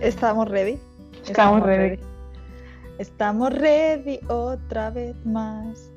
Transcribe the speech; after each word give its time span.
Estamos 0.00 0.48
ready. 0.48 0.78
Estamos 1.26 1.62
ready. 1.62 1.98
Estamos 2.98 3.52
ready 3.52 4.20
otra 4.28 4.90
vez 4.90 5.14
más. 5.24 5.90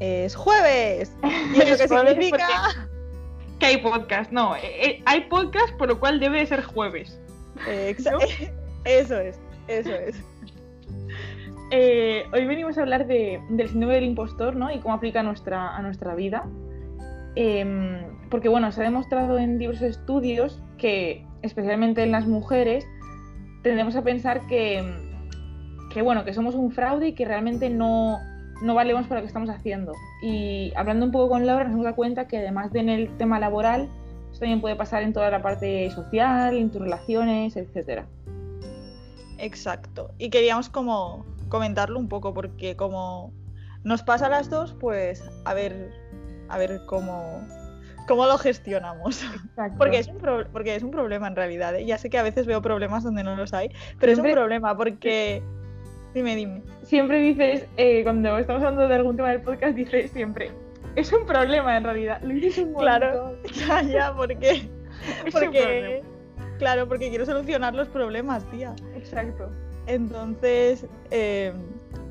Es 0.00 0.34
jueves. 0.36 1.12
¿Y 1.54 1.60
eso 1.60 1.76
qué 1.76 1.88
significa? 1.88 2.88
Que 3.58 3.66
hay 3.66 3.76
podcast, 3.78 4.30
no, 4.30 4.54
eh, 4.54 4.60
eh, 4.62 5.02
hay 5.04 5.22
podcast 5.22 5.74
por 5.76 5.88
lo 5.88 5.98
cual 5.98 6.20
debe 6.20 6.38
de 6.38 6.46
ser 6.46 6.62
jueves. 6.62 7.20
Eh, 7.66 7.96
¿No? 8.04 8.18
Eso 8.84 9.18
es, 9.18 9.38
eso 9.66 9.92
es. 9.92 10.16
Eh, 11.70 12.24
hoy 12.32 12.46
venimos 12.46 12.78
a 12.78 12.80
hablar 12.80 13.06
de- 13.06 13.42
del 13.50 13.68
síndrome 13.68 13.96
del 13.96 14.04
impostor, 14.04 14.56
¿no? 14.56 14.72
Y 14.72 14.78
cómo 14.78 14.94
aplica 14.94 15.20
a 15.20 15.22
nuestra, 15.22 15.76
a 15.76 15.82
nuestra 15.82 16.14
vida. 16.14 16.46
Em, 17.34 18.06
porque, 18.30 18.48
bueno, 18.48 18.72
se 18.72 18.80
ha 18.80 18.84
demostrado 18.84 19.36
en 19.36 19.58
diversos 19.58 19.82
estudios 19.82 20.62
que, 20.78 21.26
especialmente 21.42 22.02
en 22.02 22.12
las 22.12 22.26
mujeres, 22.26 22.86
tendemos 23.62 23.96
a 23.96 24.02
pensar 24.02 24.46
que, 24.46 24.82
que, 25.92 26.02
bueno, 26.02 26.24
que 26.24 26.34
somos 26.34 26.54
un 26.54 26.70
fraude 26.70 27.08
y 27.08 27.12
que 27.14 27.24
realmente 27.24 27.70
no, 27.70 28.18
no 28.62 28.74
valemos 28.74 29.06
para 29.06 29.20
lo 29.20 29.24
que 29.24 29.28
estamos 29.28 29.50
haciendo. 29.50 29.92
Y 30.22 30.72
hablando 30.76 31.06
un 31.06 31.12
poco 31.12 31.30
con 31.30 31.46
Laura, 31.46 31.64
nos 31.64 31.72
hemos 31.74 31.84
dado 31.84 31.96
cuenta 31.96 32.26
que 32.26 32.38
además 32.38 32.72
de 32.72 32.80
en 32.80 32.88
el 32.88 33.16
tema 33.16 33.38
laboral, 33.38 33.88
esto 34.26 34.40
también 34.40 34.60
puede 34.60 34.76
pasar 34.76 35.02
en 35.02 35.12
toda 35.12 35.30
la 35.30 35.42
parte 35.42 35.90
social, 35.90 36.56
en 36.56 36.70
tus 36.70 36.82
relaciones, 36.82 37.56
etcétera. 37.56 38.06
Exacto. 39.38 40.10
Y 40.18 40.30
queríamos 40.30 40.68
como 40.68 41.24
comentarlo 41.48 41.98
un 41.98 42.08
poco 42.08 42.34
porque 42.34 42.76
como 42.76 43.32
nos 43.84 44.02
pasa 44.02 44.26
a 44.26 44.30
las 44.30 44.50
dos, 44.50 44.74
pues 44.78 45.24
a 45.44 45.54
ver, 45.54 45.92
a 46.48 46.58
ver 46.58 46.82
cómo, 46.86 47.40
cómo 48.08 48.26
lo 48.26 48.38
gestionamos. 48.38 49.24
Porque 49.76 49.98
es, 49.98 50.08
un 50.08 50.18
pro- 50.18 50.48
porque 50.50 50.74
es 50.74 50.82
un 50.82 50.90
problema 50.90 51.28
en 51.28 51.36
realidad. 51.36 51.76
¿eh? 51.76 51.84
Ya 51.84 51.98
sé 51.98 52.10
que 52.10 52.18
a 52.18 52.22
veces 52.22 52.46
veo 52.46 52.60
problemas 52.62 53.04
donde 53.04 53.22
no 53.22 53.36
los 53.36 53.52
hay, 53.52 53.70
pero 54.00 54.12
es 54.12 54.18
un 54.18 54.32
problema 54.32 54.76
porque... 54.76 55.42
Dime, 56.14 56.34
dime. 56.34 56.62
siempre 56.84 57.20
dices, 57.20 57.66
eh, 57.76 58.02
cuando 58.02 58.38
estamos 58.38 58.62
hablando 58.62 58.88
de 58.88 58.94
algún 58.94 59.14
tema 59.16 59.30
del 59.30 59.42
podcast, 59.42 59.76
dices 59.76 60.10
siempre, 60.10 60.50
es 60.96 61.12
un 61.12 61.26
problema 61.26 61.76
en 61.76 61.84
realidad. 61.84 62.20
Lo 62.22 62.30
dices 62.32 62.64
un 62.64 62.74
Claro. 62.74 63.36
Ya, 63.54 63.82
ya, 63.82 64.14
porque... 64.14 64.68
Es 65.24 65.32
porque 65.32 66.02
claro, 66.58 66.88
porque 66.88 67.08
quiero 67.08 67.24
solucionar 67.24 67.74
los 67.74 67.88
problemas, 67.88 68.42
tía. 68.50 68.74
Exacto. 68.96 69.48
Entonces, 69.86 70.86
eh, 71.10 71.52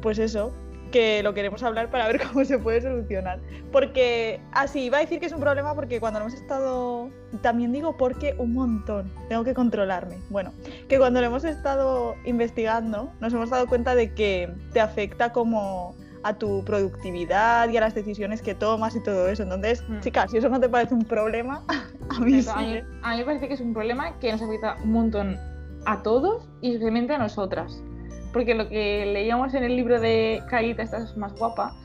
pues 0.02 0.19
eso, 0.19 0.53
que 0.98 1.22
lo 1.22 1.36
queremos 1.36 1.62
hablar 1.62 1.92
para 1.92 2.08
ver 2.08 2.20
cómo 2.28 2.44
se 2.44 2.58
puede 2.58 2.81
solucionar. 2.81 3.40
Porque, 3.72 4.42
así, 4.52 4.86
iba 4.86 4.98
a 4.98 5.02
decir 5.02 5.20
que 5.20 5.28
es 5.28 5.31
un 5.31 5.40
problema 5.40 5.76
porque 5.76 6.00
cuando 6.00 6.20
lo 6.20 6.26
hemos 6.26 6.40
estado, 6.40 7.09
también 7.42 7.72
digo 7.72 7.98
porque 7.98 8.34
un 8.40 8.53
montón, 8.53 9.12
tengo 9.30 9.44
que 9.44 9.53
controlarme. 9.53 10.18
Bueno, 10.31 10.52
que 10.90 10.98
cuando 10.98 11.22
lo 11.22 11.28
hemos 11.28 11.44
estado 11.44 12.16
investigando, 12.25 13.12
nos 13.20 13.31
hemos 13.31 13.52
dado 13.52 13.68
cuenta 13.68 13.94
de 13.94 14.16
que 14.16 14.52
te 14.73 14.80
afecta 14.80 15.31
como 15.31 15.95
a 16.23 16.34
tu 16.34 16.66
productividad 16.66 17.70
y 17.70 17.78
a 17.78 17.81
las 17.81 17.94
decisiones 17.94 18.42
que 18.42 18.56
tomas 18.56 18.95
y 18.95 19.03
todo 19.03 19.28
eso. 19.28 19.44
Entonces, 19.44 19.84
Mm. 19.88 20.00
chicas, 20.00 20.31
si 20.31 20.38
eso 20.38 20.50
no 20.50 20.59
te 20.59 20.68
parece 20.68 20.95
un 20.95 21.06
problema, 21.06 21.64
a 22.09 22.20
mí 22.20 22.42
sí. 22.42 22.50
A 22.52 22.58
mí, 22.59 22.81
a 23.03 23.12
mí 23.12 23.18
me 23.18 23.25
parece 23.25 23.48
que 23.48 23.53
es 23.53 23.62
un 23.62 23.73
problema 23.73 24.18
que 24.18 24.31
nos 24.31 24.42
afecta 24.42 24.78
un 24.84 24.94
montón 24.94 25.38
a 25.86 26.02
todos 26.02 26.50
y 26.62 26.70
especialmente 26.70 27.14
a 27.14 27.20
nosotras. 27.20 27.84
Porque 28.33 28.56
lo 28.56 28.67
que 28.70 29.06
leíamos 29.06 29.53
en 29.53 29.64
el 29.64 29.75
libro 29.75 30.00
de 30.00 30.44
Carita, 30.50 30.83
esta 30.83 30.97
es 30.97 31.16
más 31.17 31.33
guapa, 31.36 31.75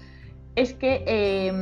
es 0.57 0.75
que 0.75 1.03
eh, 1.07 1.53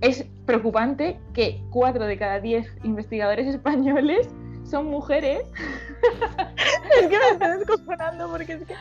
es 0.00 0.26
preocupante 0.46 1.18
que 1.34 1.60
4 1.70 2.06
de 2.06 2.18
cada 2.18 2.40
10 2.40 2.66
investigadores 2.84 3.46
españoles 3.54 4.28
son 4.64 4.86
mujeres. 4.86 5.42
Es 6.90 7.06
que 7.06 7.18
me 7.18 7.28
estoy 7.30 7.58
descojonando 7.58 8.30
porque 8.30 8.52
es 8.54 8.64
que 8.64 8.74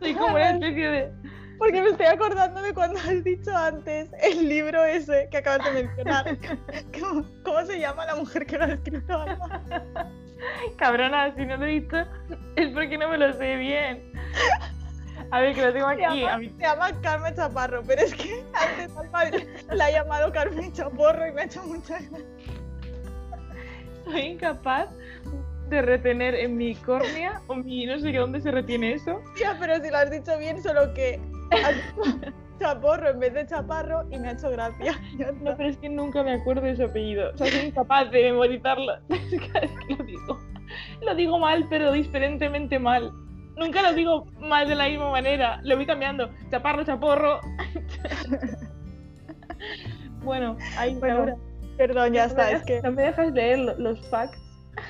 Soy 0.00 0.14
como 0.14 0.34
una 0.34 0.52
especie 0.52 0.88
de... 0.88 1.12
Porque 1.58 1.82
me 1.82 1.90
estoy 1.90 2.06
acordando 2.06 2.62
de 2.62 2.72
cuando 2.72 2.98
has 2.98 3.22
dicho 3.22 3.54
antes 3.54 4.10
el 4.22 4.48
libro 4.48 4.82
ese 4.82 5.28
que 5.30 5.36
acabas 5.38 5.64
de 5.66 5.82
mencionar. 5.82 6.38
¿Cómo, 7.00 7.24
cómo 7.44 7.66
se 7.66 7.78
llama 7.78 8.06
la 8.06 8.16
mujer 8.16 8.46
que 8.46 8.56
lo 8.56 8.64
ha 8.64 8.72
escrito? 8.72 9.12
Alba? 9.12 10.10
Cabrona, 10.76 11.34
si 11.34 11.44
no 11.46 11.56
lo 11.56 11.64
he 11.66 11.80
dicho 11.80 11.96
es 12.56 12.68
porque 12.72 12.98
no 12.98 13.08
me 13.08 13.18
lo 13.18 13.32
sé 13.34 13.56
bien. 13.56 14.12
A 15.30 15.40
ver, 15.40 15.54
que 15.54 15.62
lo 15.62 15.72
tengo 15.72 15.88
Se 15.88 16.04
aquí. 16.04 16.20
llama, 16.20 16.32
A 16.34 16.38
mí- 16.38 16.48
se 16.56 16.62
llama 16.62 17.00
Carmen 17.02 17.34
Chaparro, 17.34 17.82
pero 17.86 18.02
es 18.02 18.14
que 18.14 18.44
antes 18.54 18.96
Alba 18.96 19.24
la 19.74 19.84
ha 19.86 19.90
llamado 19.90 20.32
Carmen 20.32 20.72
Chaporro 20.72 21.26
y 21.26 21.32
me 21.32 21.42
ha 21.42 21.44
hecho 21.44 21.62
mucha 21.64 21.98
soy 24.04 24.20
incapaz 24.20 24.88
de 25.70 25.80
retener 25.80 26.34
en 26.34 26.56
mi 26.58 26.74
córnea 26.74 27.40
o 27.46 27.54
mi 27.54 27.86
no 27.86 27.98
sé 27.98 28.12
qué 28.12 28.18
dónde 28.18 28.40
se 28.42 28.50
retiene 28.50 28.92
eso. 28.92 29.22
Tía, 29.34 29.56
pero 29.58 29.82
si 29.82 29.90
lo 29.90 29.96
has 29.96 30.10
dicho 30.10 30.36
bien, 30.38 30.62
solo 30.62 30.92
que 30.92 31.18
Chaporro 32.58 33.10
en 33.10 33.20
vez 33.20 33.34
de 33.34 33.46
Chaparro 33.46 34.04
y 34.10 34.18
me 34.18 34.28
ha 34.28 34.32
hecho 34.32 34.50
gracia. 34.50 34.94
No, 35.42 35.56
pero 35.56 35.68
es 35.68 35.76
que 35.78 35.88
nunca 35.88 36.22
me 36.22 36.32
acuerdo 36.32 36.62
de 36.62 36.76
su 36.76 36.84
apellido. 36.84 37.30
O 37.34 37.36
sea, 37.36 37.46
soy 37.48 37.66
incapaz 37.68 38.10
de 38.10 38.22
memorizarlo. 38.30 38.94
Es 39.08 39.40
que, 39.40 39.58
es 39.62 39.70
que 39.88 39.96
lo 39.96 40.04
digo. 40.04 40.38
Lo 41.02 41.14
digo 41.14 41.38
mal, 41.38 41.66
pero 41.68 41.92
diferentemente 41.92 42.78
mal. 42.78 43.12
Nunca 43.56 43.82
lo 43.82 43.92
digo 43.92 44.26
mal 44.40 44.68
de 44.68 44.74
la 44.74 44.88
misma 44.88 45.10
manera. 45.10 45.60
Lo 45.62 45.76
voy 45.76 45.86
cambiando. 45.86 46.30
Chaparro, 46.50 46.84
chaporro. 46.84 47.40
bueno, 50.22 50.56
ahí 50.76 50.94
Bueno, 50.96 51.36
Perdón, 51.76 52.12
ya 52.12 52.28
no 52.28 52.34
me 52.34 52.42
está, 52.42 52.50
es 52.52 52.62
que 52.64 52.80
No 52.82 52.92
me 52.92 53.02
dejas 53.02 53.32
leer 53.32 53.58
lo- 53.58 53.76
los 53.78 54.08
facts. 54.08 54.38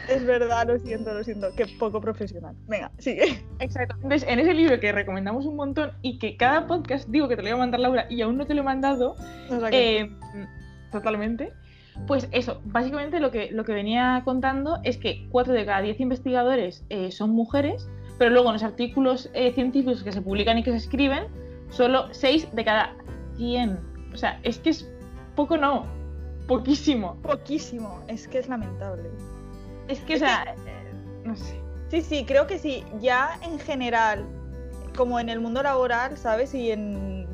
Es 0.09 0.25
verdad, 0.25 0.67
lo 0.67 0.79
siento, 0.79 1.13
lo 1.13 1.23
siento, 1.25 1.55
que 1.55 1.67
poco 1.79 2.01
profesional. 2.01 2.55
Venga, 2.69 2.91
sigue. 2.99 3.45
Exacto. 3.59 3.95
Entonces, 3.97 4.27
en 4.29 4.39
ese 4.39 4.55
libro 4.55 4.79
que 4.81 4.93
recomendamos 4.93 5.47
un 5.47 5.57
montón 5.57 5.93
y 6.03 6.19
que 6.19 6.37
cada 6.37 6.67
podcast 6.67 7.09
digo 7.09 7.29
que 7.29 7.37
te 7.37 7.43
lo 7.43 7.49
voy 7.49 7.55
a 7.57 7.59
mandar 7.59 7.81
Laura 7.81 8.07
y 8.11 8.23
aún 8.23 8.37
no 8.37 8.47
te 8.47 8.55
lo 8.55 8.63
he 8.63 8.65
mandado, 8.65 9.17
O 9.51 9.61
sea 9.61 9.71
que- 9.71 10.01
eh, 10.01 10.11
totalmente. 10.93 11.53
Pues 12.07 12.29
eso, 12.33 12.61
básicamente 12.65 13.21
lo 13.21 13.31
que, 13.31 13.51
lo 13.53 13.65
que 13.65 13.73
venía 13.73 14.23
contando 14.25 14.81
es 14.83 14.99
que 14.99 15.29
4 15.31 15.53
de 15.53 15.65
cada 15.65 15.81
10 15.81 16.01
investigadores 16.01 16.85
eh, 16.89 17.13
son 17.13 17.31
mujeres, 17.31 17.89
pero 18.19 18.31
luego 18.31 18.49
en 18.49 18.55
los 18.55 18.65
artículos 18.65 19.31
eh, 19.33 19.53
científicos 19.53 20.03
que 20.03 20.11
se 20.11 20.21
publican 20.21 20.59
y 20.59 20.65
que 20.65 20.73
se 20.73 20.79
escriben, 20.79 21.27
solo 21.71 22.09
6 22.13 22.49
de 22.53 22.65
cada 22.65 22.97
100. 23.37 23.79
O 24.13 24.17
sea, 24.17 24.41
es 24.43 24.59
que 24.59 24.71
es 24.71 24.91
poco 25.37 25.57
no, 25.57 25.85
poquísimo. 26.49 27.17
Poquísimo, 27.23 28.03
es 28.09 28.27
que 28.27 28.39
es 28.39 28.49
lamentable. 28.49 29.09
Es 29.89 30.01
que, 30.01 30.17
o 30.17 30.19
sea, 30.19 30.55
eh, 30.67 30.93
no 31.25 31.37
sé. 31.37 31.61
Sí, 31.91 32.03
sí, 32.03 32.25
creo 32.25 32.47
que 32.47 32.59
sí. 32.59 32.85
Ya 33.01 33.39
en 33.43 33.59
general, 33.59 34.25
como 34.97 35.21
en 35.21 35.29
el 35.29 35.41
mundo 35.41 35.63
laboral, 35.63 36.17
¿sabes? 36.17 36.55
Y 36.55 36.71
en, 36.71 37.27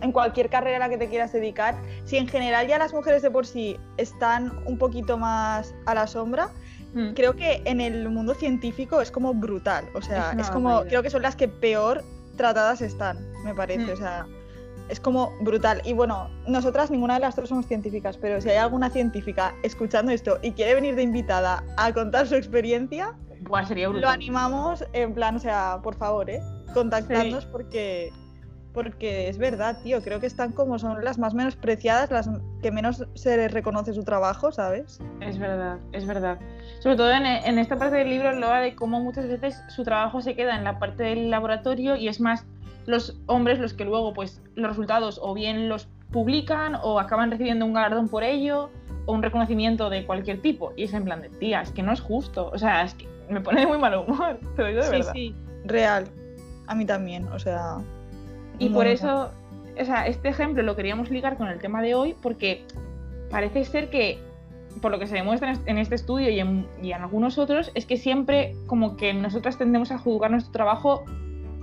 en 0.00 0.12
cualquier 0.12 0.48
carrera 0.50 0.76
a 0.76 0.80
la 0.80 0.88
que 0.88 0.98
te 0.98 1.08
quieras 1.08 1.32
dedicar, 1.32 1.76
si 2.04 2.16
en 2.16 2.26
general 2.28 2.66
ya 2.66 2.78
las 2.78 2.92
mujeres 2.92 3.22
de 3.22 3.30
por 3.30 3.46
sí 3.46 3.76
están 3.96 4.52
un 4.66 4.78
poquito 4.78 5.16
más 5.18 5.74
a 5.86 5.94
la 5.94 6.06
sombra, 6.06 6.48
Mm. 6.94 7.14
creo 7.14 7.34
que 7.34 7.60
en 7.64 7.80
el 7.80 8.08
mundo 8.08 8.34
científico 8.34 9.00
es 9.00 9.10
como 9.10 9.34
brutal. 9.34 9.84
O 9.94 10.00
sea, 10.00 10.30
Es 10.38 10.48
como, 10.48 10.68
barbaridad. 10.68 10.88
creo 10.90 11.02
que 11.02 11.10
son 11.10 11.22
las 11.22 11.34
que 11.34 11.48
peor 11.48 12.04
tratadas 12.36 12.80
están, 12.82 13.18
me 13.44 13.52
parece. 13.52 13.86
Mm. 13.86 13.90
O 13.90 13.96
sea, 13.96 14.26
es 14.88 15.00
como 15.00 15.32
brutal. 15.40 15.80
Y 15.84 15.92
bueno, 15.92 16.28
nosotras 16.46 16.90
ninguna 16.90 17.14
de 17.14 17.20
las 17.20 17.36
dos 17.36 17.48
somos 17.48 17.66
científicas, 17.66 18.16
pero 18.16 18.40
si 18.40 18.50
hay 18.50 18.56
alguna 18.56 18.90
científica 18.90 19.54
escuchando 19.62 20.12
esto 20.12 20.38
y 20.42 20.52
quiere 20.52 20.74
venir 20.74 20.94
de 20.94 21.02
invitada 21.02 21.64
a 21.76 21.92
contar 21.92 22.26
su 22.26 22.34
experiencia, 22.34 23.14
Buah, 23.40 23.66
sería 23.66 23.88
lo 23.88 24.08
animamos 24.08 24.84
en 24.92 25.12
plan, 25.12 25.36
o 25.36 25.38
sea, 25.38 25.80
por 25.82 25.96
favor, 25.96 26.30
¿eh? 26.30 26.40
Contactadnos 26.72 27.44
porque 27.46 28.10
porque 28.72 29.28
es 29.28 29.38
verdad, 29.38 29.78
tío, 29.84 30.02
creo 30.02 30.18
que 30.18 30.26
están 30.26 30.50
como 30.50 30.80
son 30.80 31.04
las 31.04 31.16
más 31.16 31.32
menospreciadas, 31.32 32.10
las 32.10 32.28
que 32.60 32.72
menos 32.72 33.06
se 33.14 33.36
les 33.36 33.52
reconoce 33.52 33.92
su 33.94 34.02
trabajo, 34.02 34.50
¿sabes? 34.50 34.98
Es 35.20 35.38
verdad, 35.38 35.78
es 35.92 36.04
verdad. 36.04 36.40
Sobre 36.80 36.96
todo 36.96 37.12
en, 37.12 37.24
en 37.24 37.58
esta 37.60 37.78
parte 37.78 37.96
del 37.98 38.10
libro 38.10 38.32
lo 38.32 38.50
de 38.50 38.74
cómo 38.74 38.98
muchas 38.98 39.28
veces 39.28 39.62
su 39.68 39.84
trabajo 39.84 40.20
se 40.20 40.34
queda 40.34 40.56
en 40.56 40.64
la 40.64 40.80
parte 40.80 41.04
del 41.04 41.30
laboratorio 41.30 41.94
y 41.94 42.08
es 42.08 42.20
más 42.20 42.46
los 42.86 43.16
hombres 43.26 43.58
los 43.58 43.74
que 43.74 43.84
luego 43.84 44.12
pues 44.12 44.40
los 44.54 44.68
resultados 44.68 45.18
o 45.22 45.34
bien 45.34 45.68
los 45.68 45.88
publican 46.12 46.76
o 46.82 47.00
acaban 47.00 47.30
recibiendo 47.30 47.64
un 47.66 47.72
galardón 47.74 48.08
por 48.08 48.22
ello 48.22 48.70
o 49.06 49.12
un 49.12 49.22
reconocimiento 49.22 49.90
de 49.90 50.04
cualquier 50.06 50.40
tipo. 50.40 50.72
Y 50.76 50.84
es 50.84 50.94
en 50.94 51.04
plan 51.04 51.20
de, 51.22 51.28
tía, 51.28 51.60
es 51.62 51.70
que 51.72 51.82
no 51.82 51.92
es 51.92 52.00
justo. 52.00 52.50
O 52.52 52.58
sea, 52.58 52.82
es 52.82 52.94
que 52.94 53.06
me 53.28 53.40
pone 53.40 53.60
de 53.62 53.66
muy 53.66 53.78
mal 53.78 53.94
humor, 53.96 54.38
te 54.56 54.62
lo 54.62 54.68
digo 54.68 54.80
de 54.80 54.86
sí, 54.86 54.92
verdad. 54.92 55.12
sí, 55.12 55.34
real. 55.64 56.04
A 56.66 56.74
mí 56.74 56.84
también, 56.86 57.24
o 57.28 57.38
sea. 57.38 57.78
Y 58.58 58.68
no, 58.68 58.76
por 58.76 58.86
eso, 58.86 59.30
o 59.80 59.84
sea, 59.84 60.06
este 60.06 60.28
ejemplo 60.28 60.62
lo 60.62 60.76
queríamos 60.76 61.10
ligar 61.10 61.36
con 61.36 61.48
el 61.48 61.58
tema 61.58 61.82
de 61.82 61.94
hoy 61.94 62.14
porque 62.22 62.64
parece 63.30 63.64
ser 63.64 63.90
que, 63.90 64.18
por 64.80 64.92
lo 64.92 64.98
que 64.98 65.06
se 65.08 65.16
demuestra 65.16 65.48
en 65.48 65.54
est- 65.56 65.68
en 65.68 65.78
este 65.78 65.94
estudio 65.96 66.30
y 66.30 66.38
en, 66.38 66.66
y 66.82 66.92
en 66.92 67.02
algunos 67.02 67.36
otros, 67.38 67.70
es 67.74 67.84
que 67.86 67.96
siempre 67.96 68.54
como 68.66 68.96
que 68.96 69.12
nosotras 69.12 69.58
tendemos 69.58 69.90
a 69.90 69.98
juzgar 69.98 70.30
nuestro 70.30 70.52
trabajo 70.52 71.04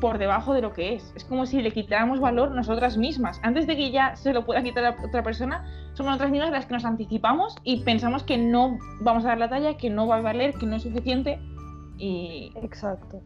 por 0.02 0.18
debajo 0.18 0.54
de 0.54 0.62
lo 0.62 0.74
que 0.74 0.96
es. 0.96 1.14
Es 1.16 1.24
como 1.24 1.46
si 1.46 1.62
le 1.62 1.72
quitáramos 1.72 2.20
valor 2.20 2.52
nosotras 2.52 2.98
mismas. 2.98 3.40
Antes 3.44 3.68
de 3.68 3.78
que 3.78 3.92
ya 3.92 4.18
se 4.18 4.34
lo 4.34 4.46
pueda 4.46 4.62
quitar 4.62 4.84
a 4.84 4.98
otra 5.02 5.24
persona, 5.24 5.64
somos 5.94 6.12
nosotras 6.12 6.32
mismas 6.32 6.52
las 6.52 6.66
que 6.66 6.74
nos 6.74 6.84
anticipamos 6.84 7.56
y 7.64 7.84
pensamos 7.84 8.24
que 8.24 8.38
no 8.38 8.78
vamos 9.00 9.24
a 9.24 9.30
dar 9.30 9.38
la 9.38 9.50
talla, 9.50 9.78
que 9.78 9.90
no 9.90 10.08
va 10.08 10.18
a 10.18 10.22
valer, 10.22 10.56
que 10.56 10.66
no 10.66 10.76
es 10.76 10.84
suficiente. 10.84 11.40
Y, 11.98 12.52
Exacto. 12.62 13.22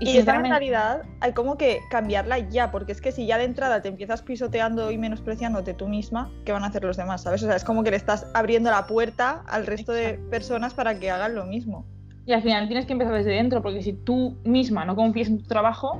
y, 0.00 0.10
Y, 0.10 0.16
esta 0.18 0.38
mentalidad 0.38 1.02
hay 1.20 1.32
como 1.32 1.58
que 1.58 1.80
cambiarla 1.90 2.38
ya, 2.38 2.70
porque 2.70 2.92
es 2.92 3.00
que 3.00 3.12
si 3.12 3.26
ya 3.26 3.36
de 3.36 3.44
entrada 3.44 3.82
te 3.82 3.88
empiezas 3.88 4.22
pisoteando 4.22 4.90
y 4.92 4.96
menospreciándote 4.98 5.74
tú 5.74 5.88
misma, 5.88 6.30
¿qué 6.46 6.52
van 6.52 6.62
a 6.62 6.68
hacer 6.68 6.84
los 6.84 6.96
demás? 6.96 7.22
¿Sabes? 7.22 7.42
O 7.42 7.46
sea, 7.46 7.56
es 7.56 7.64
como 7.64 7.82
que 7.82 7.90
le 7.90 7.96
estás 7.96 8.26
abriendo 8.34 8.70
la 8.70 8.86
puerta 8.86 9.42
al 9.48 9.66
resto 9.66 9.92
de 9.92 10.14
personas 10.30 10.72
para 10.72 10.98
que 10.98 11.10
hagan 11.10 11.34
lo 11.34 11.44
mismo. 11.44 11.84
Y 12.28 12.34
al 12.34 12.42
final 12.42 12.66
tienes 12.66 12.84
que 12.84 12.92
empezar 12.92 13.14
desde 13.14 13.30
dentro, 13.30 13.62
porque 13.62 13.82
si 13.82 13.94
tú 13.94 14.36
misma 14.44 14.84
no 14.84 14.94
confías 14.94 15.28
en 15.28 15.38
tu 15.38 15.46
trabajo, 15.46 15.98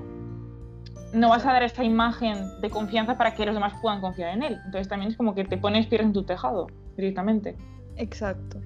no 1.15 1.31
vas 1.31 1.47
a 1.47 1.53
dar 1.55 1.63
esta 1.63 1.83
imagen 1.83 2.61
de 2.61 2.69
confianza 2.69 3.17
para 3.17 3.33
que 3.33 3.47
los 3.47 3.55
demás 3.55 3.73
puedan 3.81 4.03
confiar 4.03 4.35
en 4.37 4.43
él. 4.43 4.59
Entonces 4.67 4.89
también 4.89 5.11
es 5.11 5.17
como 5.17 5.35
que 5.35 5.47
te 5.47 5.57
pones 5.57 5.87
piedras 5.87 6.07
en 6.09 6.13
tu 6.13 6.25
tejado 6.25 6.67
directamente. 6.99 7.57
Exacto. 7.97 8.59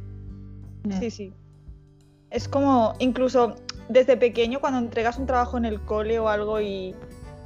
Mm. 0.82 0.90
Sí, 0.90 1.10
sí. 1.12 1.32
Es 2.30 2.48
como, 2.48 2.94
incluso 2.98 3.54
desde 3.88 4.16
pequeño, 4.16 4.58
cuando 4.58 4.80
entregas 4.80 5.16
un 5.18 5.26
trabajo 5.26 5.56
en 5.56 5.64
el 5.64 5.80
cole 5.82 6.18
o 6.18 6.28
algo 6.28 6.60
y 6.60 6.96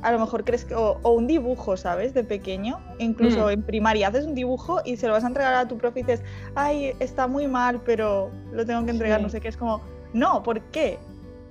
a 0.00 0.12
lo 0.12 0.18
mejor 0.18 0.44
crees 0.44 0.64
que, 0.64 0.74
o, 0.74 0.98
o 1.02 1.10
un 1.12 1.26
dibujo, 1.26 1.76
¿sabes? 1.76 2.14
De 2.14 2.24
pequeño, 2.24 2.78
incluso 2.98 3.48
Mm. 3.48 3.50
en 3.50 3.62
primaria 3.64 4.08
haces 4.08 4.24
un 4.24 4.34
dibujo 4.34 4.80
y 4.82 4.96
se 4.96 5.08
lo 5.08 5.12
vas 5.12 5.24
a 5.24 5.26
entregar 5.26 5.52
a 5.52 5.68
tu 5.68 5.76
profe 5.76 6.00
y 6.00 6.02
dices, 6.04 6.22
ay, 6.54 6.92
está 7.00 7.26
muy 7.26 7.46
mal, 7.48 7.82
pero 7.84 8.30
lo 8.50 8.64
tengo 8.64 8.82
que 8.86 8.92
entregar, 8.92 9.18
Sí. 9.18 9.22
no 9.24 9.28
sé 9.28 9.42
qué. 9.42 9.48
Es 9.48 9.58
como, 9.58 9.82
no, 10.16 10.42
¿por 10.42 10.60
qué? 10.72 10.98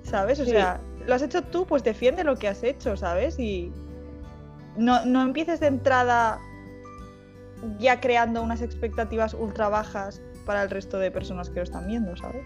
¿Sabes? 0.02 0.40
O 0.40 0.44
Sí. 0.44 0.50
sea, 0.50 0.80
lo 1.06 1.14
has 1.14 1.22
hecho 1.22 1.42
tú, 1.42 1.66
pues 1.66 1.82
defiende 1.84 2.24
lo 2.24 2.36
que 2.36 2.48
has 2.48 2.62
hecho, 2.62 2.96
¿sabes? 2.96 3.38
Y 3.38 3.72
no, 4.76 5.04
no 5.04 5.22
empieces 5.22 5.60
de 5.60 5.68
entrada 5.68 6.38
ya 7.78 8.00
creando 8.00 8.42
unas 8.42 8.60
expectativas 8.62 9.34
ultra 9.34 9.68
bajas 9.68 10.20
para 10.44 10.62
el 10.62 10.70
resto 10.70 10.98
de 10.98 11.10
personas 11.10 11.48
que 11.50 11.56
lo 11.56 11.62
están 11.62 11.86
viendo, 11.86 12.16
¿sabes? 12.16 12.42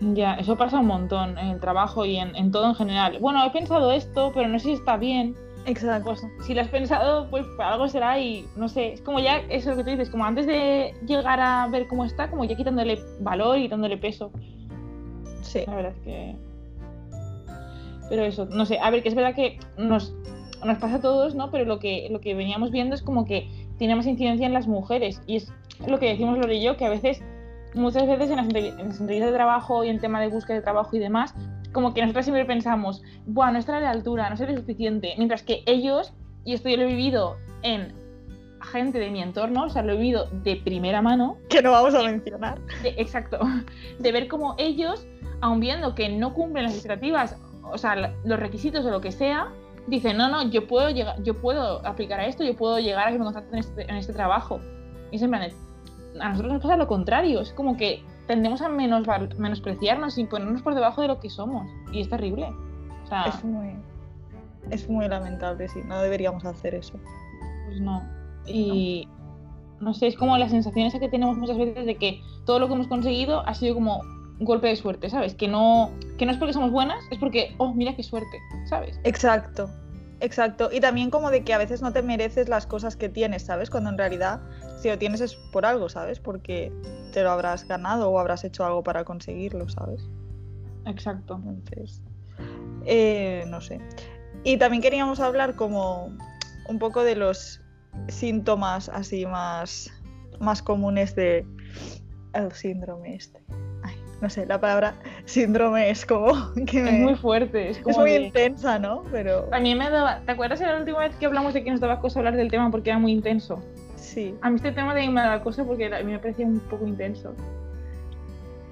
Ya, 0.00 0.34
eso 0.34 0.56
pasa 0.56 0.78
un 0.80 0.86
montón 0.86 1.38
en 1.38 1.48
el 1.48 1.60
trabajo 1.60 2.04
y 2.04 2.16
en, 2.16 2.36
en 2.36 2.50
todo 2.50 2.68
en 2.68 2.74
general. 2.74 3.18
Bueno, 3.18 3.44
he 3.44 3.50
pensado 3.50 3.92
esto, 3.92 4.30
pero 4.34 4.46
no 4.48 4.58
sé 4.58 4.66
si 4.66 4.72
está 4.74 4.96
bien. 4.98 5.34
Exacto. 5.64 6.04
Pues 6.10 6.22
si 6.46 6.54
lo 6.54 6.60
has 6.60 6.68
pensado, 6.68 7.28
pues 7.30 7.44
para 7.56 7.72
algo 7.72 7.88
será 7.88 8.18
y 8.20 8.46
no 8.56 8.68
sé, 8.68 8.92
es 8.92 9.00
como 9.00 9.18
ya, 9.20 9.38
eso 9.48 9.74
que 9.74 9.82
tú 9.82 9.90
dices, 9.90 10.10
como 10.10 10.24
antes 10.24 10.46
de 10.46 10.94
llegar 11.06 11.40
a 11.40 11.66
ver 11.68 11.88
cómo 11.88 12.04
está, 12.04 12.30
como 12.30 12.44
ya 12.44 12.54
quitándole 12.56 13.00
valor 13.20 13.56
y 13.58 13.62
quitándole 13.62 13.96
peso. 13.96 14.30
Sí. 15.46 15.64
La 15.66 15.74
verdad 15.76 15.92
es 15.96 16.04
que. 16.04 16.36
Pero 18.08 18.24
eso, 18.24 18.46
no 18.46 18.66
sé, 18.66 18.78
a 18.78 18.90
ver, 18.90 19.02
que 19.02 19.08
es 19.08 19.14
verdad 19.14 19.34
que 19.34 19.58
nos, 19.76 20.14
nos 20.64 20.78
pasa 20.78 20.96
a 20.96 21.00
todos, 21.00 21.34
¿no? 21.34 21.50
Pero 21.50 21.64
lo 21.64 21.78
que, 21.78 22.08
lo 22.10 22.20
que 22.20 22.34
veníamos 22.34 22.70
viendo 22.70 22.94
es 22.94 23.02
como 23.02 23.24
que 23.24 23.48
tiene 23.78 23.96
más 23.96 24.06
incidencia 24.06 24.46
en 24.46 24.52
las 24.52 24.68
mujeres. 24.68 25.20
Y 25.26 25.36
es 25.36 25.52
lo 25.86 25.98
que 25.98 26.06
decimos 26.10 26.38
Lore 26.38 26.54
y 26.56 26.62
yo, 26.62 26.76
que 26.76 26.84
a 26.86 26.88
veces, 26.88 27.20
muchas 27.74 28.06
veces 28.06 28.30
en 28.30 28.36
las, 28.36 28.46
en 28.48 28.88
las 28.88 29.00
entrevistas 29.00 29.30
de 29.32 29.36
trabajo 29.36 29.82
y 29.84 29.88
en 29.88 30.00
tema 30.00 30.20
de 30.20 30.28
búsqueda 30.28 30.56
de 30.56 30.62
trabajo 30.62 30.94
y 30.94 31.00
demás, 31.00 31.34
como 31.72 31.92
que 31.94 32.00
nosotros 32.00 32.24
siempre 32.24 32.44
pensamos, 32.44 33.02
bueno, 33.26 33.52
no 33.54 33.58
estaré 33.58 33.78
a 33.78 33.80
la 33.82 33.90
altura, 33.90 34.30
no 34.30 34.36
seré 34.36 34.56
suficiente. 34.56 35.12
Mientras 35.18 35.42
que 35.42 35.62
ellos, 35.66 36.12
y 36.44 36.54
esto 36.54 36.68
yo 36.68 36.76
lo 36.76 36.84
he 36.84 36.86
vivido 36.86 37.36
en 37.62 37.92
gente 38.62 38.98
de 39.00 39.10
mi 39.10 39.20
entorno, 39.20 39.64
o 39.64 39.68
sea, 39.68 39.82
lo 39.82 39.92
he 39.92 39.96
vivido 39.96 40.28
de 40.44 40.56
primera 40.56 41.02
mano, 41.02 41.36
Que 41.48 41.60
no 41.60 41.72
vamos 41.72 41.94
a 41.94 42.02
mencionar. 42.04 42.58
de- 42.84 42.94
exacto, 42.98 43.38
de 43.98 44.12
ver 44.12 44.28
cómo 44.28 44.54
ellos, 44.58 45.06
aun 45.40 45.60
viendo 45.60 45.94
que 45.94 46.08
no 46.08 46.34
cumplen 46.34 46.64
las 46.64 46.74
expectativas, 46.74 47.36
o 47.62 47.78
sea, 47.78 48.14
los 48.24 48.38
requisitos 48.38 48.84
o 48.84 48.90
lo 48.90 49.00
que 49.00 49.12
sea, 49.12 49.48
dicen, 49.86 50.16
no, 50.16 50.28
no, 50.28 50.50
yo 50.50 50.66
puedo 50.66 50.90
llegar, 50.90 51.22
yo 51.22 51.34
puedo 51.34 51.84
aplicar 51.86 52.20
a 52.20 52.26
esto, 52.26 52.44
yo 52.44 52.56
puedo 52.56 52.78
llegar 52.78 53.08
a 53.08 53.12
que 53.12 53.18
me 53.18 53.24
contraten 53.24 53.54
en 53.54 53.60
este, 53.60 53.82
en 53.90 53.96
este 53.96 54.12
trabajo. 54.12 54.60
Y 55.10 55.16
es 55.16 55.22
en 55.22 55.30
plan, 55.30 55.48
a 56.20 56.28
nosotros 56.30 56.52
nos 56.52 56.62
pasa 56.62 56.76
lo 56.76 56.86
contrario, 56.86 57.40
es 57.40 57.52
como 57.52 57.76
que 57.76 58.02
tendemos 58.26 58.60
a 58.62 58.68
menos, 58.68 59.06
menospreciarnos 59.38 60.18
y 60.18 60.24
ponernos 60.24 60.62
por 60.62 60.74
debajo 60.74 61.02
de 61.02 61.08
lo 61.08 61.20
que 61.20 61.30
somos. 61.30 61.66
Y 61.92 62.00
es 62.00 62.08
terrible. 62.08 62.52
O 63.04 63.06
sea, 63.08 63.24
Es 63.24 63.44
muy. 63.44 63.76
Es 64.70 64.88
muy 64.88 65.06
lamentable, 65.06 65.68
sí. 65.68 65.80
No 65.84 66.00
deberíamos 66.00 66.44
hacer 66.44 66.74
eso. 66.74 66.98
Pues 67.66 67.80
no. 67.80 68.02
Y 68.46 69.08
no 69.80 69.94
sé, 69.94 70.08
es 70.08 70.16
como 70.16 70.36
la 70.38 70.48
sensación 70.48 70.86
esa 70.86 70.98
que 70.98 71.08
tenemos 71.08 71.36
muchas 71.36 71.56
veces 71.56 71.86
de 71.86 71.96
que 71.96 72.20
todo 72.44 72.58
lo 72.58 72.66
que 72.66 72.74
hemos 72.74 72.88
conseguido 72.88 73.46
ha 73.46 73.54
sido 73.54 73.74
como 73.74 74.00
golpe 74.38 74.68
de 74.68 74.76
suerte, 74.76 75.10
¿sabes? 75.10 75.34
Que 75.34 75.48
no, 75.48 75.90
que 76.18 76.26
no 76.26 76.32
es 76.32 76.38
porque 76.38 76.52
somos 76.52 76.70
buenas, 76.70 77.02
es 77.10 77.18
porque, 77.18 77.54
oh, 77.58 77.74
mira 77.74 77.94
qué 77.96 78.02
suerte, 78.02 78.38
¿sabes? 78.68 78.98
Exacto. 79.04 79.70
Exacto. 80.20 80.70
Y 80.72 80.80
también 80.80 81.10
como 81.10 81.30
de 81.30 81.44
que 81.44 81.52
a 81.52 81.58
veces 81.58 81.82
no 81.82 81.92
te 81.92 82.02
mereces 82.02 82.48
las 82.48 82.66
cosas 82.66 82.96
que 82.96 83.08
tienes, 83.08 83.42
¿sabes? 83.42 83.68
Cuando 83.68 83.90
en 83.90 83.98
realidad 83.98 84.40
si 84.80 84.88
lo 84.88 84.98
tienes 84.98 85.20
es 85.20 85.34
por 85.34 85.66
algo, 85.66 85.88
¿sabes? 85.88 86.20
Porque 86.20 86.72
te 87.12 87.22
lo 87.22 87.30
habrás 87.30 87.66
ganado 87.66 88.10
o 88.10 88.18
habrás 88.18 88.44
hecho 88.44 88.64
algo 88.64 88.82
para 88.82 89.04
conseguirlo, 89.04 89.68
¿sabes? 89.68 90.08
Exacto. 90.86 91.40
Entonces, 91.46 92.02
eh, 92.84 93.44
no 93.48 93.60
sé. 93.60 93.80
Y 94.44 94.56
también 94.56 94.82
queríamos 94.82 95.20
hablar 95.20 95.54
como 95.56 96.16
un 96.68 96.78
poco 96.78 97.02
de 97.02 97.16
los 97.16 97.60
síntomas 98.08 98.88
así 98.88 99.26
más, 99.26 99.90
más 100.40 100.62
comunes 100.62 101.14
de 101.14 101.46
el 102.34 102.52
síndrome 102.52 103.16
este. 103.16 103.40
No 104.20 104.30
sé, 104.30 104.46
la 104.46 104.58
palabra 104.60 104.94
síndrome 105.26 105.90
es 105.90 106.06
como 106.06 106.32
que 106.66 106.82
me- 106.82 106.96
Es 106.96 107.02
muy 107.02 107.14
fuerte, 107.16 107.68
es 107.70 107.76
es 107.78 107.82
como 107.82 108.00
muy 108.00 108.12
de- 108.12 108.22
intensa, 108.22 108.78
¿no? 108.78 109.02
Pero 109.12 109.42
También 109.44 109.76
me 109.78 109.90
daba... 109.90 110.20
¿Te 110.24 110.32
acuerdas 110.32 110.58
de 110.60 110.66
la 110.66 110.78
última 110.78 111.00
vez 111.00 111.14
que 111.16 111.26
hablamos 111.26 111.52
de 111.54 111.62
que 111.62 111.70
nos 111.70 111.80
daba 111.80 112.00
cosa 112.00 112.20
hablar 112.20 112.36
del 112.36 112.50
tema 112.50 112.70
porque 112.70 112.90
era 112.90 112.98
muy 112.98 113.12
intenso? 113.12 113.62
sí, 113.96 114.34
A 114.40 114.48
mí 114.50 114.56
este 114.56 114.72
tema 114.72 114.88
también 114.92 115.12
me 115.12 115.20
daba 115.20 115.42
cosa 115.42 115.64
porque 115.64 115.86
a 115.94 116.02
mí 116.02 116.12
me 116.12 116.18
parecía 116.18 116.46
un 116.46 116.60
poco 116.60 116.86
intenso. 116.86 117.34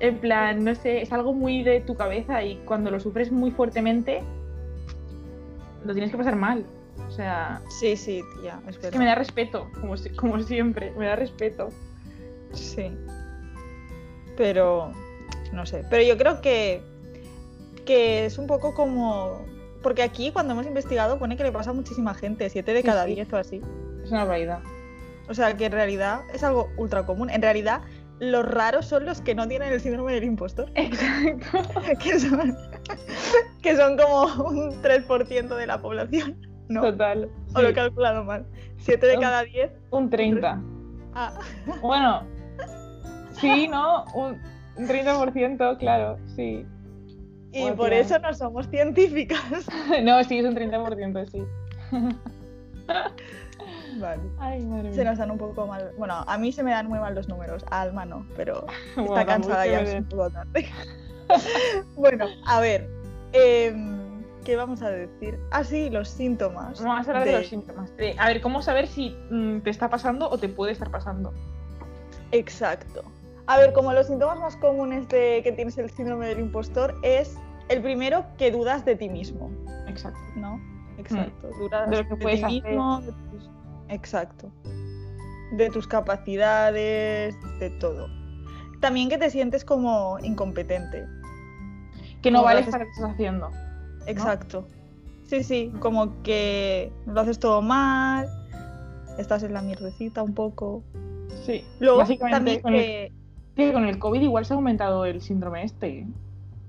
En 0.00 0.18
plan, 0.18 0.64
no 0.64 0.74
sé, 0.74 1.02
es 1.02 1.12
algo 1.12 1.32
muy 1.34 1.62
de 1.62 1.80
tu 1.80 1.94
cabeza 1.94 2.42
y 2.42 2.56
cuando 2.64 2.90
lo 2.90 2.98
sufres 2.98 3.30
muy 3.30 3.50
fuertemente, 3.50 4.22
lo 5.84 5.92
tienes 5.92 6.10
que 6.10 6.16
pasar 6.16 6.36
mal. 6.36 6.64
O 7.08 7.10
sea, 7.10 7.60
sí, 7.68 7.96
sí, 7.96 8.22
tía, 8.40 8.60
es 8.68 8.76
es 8.82 8.90
que 8.90 8.98
me 8.98 9.04
da 9.04 9.14
respeto, 9.14 9.68
como, 9.80 9.94
como 10.16 10.40
siempre, 10.40 10.92
me 10.98 11.06
da 11.06 11.16
respeto. 11.16 11.68
Sí. 12.52 12.90
Pero, 14.36 14.92
no 15.54 15.66
sé. 15.66 15.84
Pero 15.90 16.02
yo 16.02 16.16
creo 16.18 16.40
que, 16.40 16.82
que 17.86 18.26
es 18.26 18.38
un 18.38 18.46
poco 18.46 18.74
como... 18.74 19.42
Porque 19.82 20.02
aquí 20.02 20.30
cuando 20.32 20.54
hemos 20.54 20.66
investigado 20.66 21.18
pone 21.18 21.36
que 21.36 21.42
le 21.44 21.52
pasa 21.52 21.70
a 21.70 21.72
muchísima 21.74 22.14
gente, 22.14 22.48
7 22.48 22.72
de 22.72 22.80
Sí, 22.80 22.86
cada 22.86 23.04
sí. 23.04 23.14
10 23.14 23.32
o 23.32 23.36
así. 23.36 23.60
Es 24.02 24.10
una 24.10 24.20
barbaridad. 24.20 24.60
O 25.28 25.34
sea 25.34 25.56
que 25.56 25.66
en 25.66 25.72
realidad 25.72 26.20
es 26.32 26.42
algo 26.42 26.70
ultra 26.76 27.04
común. 27.06 27.30
En 27.30 27.42
realidad, 27.42 27.82
los 28.18 28.44
raros 28.46 28.86
son 28.86 29.04
los 29.04 29.20
que 29.20 29.34
no 29.34 29.46
tienen 29.48 29.72
el 29.72 29.80
síndrome 29.80 30.12
del 30.14 30.24
impostor. 30.24 30.70
Exacto. 30.74 31.62
Que 32.02 32.18
son, 32.18 32.56
que 33.62 33.76
son 33.76 33.96
como 33.98 34.48
un 34.48 34.82
3% 34.82 35.54
de 35.56 35.66
la 35.66 35.80
población. 35.80 36.36
¿No? 36.68 36.80
Total. 36.82 37.28
O 37.54 37.60
lo 37.60 37.68
he 37.68 37.74
calculado 37.74 38.24
mal. 38.24 38.46
7 38.78 39.06
de 39.06 39.18
cada 39.18 39.42
10. 39.44 39.70
Un 39.90 40.08
30. 40.08 40.60
Ah, 41.14 41.38
Bueno, 41.82 42.22
sí, 43.40 43.68
¿no? 43.68 44.04
Un 44.14 44.40
un 44.76 44.88
30%, 44.88 45.78
claro, 45.78 46.18
sí. 46.36 46.66
y 47.52 47.70
por 47.72 47.90
tía. 47.90 48.00
eso 48.00 48.18
no 48.18 48.32
somos 48.34 48.68
científicas. 48.68 49.40
No, 50.02 50.22
sí, 50.24 50.38
es 50.38 50.44
un 50.44 50.54
30%, 50.54 51.30
sí. 51.30 51.42
Vale. 53.98 54.22
Ay, 54.38 54.64
madre 54.66 54.84
mía. 54.88 54.92
Se 54.94 55.04
nos 55.04 55.18
dan 55.18 55.30
un 55.30 55.38
poco 55.38 55.66
mal. 55.66 55.92
Bueno, 55.96 56.24
a 56.26 56.38
mí 56.38 56.50
se 56.52 56.62
me 56.62 56.72
dan 56.72 56.88
muy 56.88 56.98
mal 56.98 57.14
los 57.14 57.28
números, 57.28 57.64
a 57.70 57.82
Alma 57.82 58.04
no, 58.04 58.26
pero 58.36 58.66
está 58.96 59.24
cansada 59.24 59.66
ya, 59.66 59.78
me 59.78 59.82
es 59.84 59.88
den. 59.90 60.02
un 60.02 60.08
poco 60.08 60.30
tarde. 60.30 60.68
bueno, 61.96 62.26
a 62.46 62.60
ver, 62.60 62.88
em, 63.32 64.22
¿qué 64.44 64.56
vamos 64.56 64.82
a 64.82 64.90
decir? 64.90 65.38
Ah, 65.52 65.64
sí, 65.64 65.88
los 65.90 66.08
síntomas. 66.08 66.82
Vamos 66.82 67.06
a 67.06 67.10
hablar 67.12 67.24
de... 67.24 67.30
de- 67.32 67.38
los 67.38 67.46
síntomas. 67.46 67.92
A 68.18 68.26
ver, 68.26 68.40
¿cómo 68.40 68.60
saber 68.62 68.88
si 68.88 69.16
mm, 69.30 69.60
te 69.60 69.70
está 69.70 69.88
pasando 69.88 70.28
o 70.28 70.38
te 70.38 70.48
puede 70.48 70.72
estar 70.72 70.90
pasando? 70.90 71.32
Exacto. 72.32 73.02
A 73.46 73.58
ver, 73.58 73.72
como 73.72 73.92
los 73.92 74.06
síntomas 74.06 74.38
más 74.40 74.56
comunes 74.56 75.08
de 75.08 75.40
que 75.44 75.52
tienes 75.52 75.76
el 75.78 75.90
síndrome 75.90 76.28
del 76.28 76.40
impostor 76.40 76.98
es 77.02 77.36
el 77.68 77.82
primero 77.82 78.24
que 78.38 78.50
dudas 78.50 78.84
de 78.84 78.96
ti 78.96 79.08
mismo, 79.08 79.50
Exacto. 79.86 80.18
¿no? 80.36 80.60
Exacto. 80.98 81.48
Dudas 81.58 81.88
Mm. 81.88 81.90
De 81.90 82.02
lo 82.02 82.08
que 82.08 82.16
puedes 82.16 82.38
ti 82.40 82.44
hacer. 82.60 82.62
mismo, 82.70 83.00
de 83.02 83.12
tus- 83.12 83.50
Exacto. 83.88 84.50
De 85.52 85.68
tus 85.70 85.86
capacidades, 85.86 87.36
de 87.58 87.70
todo. 87.78 88.08
También 88.80 89.08
que 89.08 89.18
te 89.18 89.30
sientes 89.30 89.64
como 89.64 90.18
incompetente. 90.22 91.06
Que 92.22 92.30
no 92.30 92.38
Como 92.38 92.46
vales 92.46 92.66
para 92.68 92.84
lo 92.84 92.90
que 92.90 92.90
estás 92.92 93.10
haciendo. 93.12 93.50
Exacto. 94.06 94.66
Sí, 95.24 95.42
sí, 95.42 95.72
como 95.80 96.22
que 96.22 96.92
lo 97.06 97.20
haces 97.20 97.38
todo 97.38 97.60
mal, 97.62 98.28
estás 99.18 99.42
en 99.42 99.52
la 99.54 99.62
mierdecita 99.62 100.22
un 100.22 100.34
poco. 100.34 100.82
Sí. 101.44 101.64
Luego 101.80 101.98
Básicamente, 101.98 102.60
también 102.60 102.62
que... 102.62 103.12
que 103.54 103.72
con 103.72 103.84
el 103.84 103.98
COVID 103.98 104.20
igual 104.20 104.44
se 104.44 104.52
ha 104.52 104.56
aumentado 104.56 105.04
el 105.04 105.20
síndrome 105.20 105.64
este. 105.64 106.00
¿eh? 106.00 106.06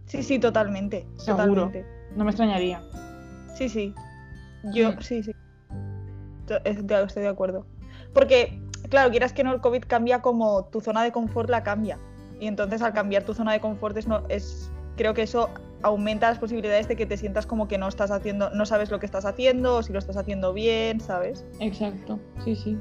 Sí, 0.06 0.24
sí, 0.24 0.39
totalmente. 0.39 1.08
Seguro. 1.18 1.46
Totalmente. 1.46 1.86
No 2.15 2.24
me 2.24 2.32
extrañaría. 2.32 2.82
Sí, 3.56 3.70
sí. 3.70 3.94
Yo, 4.74 5.00
sí, 5.01 5.24
sí. 5.24 5.32
Estoy 6.63 7.24
de 7.24 7.27
acuerdo. 7.27 7.65
Porque, 8.13 8.62
claro, 8.89 9.12
quieras 9.12 9.34
que 9.34 9.44
no, 9.44 9.54
el 9.54 9.62
COVID 9.62 9.84
cambia 9.88 10.22
como 10.22 10.65
tu 10.65 10.82
zona 10.82 11.04
de 11.04 11.12
confort 11.12 11.50
la 11.50 11.63
cambia. 11.63 12.00
Y 12.39 12.48
entonces 12.48 12.82
al 12.82 12.94
cambiar 12.94 13.24
tu 13.24 13.34
zona 13.34 13.54
de 13.54 13.60
confort 13.60 13.98
es, 13.98 14.08
no, 14.08 14.24
es 14.30 14.72
creo 14.96 15.13
que 15.13 15.24
eso 15.24 15.50
aumenta 15.82 16.30
las 16.30 16.39
posibilidades 16.39 16.88
de 16.88 16.96
que 16.96 17.06
te 17.06 17.18
sientas 17.18 17.46
como 17.46 17.68
que 17.68 17.77
no 17.77 17.88
estás 17.88 18.12
haciendo, 18.12 18.50
no 18.51 18.65
sabes 18.65 18.92
lo 18.92 19.00
que 19.00 19.06
estás 19.06 19.25
haciendo 19.25 19.77
o 19.77 19.84
si 19.84 19.94
lo 19.94 20.00
estás 20.00 20.18
haciendo 20.18 20.54
bien, 20.54 21.00
¿sabes? 21.00 21.46
Exacto, 21.60 22.20
sí, 22.44 22.56
sí. 22.56 22.77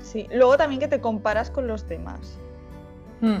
Sí. 0.00 0.26
Luego 0.32 0.56
también 0.56 0.80
que 0.80 0.88
te 0.88 1.00
comparas 1.00 1.50
con 1.50 1.66
los 1.66 1.86
demás. 1.88 2.38
Hmm. 3.22 3.38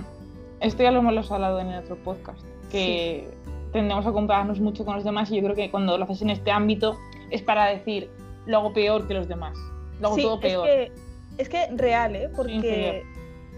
Esto 0.60 0.82
ya 0.82 0.90
lo 0.90 1.00
hemos 1.00 1.30
hablado 1.30 1.60
en 1.60 1.68
el 1.68 1.82
otro 1.82 1.96
podcast, 1.96 2.40
que 2.70 3.28
tendemos 3.72 4.06
a 4.06 4.12
compararnos 4.12 4.60
mucho 4.60 4.84
con 4.84 4.94
los 4.94 5.04
demás 5.04 5.30
y 5.30 5.36
yo 5.36 5.42
creo 5.42 5.56
que 5.56 5.70
cuando 5.70 5.98
lo 5.98 6.04
haces 6.04 6.22
en 6.22 6.30
este 6.30 6.50
ámbito 6.50 6.96
es 7.30 7.42
para 7.42 7.66
decir, 7.66 8.08
lo 8.46 8.58
hago 8.58 8.72
peor 8.72 9.06
que 9.06 9.14
los 9.14 9.28
demás, 9.28 9.58
lo 10.00 10.08
hago 10.08 10.16
todo 10.16 10.40
peor. 10.40 10.68
Es 10.68 10.88
que, 10.88 10.92
es 11.38 11.48
que 11.48 11.76
real, 11.76 12.16
¿eh? 12.16 12.30
Porque... 12.34 13.04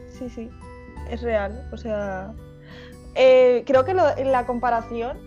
Sí, 0.08 0.28
sí, 0.28 0.48
es 1.10 1.22
real. 1.22 1.68
O 1.72 1.76
sea, 1.76 2.32
eh, 3.14 3.62
creo 3.66 3.84
que 3.84 3.94
la 3.94 4.46
comparación 4.46 5.18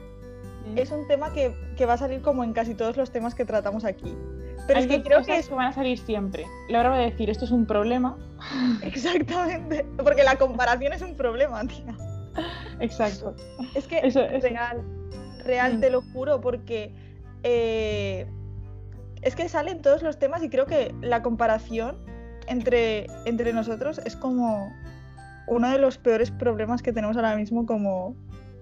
es 0.75 0.92
un 0.92 1.08
tema 1.08 1.32
que, 1.34 1.54
va 1.86 1.94
a 1.94 1.98
salir 1.98 2.22
como 2.22 2.44
en 2.44 2.54
casi 2.54 2.75
todos 2.75 2.98
los 2.98 3.12
temas 3.12 3.36
que 3.36 3.46
tratamos 3.46 3.86
aquí. 3.86 4.16
Pero 4.67 4.79
es 4.79 4.88
que 4.88 5.01
creo 5.01 5.24
que 5.24 5.38
eso 5.38 5.55
van 5.55 5.67
a 5.67 5.74
salir 5.74 5.97
siempre. 5.97 6.45
La 6.69 6.81
hora 6.81 6.97
de 6.97 7.05
decir 7.05 7.29
esto 7.29 7.45
es 7.45 7.51
un 7.51 7.65
problema. 7.65 8.17
Exactamente, 8.81 9.86
porque 10.03 10.24
la 10.24 10.36
comparación 10.36 10.93
es 10.93 11.01
un 11.01 11.15
problema, 11.15 11.65
tía. 11.65 11.95
Exacto. 12.79 13.36
Es 13.74 13.88
que 13.88 14.00
es 14.00 14.13
real, 14.13 14.83
real, 15.43 15.77
mm. 15.77 15.79
te 15.79 15.89
lo 15.89 16.01
juro, 16.01 16.39
porque 16.41 16.93
eh, 17.43 18.27
es 19.21 19.36
que 19.36 19.50
salen 19.50 19.81
todos 19.81 20.03
los 20.03 20.19
temas 20.19 20.43
y 20.43 20.50
creo 20.50 20.65
que 20.65 20.93
la 21.01 21.24
comparación 21.24 21.97
entre, 22.47 23.07
entre 23.25 23.53
nosotros 23.53 24.00
es 24.05 24.15
como 24.15 24.71
uno 25.47 25.71
de 25.71 25.79
los 25.79 25.97
peores 25.97 26.29
problemas 26.31 26.81
que 26.81 26.93
tenemos 26.93 27.15
ahora 27.15 27.36
mismo 27.36 27.65
como, 27.65 28.15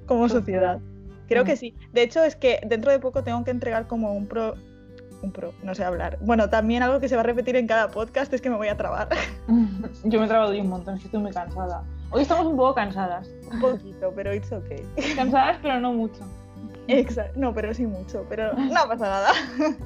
como 0.06 0.30
sociedad. 0.30 0.80
Creo 1.28 1.44
que 1.44 1.56
sí. 1.56 1.74
De 1.92 2.04
hecho, 2.04 2.24
es 2.24 2.36
que 2.36 2.60
dentro 2.66 2.92
de 2.92 3.00
poco 3.00 3.24
tengo 3.24 3.44
que 3.44 3.52
entregar 3.52 3.88
como 3.88 4.14
un 4.14 4.28
pro. 4.28 4.56
Un 5.22 5.32
pro, 5.32 5.54
no 5.64 5.74
sé 5.74 5.84
hablar. 5.84 6.18
Bueno, 6.22 6.50
también 6.50 6.84
algo 6.84 7.00
que 7.00 7.10
se 7.10 7.16
va 7.16 7.22
a 7.22 7.26
repetir 7.26 7.56
en 7.56 7.68
cada 7.68 7.90
podcast 7.90 8.32
es 8.34 8.42
que 8.42 8.50
me 8.50 8.58
voy 8.58 8.68
a 8.68 8.78
trabar. 8.78 9.10
Yo 10.04 10.20
me 10.20 10.26
he 10.26 10.30
trabado 10.30 10.52
un 10.52 10.70
montón, 10.70 10.98
estoy 10.98 11.20
muy 11.20 11.32
cansada. 11.32 11.84
Hoy 12.12 12.22
estamos 12.22 12.46
un 12.46 12.56
poco 12.56 12.76
cansadas. 12.76 13.28
Un 13.52 13.60
poquito, 13.60 14.12
pero 14.16 14.34
it's 14.34 14.52
okay. 14.52 14.86
Cansadas, 15.16 15.58
pero 15.62 15.80
no 15.80 15.94
mucho. 15.94 16.22
Exacto, 16.88 17.40
no, 17.40 17.54
pero 17.54 17.74
sí 17.74 17.88
mucho, 17.88 18.26
pero 18.30 18.54
no 18.54 18.88
pasa 18.88 19.06
nada. 19.06 19.32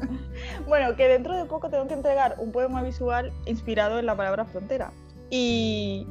bueno, 0.67 0.95
que 0.95 1.07
dentro 1.07 1.35
de 1.35 1.45
poco 1.45 1.69
tengo 1.69 1.87
que 1.87 1.93
entregar 1.93 2.35
un 2.39 2.51
poema 2.51 2.81
visual 2.83 3.31
inspirado 3.45 3.99
en 3.99 4.05
la 4.05 4.17
palabra 4.17 4.45
frontera. 4.45 4.91
Y 5.29 6.05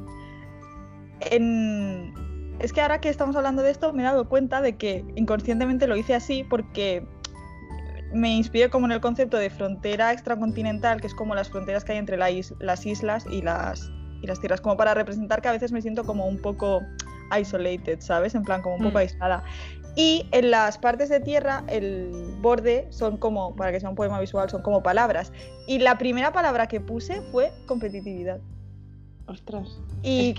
es 2.59 2.73
que 2.73 2.81
ahora 2.81 3.01
que 3.01 3.09
estamos 3.09 3.35
hablando 3.35 3.61
de 3.61 3.71
esto 3.71 3.93
me 3.93 4.01
he 4.01 4.05
dado 4.05 4.27
cuenta 4.27 4.61
de 4.61 4.77
que 4.77 5.05
inconscientemente 5.15 5.87
lo 5.87 5.95
hice 5.95 6.15
así 6.15 6.43
porque 6.43 7.05
me 8.13 8.35
inspiré 8.35 8.69
como 8.69 8.85
en 8.85 8.93
el 8.93 9.01
concepto 9.01 9.37
de 9.37 9.49
frontera 9.49 10.11
extracontinental, 10.13 11.01
que 11.01 11.07
es 11.07 11.13
como 11.13 11.35
las 11.35 11.49
fronteras 11.49 11.83
que 11.83 11.93
hay 11.93 11.97
entre 11.97 12.17
las 12.17 12.85
islas 12.85 13.25
y 13.29 13.41
las, 13.41 13.91
y 14.21 14.27
las 14.27 14.39
tierras, 14.39 14.61
como 14.61 14.77
para 14.77 14.93
representar 14.93 15.41
que 15.41 15.47
a 15.47 15.51
veces 15.51 15.71
me 15.71 15.81
siento 15.81 16.03
como 16.03 16.25
un 16.25 16.41
poco 16.41 16.81
isolated, 17.37 17.99
¿sabes? 17.99 18.35
En 18.35 18.43
plan, 18.43 18.61
como 18.61 18.75
un 18.75 18.83
poco 18.83 18.95
mm. 18.95 19.01
aislada. 19.01 19.43
Y 19.95 20.27
en 20.31 20.51
las 20.51 20.77
partes 20.77 21.09
de 21.09 21.19
tierra, 21.19 21.63
el 21.67 22.37
borde 22.41 22.87
son 22.89 23.17
como, 23.17 23.55
para 23.55 23.71
que 23.71 23.79
sea 23.79 23.89
un 23.89 23.95
poema 23.95 24.19
visual, 24.19 24.49
son 24.49 24.61
como 24.61 24.81
palabras. 24.81 25.33
Y 25.67 25.79
la 25.79 25.97
primera 25.97 26.31
palabra 26.31 26.67
que 26.67 26.79
puse 26.79 27.21
fue 27.31 27.51
competitividad. 27.65 28.39
Ostras. 29.29 29.79
Y, 30.01 30.33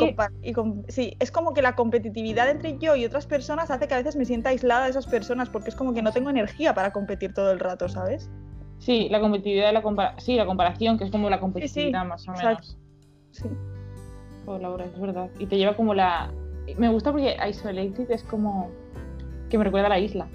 sí, 0.88 1.16
es 1.20 1.30
como 1.30 1.54
que 1.54 1.62
la 1.62 1.76
competitividad 1.76 2.50
entre 2.50 2.76
yo 2.78 2.96
y 2.96 3.04
otras 3.04 3.24
personas 3.24 3.70
hace 3.70 3.86
que 3.86 3.94
a 3.94 3.98
veces 3.98 4.16
me 4.16 4.24
sienta 4.24 4.50
aislada 4.50 4.84
de 4.84 4.90
esas 4.90 5.06
personas 5.06 5.48
porque 5.48 5.70
es 5.70 5.76
como 5.76 5.94
que 5.94 6.02
no 6.02 6.10
tengo 6.10 6.28
energía 6.28 6.74
para 6.74 6.92
competir 6.92 7.32
todo 7.32 7.52
el 7.52 7.60
rato, 7.60 7.88
¿sabes? 7.88 8.28
Sí, 8.78 9.08
la 9.08 9.20
competitividad, 9.20 9.72
la 9.72 10.14
sí, 10.18 10.34
la 10.34 10.44
comparación, 10.44 10.98
que 10.98 11.04
es 11.04 11.10
como 11.12 11.30
la 11.30 11.38
competitividad 11.38 12.04
más 12.04 12.26
o 12.26 12.32
menos. 12.32 12.76
Sí. 13.30 13.48
Oh, 14.46 14.58
Laura, 14.58 14.86
es 14.86 15.00
verdad. 15.00 15.30
Y 15.38 15.46
te 15.46 15.56
lleva 15.56 15.76
como 15.76 15.94
la... 15.94 16.32
Me 16.76 16.88
gusta 16.88 17.12
porque 17.12 17.36
Isolated 17.48 18.10
es 18.10 18.24
como 18.24 18.70
que 19.50 19.58
me 19.58 19.62
recuerda 19.62 19.86
a 19.86 19.90
la 19.90 20.00
isla. 20.00 20.26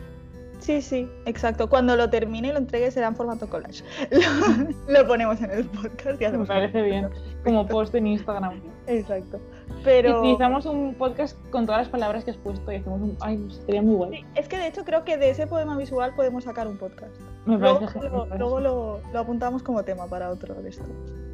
Sí, 0.66 0.82
sí, 0.82 1.08
exacto. 1.28 1.70
Cuando 1.70 1.96
lo 1.96 2.10
termine 2.10 2.48
y 2.48 2.52
lo 2.52 2.58
entregue 2.58 2.90
será 2.90 3.06
en 3.06 3.16
formato 3.16 3.48
collage. 3.48 3.84
Lo, 4.88 5.08
ponemos 5.08 5.40
en 5.40 5.52
el 5.52 5.66
podcast 5.66 6.20
y 6.20 6.28
Me 6.28 6.44
parece 6.44 6.82
bien. 6.82 7.08
Como 7.44 7.68
post 7.68 7.94
en 7.94 8.08
Instagram. 8.08 8.60
Exacto. 8.88 9.40
Pero... 9.84 10.22
utilizamos 10.22 10.66
un 10.66 10.96
podcast 10.96 11.38
con 11.52 11.68
todas 11.68 11.82
las 11.82 11.90
palabras 11.90 12.24
que 12.24 12.32
has 12.32 12.38
puesto 12.38 12.72
y 12.72 12.78
hacemos 12.78 13.00
un... 13.00 13.16
Ay, 13.22 13.48
sería 13.64 13.84
muy 13.84 13.96
bueno. 13.96 14.28
es 14.34 14.48
que 14.48 14.58
de 14.58 14.66
hecho 14.66 14.84
creo 14.86 15.04
que 15.04 15.18
de 15.18 15.30
ese 15.30 15.46
poema 15.46 15.78
visual 15.78 16.16
podemos 16.16 16.46
sacar 16.46 16.68
un 16.68 16.80
podcast. 16.80 17.14
Me 17.46 17.60
parece 17.60 18.00
luego, 18.00 18.26
luego 18.36 18.60
lo, 18.60 19.02
lo, 19.14 19.20
apuntamos 19.20 19.62
como 19.62 19.84
tema 19.84 20.08
para 20.08 20.32
otro 20.32 20.56
de 20.56 20.70
estos. 20.70 20.88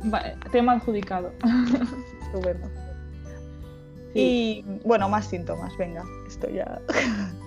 Vale, 0.03 0.35
tema 0.51 0.73
adjudicado. 0.73 1.31
Estupendo. 2.25 2.67
Y 4.13 4.65
bueno, 4.83 5.07
más 5.07 5.27
síntomas, 5.27 5.71
venga, 5.77 6.03
esto 6.27 6.49
ya... 6.49 6.81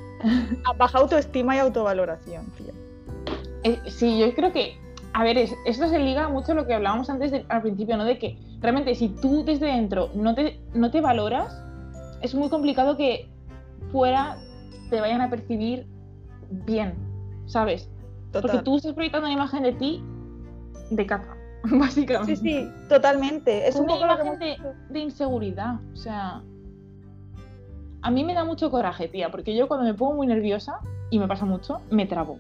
Baja 0.76 0.98
autoestima 0.98 1.56
y 1.56 1.58
autovaloración, 1.58 2.46
tío. 2.56 2.72
Eh, 3.62 3.78
sí, 3.86 4.18
yo 4.18 4.32
creo 4.34 4.52
que, 4.52 4.78
a 5.12 5.24
ver, 5.24 5.38
esto 5.38 5.88
se 5.88 5.98
liga 5.98 6.28
mucho 6.28 6.52
a 6.52 6.54
lo 6.54 6.66
que 6.66 6.74
hablábamos 6.74 7.08
antes 7.10 7.32
al 7.48 7.62
principio, 7.62 7.96
¿no? 7.96 8.04
De 8.04 8.18
que 8.18 8.38
realmente 8.60 8.94
si 8.94 9.08
tú 9.08 9.44
desde 9.44 9.66
dentro 9.66 10.10
no 10.14 10.34
te, 10.34 10.60
no 10.74 10.90
te 10.90 11.00
valoras, 11.00 11.60
es 12.20 12.34
muy 12.34 12.48
complicado 12.48 12.96
que 12.96 13.28
fuera 13.92 14.38
te 14.90 15.00
vayan 15.00 15.20
a 15.20 15.30
percibir 15.30 15.86
bien, 16.50 16.94
¿sabes? 17.46 17.90
Porque 18.32 18.58
tú 18.58 18.76
estás 18.76 18.94
proyectando 18.94 19.26
una 19.26 19.34
imagen 19.34 19.62
de 19.62 19.72
ti 19.72 20.02
de 20.90 21.06
capa, 21.06 21.36
básicamente. 21.64 22.36
Sí, 22.36 22.42
sí, 22.42 22.68
totalmente. 22.88 23.66
Es 23.66 23.76
una 23.76 23.96
imagen 23.96 24.38
de 24.90 24.98
inseguridad, 24.98 25.80
o 25.92 25.96
sea 25.96 26.42
a 28.04 28.10
mí 28.10 28.22
me 28.22 28.34
da 28.34 28.44
mucho 28.44 28.70
coraje, 28.70 29.08
tía, 29.08 29.30
porque 29.30 29.56
yo 29.56 29.66
cuando 29.66 29.86
me 29.86 29.94
pongo 29.94 30.14
muy 30.14 30.26
nerviosa, 30.26 30.78
y 31.08 31.18
me 31.18 31.26
pasa 31.26 31.46
mucho, 31.46 31.80
me 31.90 32.04
trabo. 32.04 32.38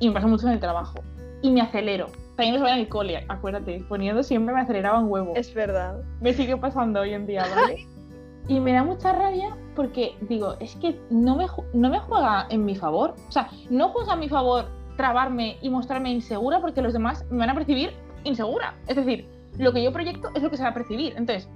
Y 0.00 0.08
me 0.08 0.14
pasa 0.14 0.26
mucho 0.26 0.46
en 0.46 0.54
el 0.54 0.60
trabajo. 0.60 1.00
Y 1.42 1.50
me 1.50 1.60
acelero. 1.60 2.06
También 2.36 2.54
lo 2.54 2.60
sabía 2.60 2.74
en 2.74 2.80
el 2.80 2.88
cole, 2.88 3.24
acuérdate, 3.28 3.84
poniendo 3.86 4.22
siempre 4.22 4.54
me 4.54 4.62
aceleraba 4.62 4.98
un 4.98 5.10
huevo. 5.10 5.34
Es 5.36 5.52
verdad. 5.52 6.00
Me 6.20 6.32
sigue 6.32 6.56
pasando 6.56 7.00
hoy 7.00 7.12
en 7.12 7.26
día, 7.26 7.44
¿vale? 7.54 7.86
y 8.48 8.60
me 8.60 8.72
da 8.72 8.82
mucha 8.82 9.12
rabia 9.12 9.54
porque 9.74 10.16
digo, 10.22 10.54
es 10.58 10.74
que 10.76 10.98
no 11.10 11.36
me, 11.36 11.46
no 11.74 11.90
me 11.90 11.98
juega 11.98 12.46
en 12.48 12.64
mi 12.64 12.74
favor. 12.74 13.14
O 13.28 13.32
sea, 13.32 13.50
no 13.68 13.90
juega 13.90 14.14
a 14.14 14.16
mi 14.16 14.30
favor 14.30 14.64
trabarme 14.96 15.58
y 15.60 15.68
mostrarme 15.68 16.10
insegura 16.10 16.60
porque 16.60 16.80
los 16.80 16.94
demás 16.94 17.26
me 17.30 17.38
van 17.38 17.50
a 17.50 17.54
percibir 17.54 17.92
insegura. 18.24 18.74
Es 18.88 18.96
decir, 18.96 19.28
lo 19.58 19.72
que 19.74 19.82
yo 19.82 19.92
proyecto 19.92 20.30
es 20.34 20.42
lo 20.42 20.50
que 20.50 20.56
se 20.56 20.62
va 20.62 20.70
a 20.70 20.74
percibir. 20.74 21.12
Entonces, 21.16 21.50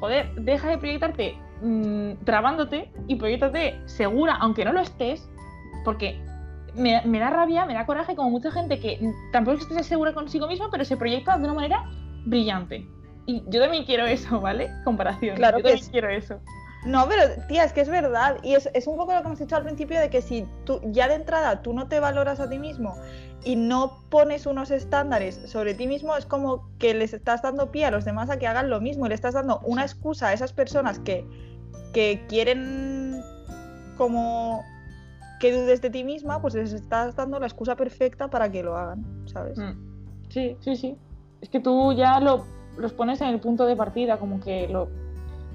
joder, 0.00 0.34
deja 0.34 0.68
de 0.68 0.76
proyectarte 0.76 1.38
mmm, 1.62 2.12
trabándote 2.24 2.90
y 3.06 3.16
proyectate 3.16 3.80
segura, 3.86 4.34
aunque 4.36 4.64
no 4.64 4.72
lo 4.72 4.80
estés, 4.80 5.28
porque 5.84 6.20
me, 6.74 7.18
da 7.18 7.30
rabia, 7.30 7.66
me 7.66 7.74
da 7.74 7.86
coraje 7.86 8.14
como 8.16 8.30
mucha 8.30 8.50
gente 8.50 8.80
que 8.80 8.98
tampoco 9.32 9.58
es 9.58 9.66
que 9.66 9.74
esté 9.74 9.84
segura 9.84 10.12
consigo 10.12 10.46
misma, 10.46 10.70
pero 10.70 10.84
se 10.84 10.96
proyecta 10.96 11.36
de 11.38 11.44
una 11.44 11.54
manera 11.54 11.84
brillante. 12.26 12.86
Y 13.26 13.42
yo 13.48 13.60
también 13.60 13.84
quiero 13.84 14.06
eso, 14.06 14.40
¿vale? 14.40 14.70
Comparación. 14.84 15.36
Claro 15.36 15.58
yo 15.58 15.64
que 15.64 15.70
también 15.70 15.90
quiero 15.90 16.10
eso. 16.10 16.40
No, 16.84 17.08
pero 17.08 17.42
tía, 17.48 17.64
es 17.64 17.72
que 17.72 17.80
es 17.80 17.88
verdad. 17.88 18.36
Y 18.42 18.54
es, 18.54 18.68
es, 18.74 18.86
un 18.86 18.96
poco 18.96 19.12
lo 19.14 19.20
que 19.20 19.26
hemos 19.26 19.38
dicho 19.38 19.56
al 19.56 19.64
principio 19.64 19.98
de 19.98 20.10
que 20.10 20.20
si 20.20 20.46
tú 20.64 20.80
ya 20.84 21.08
de 21.08 21.14
entrada 21.14 21.62
tú 21.62 21.72
no 21.72 21.88
te 21.88 21.98
valoras 21.98 22.40
a 22.40 22.48
ti 22.48 22.58
mismo 22.58 22.94
y 23.42 23.56
no 23.56 24.00
pones 24.10 24.46
unos 24.46 24.70
estándares 24.70 25.40
sobre 25.46 25.74
ti 25.74 25.86
mismo, 25.86 26.16
es 26.16 26.26
como 26.26 26.68
que 26.78 26.94
les 26.94 27.14
estás 27.14 27.42
dando 27.42 27.70
pie 27.70 27.86
a 27.86 27.90
los 27.90 28.04
demás 28.04 28.28
a 28.30 28.38
que 28.38 28.46
hagan 28.46 28.70
lo 28.70 28.80
mismo 28.80 29.06
y 29.06 29.08
le 29.08 29.14
estás 29.14 29.34
dando 29.34 29.60
una 29.64 29.82
excusa 29.82 30.28
a 30.28 30.32
esas 30.32 30.52
personas 30.52 30.98
que 30.98 31.26
que 31.94 32.26
quieren 32.28 33.22
como 33.96 34.62
que 35.40 35.52
dudes 35.52 35.80
de 35.80 35.90
ti 35.90 36.04
misma, 36.04 36.42
pues 36.42 36.54
les 36.54 36.72
estás 36.72 37.16
dando 37.16 37.38
la 37.38 37.46
excusa 37.46 37.76
perfecta 37.76 38.28
para 38.28 38.50
que 38.50 38.62
lo 38.62 38.76
hagan, 38.76 39.04
¿sabes? 39.26 39.56
Mm. 39.56 39.72
Sí, 40.28 40.56
sí, 40.60 40.76
sí. 40.76 40.96
Es 41.40 41.48
que 41.48 41.60
tú 41.60 41.92
ya 41.92 42.20
lo, 42.20 42.44
los 42.76 42.92
pones 42.92 43.20
en 43.20 43.28
el 43.28 43.40
punto 43.40 43.64
de 43.64 43.76
partida, 43.76 44.18
como 44.18 44.40
que 44.40 44.68
lo... 44.68 44.88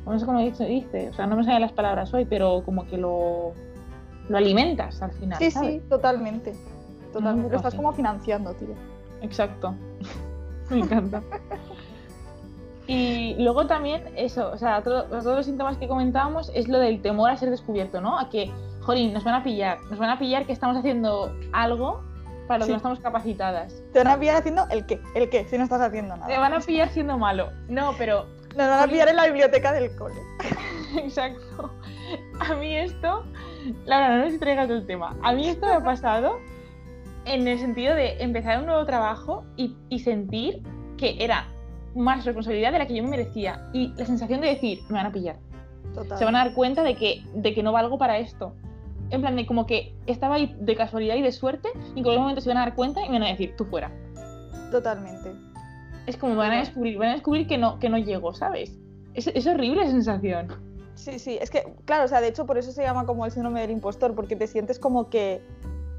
No 0.05 0.17
sé 0.19 0.25
cómo 0.25 0.39
dice, 0.39 0.65
dice, 0.65 1.09
o 1.09 1.13
sea, 1.13 1.27
no 1.27 1.35
me 1.35 1.43
salen 1.43 1.61
las 1.61 1.71
palabras 1.71 2.13
hoy, 2.13 2.25
pero 2.25 2.63
como 2.65 2.87
que 2.87 2.97
lo, 2.97 3.53
lo 4.27 4.37
alimentas 4.37 5.01
al 5.01 5.11
final. 5.11 5.37
Sí, 5.39 5.51
sí, 5.51 5.81
totalmente. 5.89 6.53
Totalmente. 7.13 7.51
lo 7.51 7.57
estás 7.57 7.75
como 7.75 7.93
financiando, 7.93 8.53
tío. 8.53 8.75
Exacto. 9.21 9.75
me 10.69 10.79
encanta. 10.79 11.21
Y 12.87 13.35
luego 13.37 13.67
también 13.67 14.03
eso, 14.15 14.51
o 14.51 14.57
sea, 14.57 14.81
todos 14.81 15.23
los 15.23 15.45
síntomas 15.45 15.77
que 15.77 15.87
comentábamos 15.87 16.51
es 16.55 16.67
lo 16.67 16.79
del 16.79 17.03
temor 17.03 17.29
a 17.29 17.37
ser 17.37 17.51
descubierto, 17.51 18.01
¿no? 18.01 18.17
A 18.17 18.29
que, 18.29 18.51
jolín, 18.81 19.13
nos 19.13 19.23
van 19.23 19.35
a 19.35 19.43
pillar, 19.43 19.77
nos 19.91 19.99
van 19.99 20.09
a 20.09 20.17
pillar 20.17 20.47
que 20.47 20.53
estamos 20.53 20.75
haciendo 20.75 21.31
algo 21.51 22.01
para 22.47 22.61
lo 22.61 22.65
que 22.65 22.71
no 22.71 22.77
estamos 22.77 22.99
capacitadas. 22.99 23.83
Te 23.93 23.99
van 23.99 24.07
a 24.07 24.19
pillar 24.19 24.37
haciendo 24.37 24.65
el 24.71 24.87
qué, 24.87 24.99
el 25.13 25.29
qué, 25.29 25.45
si 25.45 25.59
no 25.59 25.65
estás 25.65 25.81
haciendo 25.81 26.15
nada. 26.15 26.27
Te 26.27 26.39
van 26.39 26.51
a 26.51 26.59
pillar 26.59 26.89
siendo 26.89 27.15
malo. 27.15 27.51
No, 27.67 27.93
pero 27.95 28.25
Nos 28.59 28.67
van 28.67 28.81
a 28.81 28.87
pillar 28.91 29.07
en 29.07 29.15
la 29.15 29.25
biblioteca 29.25 29.71
del 29.71 29.95
cole. 29.95 30.19
Exacto. 30.97 31.71
A 32.41 32.55
mí 32.55 32.75
esto, 32.75 33.23
Laura, 33.85 34.17
no 34.17 34.29
si 34.29 34.37
traigas 34.37 34.69
el 34.69 34.85
tema. 34.85 35.15
A 35.23 35.31
mí 35.31 35.47
esto 35.47 35.65
me 35.65 35.71
ha 35.71 35.79
pasado 35.81 36.39
en 37.23 37.47
el 37.47 37.57
sentido 37.57 37.95
de 37.95 38.21
empezar 38.21 38.59
un 38.59 38.65
nuevo 38.65 38.85
trabajo 38.85 39.45
y, 39.55 39.77
y 39.87 39.99
sentir 39.99 40.61
que 40.97 41.23
era 41.23 41.47
más 41.95 42.25
responsabilidad 42.25 42.73
de 42.73 42.79
la 42.79 42.85
que 42.85 42.95
yo 42.95 43.03
me 43.03 43.11
merecía. 43.11 43.69
Y 43.71 43.93
la 43.95 44.05
sensación 44.05 44.41
de 44.41 44.47
decir, 44.47 44.81
me 44.89 44.95
van 44.95 45.05
a 45.05 45.11
pillar. 45.13 45.37
Total. 45.95 46.17
Se 46.17 46.25
van 46.25 46.35
a 46.35 46.39
dar 46.39 46.53
cuenta 46.53 46.83
de 46.83 46.95
que, 46.95 47.23
de 47.33 47.53
que 47.53 47.63
no 47.63 47.71
valgo 47.71 47.97
para 47.97 48.17
esto. 48.17 48.55
En 49.09 49.21
plan, 49.21 49.37
de 49.37 49.45
como 49.45 49.67
que 49.67 49.95
estaba 50.05 50.35
ahí 50.35 50.53
de 50.59 50.75
casualidad 50.75 51.15
y 51.15 51.21
de 51.21 51.31
suerte, 51.31 51.69
y 51.95 51.99
en 51.99 52.03
cualquier 52.03 52.19
momento 52.19 52.41
se 52.41 52.49
van 52.49 52.57
a 52.57 52.61
dar 52.65 52.75
cuenta 52.75 53.05
y 53.05 53.07
me 53.07 53.19
van 53.19 53.23
a 53.23 53.31
decir, 53.31 53.55
tú 53.55 53.63
fuera. 53.63 53.89
Totalmente. 54.69 55.31
Es 56.09 56.17
como 56.17 56.35
van 56.35 56.51
a 56.51 56.59
descubrir, 56.61 56.97
van 56.97 57.09
a 57.09 57.13
descubrir 57.13 57.45
que 57.45 57.59
no, 57.59 57.77
que 57.77 57.87
no 57.87 57.99
llego, 57.99 58.33
¿sabes? 58.33 58.75
Es, 59.13 59.27
es 59.27 59.45
horrible 59.45 59.87
sensación. 59.87 60.47
Sí, 60.95 61.19
sí, 61.19 61.37
es 61.39 61.51
que, 61.51 61.71
claro, 61.85 62.05
o 62.05 62.07
sea, 62.07 62.19
de 62.19 62.29
hecho 62.29 62.47
por 62.47 62.57
eso 62.57 62.71
se 62.71 62.81
llama 62.81 63.05
como 63.05 63.27
el 63.27 63.31
síndrome 63.31 63.61
del 63.61 63.69
impostor, 63.69 64.15
porque 64.15 64.35
te 64.35 64.47
sientes 64.47 64.79
como 64.79 65.11
que 65.11 65.39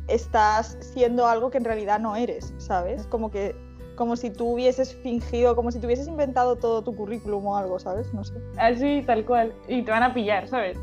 estás 0.09 0.77
siendo 0.81 1.29
algo 1.29 1.51
que 1.51 1.59
en 1.59 1.65
realidad 1.65 2.01
no 2.01 2.17
eres, 2.17 2.53
¿sabes? 2.59 3.07
Como 3.07 3.31
que, 3.31 3.55
como 3.95 4.17
si 4.17 4.31
tú 4.31 4.55
hubieses 4.55 4.97
fingido, 4.97 5.55
como 5.55 5.71
si 5.71 5.79
tú 5.79 5.87
hubieses 5.87 6.09
inventado 6.09 6.57
todo 6.57 6.83
tu 6.83 6.97
currículum 6.97 7.47
o 7.47 7.57
algo, 7.57 7.79
¿sabes? 7.79 8.13
No 8.13 8.25
sé. 8.25 8.35
Así, 8.57 9.05
tal 9.07 9.25
cual. 9.25 9.55
Y 9.69 9.83
te 9.83 9.93
van 9.93 10.03
a 10.03 10.13
pillar, 10.13 10.49
¿sabes? 10.49 10.77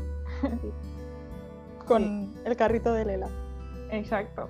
Con 1.86 2.34
el 2.46 2.56
carrito 2.56 2.94
de 2.94 3.04
Lela. 3.04 3.28
Exacto. 3.90 4.48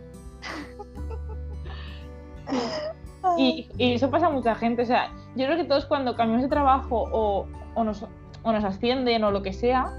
Y, 3.37 3.68
y 3.76 3.94
eso 3.94 4.11
pasa 4.11 4.26
a 4.26 4.30
mucha 4.30 4.54
gente. 4.54 4.82
O 4.82 4.87
sea, 4.87 5.11
yo 5.37 5.47
creo 5.47 5.56
que 5.56 5.64
todos 5.64 5.87
cuando 5.87 6.16
cambiamos 6.16 6.42
de 6.42 6.49
trabajo 6.49 7.04
o, 7.12 7.47
o 7.75 7.85
nos, 7.85 8.04
o 8.42 8.52
nos 8.52 8.64
ascienden 8.64 9.25
o 9.25 9.30
lo 9.30 9.42
que 9.42 9.52
sea, 9.52 9.92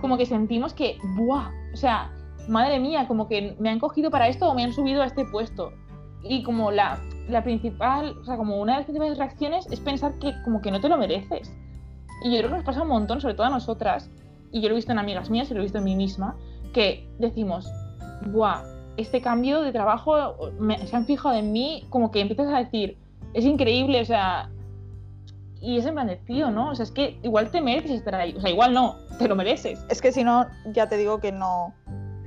como 0.00 0.16
que 0.16 0.26
sentimos 0.26 0.74
que, 0.74 0.98
¡buah! 1.16 1.50
O 1.72 1.76
sea, 1.76 2.10
madre 2.48 2.80
mía, 2.80 3.06
como 3.06 3.28
que 3.28 3.56
me 3.58 3.68
han 3.68 3.78
cogido 3.78 4.10
para 4.10 4.28
esto 4.28 4.48
o 4.48 4.54
me 4.54 4.64
han 4.64 4.72
subido 4.72 5.02
a 5.02 5.06
este 5.06 5.24
puesto. 5.24 5.72
Y 6.22 6.42
como 6.42 6.70
la, 6.70 6.98
la 7.28 7.44
principal, 7.44 8.16
o 8.20 8.24
sea, 8.24 8.36
como 8.36 8.60
una 8.60 8.72
de 8.72 8.78
las 8.78 8.86
principales 8.86 9.18
reacciones 9.18 9.66
es 9.70 9.80
pensar 9.80 10.18
que 10.18 10.34
como 10.44 10.60
que 10.60 10.70
no 10.70 10.80
te 10.80 10.88
lo 10.88 10.98
mereces. 10.98 11.54
Y 12.24 12.32
yo 12.32 12.38
creo 12.38 12.50
que 12.50 12.56
nos 12.56 12.64
pasa 12.64 12.82
un 12.82 12.88
montón, 12.88 13.20
sobre 13.20 13.34
todo 13.34 13.46
a 13.46 13.50
nosotras, 13.50 14.10
y 14.50 14.60
yo 14.60 14.68
lo 14.68 14.74
he 14.74 14.76
visto 14.76 14.92
en 14.92 14.98
amigas 14.98 15.30
mías 15.30 15.50
y 15.50 15.54
lo 15.54 15.60
he 15.60 15.62
visto 15.62 15.78
en 15.78 15.84
mí 15.84 15.94
misma, 15.94 16.36
que 16.72 17.08
decimos, 17.18 17.70
¡buah! 18.26 18.62
Este 18.98 19.20
cambio 19.22 19.62
de 19.62 19.72
trabajo 19.72 20.16
me- 20.58 20.86
se 20.86 20.94
han 20.96 21.06
fijado 21.06 21.34
en 21.36 21.52
mí, 21.52 21.86
como 21.88 22.10
que 22.10 22.20
empiezas 22.20 22.52
a 22.52 22.58
decir, 22.58 22.98
es 23.32 23.44
increíble, 23.44 24.00
o 24.00 24.04
sea, 24.04 24.50
y 25.60 25.78
es 25.78 25.86
en 25.86 25.94
plan 25.94 26.06
de 26.08 26.16
tío, 26.16 26.50
¿no? 26.50 26.70
O 26.70 26.74
sea, 26.74 26.82
es 26.84 26.90
que 26.90 27.18
igual 27.22 27.50
te 27.50 27.60
mereces 27.60 27.92
estar 27.92 28.14
ahí. 28.14 28.34
O 28.36 28.40
sea, 28.40 28.50
igual 28.50 28.74
no, 28.74 28.96
te 29.18 29.26
lo 29.28 29.34
mereces. 29.36 29.84
Es 29.88 30.00
que 30.02 30.12
si 30.12 30.22
no, 30.24 30.46
ya 30.72 30.88
te 30.88 30.96
digo 30.96 31.18
que 31.20 31.32
no, 31.32 31.74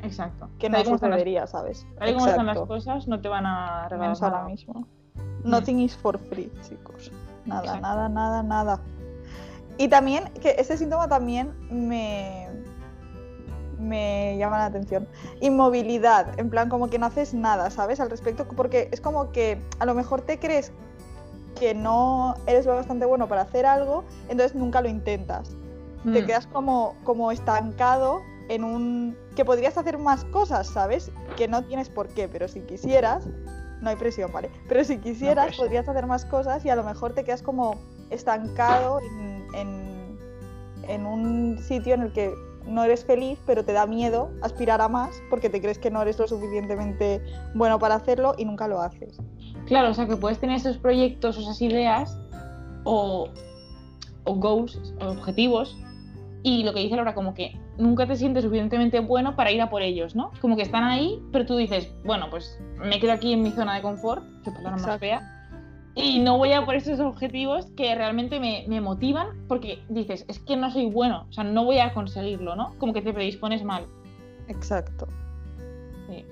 Exacto. 0.03 0.49
que 0.59 0.69
no 0.69 0.77
están 0.77 0.91
las- 0.93 0.99
sucedería, 1.01 1.45
¿sabes? 1.47 1.85
Tal 1.99 2.09
y 2.09 2.13
como 2.13 2.27
están 2.27 2.45
las 2.45 2.59
cosas, 2.59 3.07
no 3.07 3.19
te 3.21 3.27
van 3.29 3.45
a 3.45 3.83
regalar 3.89 3.99
Menos 4.09 4.23
ahora 4.23 4.45
mismo. 4.45 4.87
Nothing 5.43 5.79
is 5.79 5.95
for 5.95 6.17
free, 6.19 6.51
chicos. 6.67 7.11
Nada, 7.45 7.61
Exacto. 7.61 7.81
nada, 7.81 8.09
nada, 8.09 8.43
nada. 8.43 8.79
Y 9.77 9.87
también, 9.87 10.25
que 10.41 10.55
este 10.57 10.77
síntoma 10.77 11.07
también 11.07 11.51
me, 11.69 12.47
me 13.81 14.38
llama 14.38 14.57
la 14.59 14.65
atención. 14.65 15.07
Inmovilidad, 15.41 16.39
en 16.39 16.50
plan 16.50 16.69
como 16.69 16.89
que 16.89 17.00
no 17.00 17.07
haces 17.07 17.33
nada, 17.33 17.69
¿sabes? 17.69 18.00
Al 18.00 18.09
respecto, 18.09 18.45
porque 18.47 18.89
es 18.91 19.01
como 19.01 19.31
que 19.31 19.59
a 19.79 19.85
lo 19.85 19.93
mejor 19.95 20.21
te 20.21 20.39
crees 20.39 20.71
que 21.59 21.73
no 21.73 22.35
eres 22.47 22.65
lo 22.65 22.75
bastante 22.75 23.05
bueno 23.05 23.27
para 23.27 23.41
hacer 23.41 23.65
algo, 23.65 24.03
entonces 24.29 24.55
nunca 24.55 24.81
lo 24.81 24.89
intentas. 24.89 25.50
Te 26.13 26.23
Mm, 26.23 26.25
quedas 26.25 26.47
como, 26.47 26.95
como 27.03 27.31
estancado 27.31 28.21
en 28.50 28.63
un... 28.63 29.17
que 29.35 29.45
podrías 29.45 29.77
hacer 29.77 29.97
más 29.97 30.25
cosas, 30.25 30.67
¿sabes? 30.67 31.11
Que 31.35 31.48
no 31.48 31.63
tienes 31.63 31.89
por 31.89 32.07
qué, 32.07 32.27
pero 32.27 32.48
si 32.48 32.61
quisieras, 32.61 33.25
no 33.81 33.89
hay 33.89 33.96
presión, 33.96 34.31
¿vale? 34.31 34.50
Pero 34.67 34.83
si 34.83 34.98
quisieras, 34.98 35.55
podrías 35.57 35.87
hacer 35.87 36.07
más 36.07 36.25
cosas 36.25 36.63
y 36.65 36.70
a 36.70 36.75
lo 36.75 36.83
mejor 36.83 37.13
te 37.13 37.24
quedas 37.24 37.41
como 37.44 37.75
estancado 38.09 39.00
en, 39.00 39.46
en- 39.55 40.20
en 40.87 41.05
un 41.05 41.59
sitio 41.59 41.94
en 41.94 42.01
el 42.01 42.11
que 42.13 42.33
no 42.72 42.84
eres 42.84 43.05
feliz, 43.05 43.40
pero 43.46 43.64
te 43.64 43.74
da 43.74 43.86
miedo 43.86 44.31
aspirar 44.42 44.81
a 44.81 44.88
más 44.88 45.22
porque 45.29 45.50
te 45.50 45.62
crees 45.62 45.77
que 45.77 45.92
no 45.92 46.01
eres 46.01 46.18
lo 46.20 46.27
suficientemente 46.27 47.22
bueno 47.53 47.79
para 47.79 47.96
hacerlo 47.96 48.36
y 48.38 48.46
nunca 48.46 48.68
lo 48.68 48.81
haces. 48.81 49.18
Claro, 49.66 49.90
o 49.90 49.94
sea, 49.94 50.07
que 50.07 50.16
puedes 50.16 50.40
tener 50.40 50.57
esos 50.57 50.77
proyectos, 50.77 51.38
esas 51.38 51.62
ideas 51.62 52.18
o, 52.84 53.29
o 54.24 54.36
goals, 54.36 54.94
o 55.00 55.12
objetivos, 55.12 55.77
y 56.44 56.64
lo 56.64 56.74
que 56.74 56.79
dice 56.79 56.96
Laura, 56.96 57.14
como 57.14 57.34
que 57.34 57.60
nunca 57.77 58.07
te 58.07 58.16
sientes 58.16 58.44
suficientemente 58.44 59.00
bueno 59.00 59.36
para 59.36 59.51
ir 59.51 59.62
a 59.62 59.70
por 59.70 59.81
ellos, 59.81 60.16
¿no? 60.16 60.31
Como 60.42 60.55
que 60.55 60.64
están 60.64 60.84
ahí, 60.84 61.22
pero 61.31 61.46
tú 61.46 61.55
dices, 61.55 61.94
bueno, 62.03 62.27
pues 62.29 62.60
me 62.77 63.00
quedo 63.00 63.12
aquí 63.12 63.34
en 63.34 63.44
mi 63.44 63.51
zona 63.51 63.75
de 63.75 63.81
confort, 63.81 64.24
que 64.44 64.51
palabra 64.51 64.77
más 64.77 65.00
fea, 65.00 65.40
y 66.01 66.20
no 66.20 66.37
voy 66.37 66.51
a 66.53 66.66
por 66.66 66.75
esos 66.75 67.00
objetivos 67.00 67.66
que 67.77 67.94
realmente 67.96 68.40
me, 68.40 68.66
me 68.68 68.81
motivan, 68.81 69.27
porque 69.48 69.79
dices, 69.90 70.25
es 70.27 70.40
que 70.40 70.57
no 70.57 70.72
soy 70.72 70.87
bueno, 70.87 71.25
o 71.29 71.33
sea, 71.33 71.44
no 71.44 71.64
voy 71.66 71.79
a 71.79 71.94
conseguirlo, 71.94 72.55
¿no? 72.55 72.74
Como 72.79 72.94
que 72.94 73.01
te 73.01 73.14
predispones 73.14 73.64
mal. 73.64 73.85
Exacto. 74.48 75.07
Sí. 76.09 76.25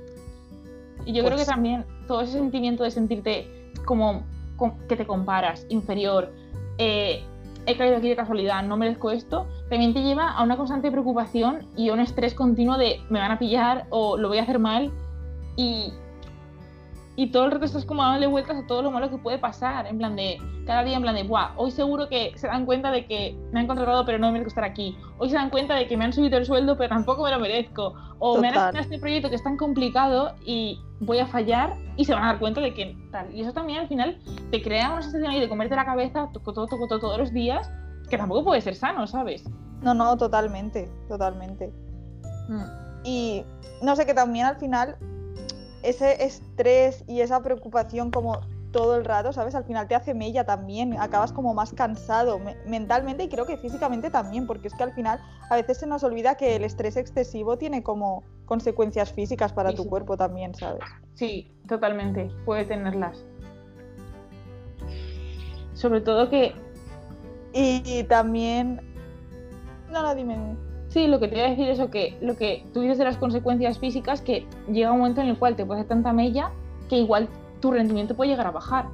Y 1.06 1.14
yo 1.14 1.24
creo 1.24 1.38
que 1.38 1.44
Pues- 1.44 1.48
también 1.48 1.86
todo 2.08 2.22
ese 2.22 2.34
sentimiento 2.34 2.84
de 2.84 2.92
sentirte 2.92 3.48
como 3.86 4.24
com- 4.58 4.74
que 4.88 4.96
te 4.96 5.06
comparas, 5.06 5.66
inferior, 5.70 6.32
eh, 6.78 7.24
he 7.66 7.78
caído 7.78 7.98
aquí 7.98 8.10
de 8.10 8.16
casualidad, 8.16 8.64
no 8.64 8.78
merezco 8.78 9.12
esto, 9.12 9.46
también 9.70 9.94
te 9.94 10.02
lleva 10.02 10.32
a 10.32 10.44
una 10.44 10.58
constante 10.58 10.90
preocupación 10.92 11.68
y 11.78 11.90
a 11.90 11.94
un 11.94 12.00
estrés 12.00 12.34
continuo 12.34 12.78
de 12.78 13.00
me 13.10 13.20
van 13.20 13.32
a 13.32 13.40
pillar 13.40 13.86
o 13.90 14.18
lo 14.18 14.28
voy 14.28 14.40
a 14.40 14.44
hacer 14.44 14.60
mal 14.60 14.92
y, 15.56 15.94
y 17.20 17.28
todo 17.32 17.44
el 17.44 17.52
rato 17.52 17.66
estás 17.66 17.84
como 17.84 18.02
dándole 18.02 18.28
vueltas 18.28 18.56
a 18.56 18.66
todo 18.66 18.82
lo 18.82 18.92
malo 18.92 19.10
que 19.10 19.18
puede 19.18 19.38
pasar, 19.38 19.86
en 19.88 19.98
plan 19.98 20.16
de 20.16 20.38
cada 20.66 20.86
día 20.86 20.96
en 20.96 21.02
plan 21.02 21.16
de, 21.16 21.24
Buah, 21.24 21.52
hoy 21.58 21.70
seguro 21.70 22.08
que 22.08 22.32
se 22.36 22.48
dan 22.48 22.66
cuenta 22.66 22.92
de 22.92 23.08
que 23.08 23.38
me 23.52 23.60
han 23.60 23.68
contratado 23.68 24.06
pero 24.06 24.20
no 24.20 24.32
merezco 24.32 24.48
estar 24.48 24.64
aquí, 24.64 24.98
hoy 25.18 25.30
se 25.30 25.36
dan 25.36 25.50
cuenta 25.50 25.76
de 25.76 25.86
que 25.86 25.98
me 25.98 26.06
han 26.06 26.14
subido 26.14 26.38
el 26.38 26.46
sueldo 26.46 26.78
pero 26.78 26.88
tampoco 26.88 27.26
me 27.26 27.32
lo 27.32 27.40
merezco, 27.40 27.94
o 28.20 28.38
me 28.38 28.48
han 28.48 28.54
asignado 28.58 28.80
este 28.80 29.00
proyecto 29.00 29.30
que 29.30 29.36
es 29.36 29.44
tan 29.44 29.58
complicado 29.58 30.34
y 30.46 30.80
voy 31.02 31.20
a 31.20 31.28
fallar 31.28 31.76
y 31.98 32.06
se 32.06 32.14
van 32.14 32.24
a 32.24 32.28
dar 32.28 32.40
cuenta 32.40 32.62
de 32.62 32.74
que 32.74 32.96
tal. 33.12 33.36
Y 33.36 33.42
eso 33.42 33.52
también 33.52 33.80
al 33.80 33.90
final 33.90 34.18
te 34.50 34.62
crea 34.62 34.94
una 34.94 35.02
sensación 35.02 35.30
ahí 35.30 35.42
de 35.42 35.50
comerte 35.50 35.76
la 35.76 35.84
cabeza 35.84 36.30
toco, 36.32 36.54
toco, 36.54 36.88
todo, 36.88 37.00
todos 37.00 37.18
los 37.18 37.34
días, 37.34 37.70
que 38.10 38.18
tampoco 38.18 38.46
puede 38.46 38.62
ser 38.62 38.76
sano, 38.76 39.06
¿sabes? 39.08 39.44
No, 39.82 39.94
no, 39.94 40.16
totalmente, 40.16 40.90
totalmente. 41.10 41.74
Mm. 42.48 42.64
Y 43.04 43.44
no 43.82 43.98
sé, 43.98 44.06
que 44.06 44.14
también 44.14 44.46
al 44.46 44.56
final 44.56 44.96
ese 45.84 46.24
estrés 46.24 47.04
y 47.08 47.22
esa 47.22 47.42
preocupación 47.42 48.12
como 48.12 48.40
todo 48.72 48.96
el 48.98 49.04
rato, 49.06 49.34
¿sabes? 49.34 49.56
Al 49.56 49.64
final 49.64 49.88
te 49.88 49.96
hace 49.96 50.14
mella 50.14 50.44
también, 50.46 50.94
acabas 51.00 51.34
como 51.34 51.56
más 51.56 51.74
cansado 51.74 52.38
me- 52.38 52.56
mentalmente 52.68 53.24
y 53.24 53.30
creo 53.30 53.48
que 53.48 53.58
físicamente 53.58 54.12
también, 54.12 54.46
porque 54.46 54.68
es 54.68 54.76
que 54.76 54.84
al 54.84 54.94
final 54.94 55.20
a 55.50 55.56
veces 55.56 55.80
se 55.80 55.88
nos 55.88 56.04
olvida 56.04 56.36
que 56.36 56.56
el 56.56 56.64
estrés 56.64 56.96
excesivo 56.96 57.58
tiene 57.58 57.82
como 57.82 58.24
consecuencias 58.46 59.12
físicas 59.12 59.54
para 59.54 59.74
tu 59.74 59.86
cuerpo 59.88 60.18
también, 60.18 60.54
¿sabes? 60.54 60.82
Sí, 61.16 61.52
totalmente, 61.68 62.30
puede 62.46 62.66
tenerlas. 62.66 63.26
Sobre 65.74 66.02
todo 66.02 66.30
que, 66.30 66.54
Y, 67.54 67.82
y 67.86 68.04
también... 68.04 68.82
No, 69.92 70.04
no, 70.04 70.14
dime. 70.14 70.38
Sí, 70.90 71.08
lo 71.08 71.20
que 71.20 71.28
te 71.28 71.38
iba 71.38 71.48
a 71.48 71.50
decir 71.50 71.70
es 71.70 71.80
que 71.90 72.18
lo 72.22 72.36
que 72.36 72.66
tú 72.74 72.82
dices 72.82 72.98
de 72.98 73.06
las 73.06 73.18
consecuencias 73.18 73.80
físicas, 73.80 74.22
que 74.22 74.46
llega 74.72 74.92
un 74.92 75.00
momento 75.00 75.22
en 75.22 75.28
el 75.28 75.38
cual 75.38 75.56
te 75.56 75.66
puede 75.66 75.80
hacer 75.82 75.90
tanta 75.90 76.14
mella 76.14 76.52
que 76.90 76.98
igual 76.98 77.30
tu 77.62 77.72
rendimiento 77.72 78.16
puede 78.16 78.32
llegar 78.32 78.48
a 78.48 78.52
bajar. 78.52 78.86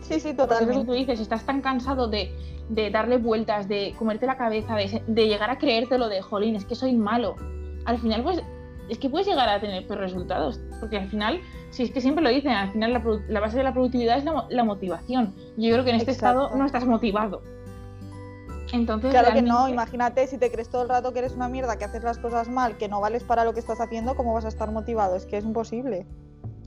Sí, 0.00 0.20
sí, 0.20 0.32
Porque 0.32 0.32
es 0.32 0.36
lo 0.38 0.44
que 0.44 0.48
totalmente. 0.54 0.86
tú 0.86 0.92
dices, 0.92 1.20
estás 1.20 1.44
tan 1.44 1.60
cansado 1.60 2.08
de, 2.08 2.30
de 2.68 2.90
darle 2.90 3.18
vueltas, 3.18 3.68
de 3.68 3.94
comerte 3.98 4.26
la 4.26 4.36
cabeza, 4.36 4.74
de, 4.76 5.02
de 5.06 5.26
llegar 5.28 5.50
a 5.50 5.58
creértelo 5.58 6.08
de, 6.08 6.22
jolín, 6.22 6.56
es 6.56 6.64
que 6.64 6.74
soy 6.74 6.94
malo. 6.94 7.34
Al 7.84 7.98
final, 7.98 8.22
pues, 8.22 8.40
es 8.88 8.98
que 8.98 9.10
puedes 9.10 9.26
llegar 9.26 9.48
a 9.48 9.60
tener 9.60 9.86
peores 9.86 10.12
resultados. 10.12 10.60
Porque 10.80 10.96
al 10.96 11.08
final, 11.08 11.40
si 11.70 11.82
es 11.82 11.90
que 11.90 12.00
siempre 12.00 12.22
lo 12.24 12.30
dicen, 12.30 12.52
al 12.52 12.70
final 12.70 12.92
la, 12.94 13.02
la 13.28 13.40
base 13.40 13.58
de 13.58 13.64
la 13.64 13.72
productividad 13.72 14.16
es 14.16 14.24
la, 14.24 14.46
la 14.48 14.64
motivación. 14.64 15.34
Yo 15.58 15.72
creo 15.72 15.84
que 15.84 15.90
en 15.90 15.96
este 15.96 16.12
Exacto. 16.12 16.42
estado 16.44 16.56
no 16.58 16.64
estás 16.64 16.86
motivado. 16.86 17.42
Entonces, 18.72 19.10
Claro 19.10 19.32
que 19.32 19.42
no, 19.42 19.68
imagínate 19.68 20.26
si 20.26 20.38
te 20.38 20.50
crees 20.50 20.68
todo 20.68 20.82
el 20.82 20.88
rato 20.88 21.12
que 21.12 21.20
eres 21.20 21.34
una 21.34 21.48
mierda, 21.48 21.78
que 21.78 21.84
haces 21.84 22.02
las 22.04 22.18
cosas 22.18 22.48
mal, 22.48 22.76
que 22.76 22.88
no 22.88 23.00
vales 23.00 23.24
para 23.24 23.44
lo 23.44 23.54
que 23.54 23.60
estás 23.60 23.80
haciendo, 23.80 24.14
¿cómo 24.14 24.34
vas 24.34 24.44
a 24.44 24.48
estar 24.48 24.70
motivado? 24.70 25.16
Es 25.16 25.26
que 25.26 25.38
es 25.38 25.44
imposible. 25.44 26.06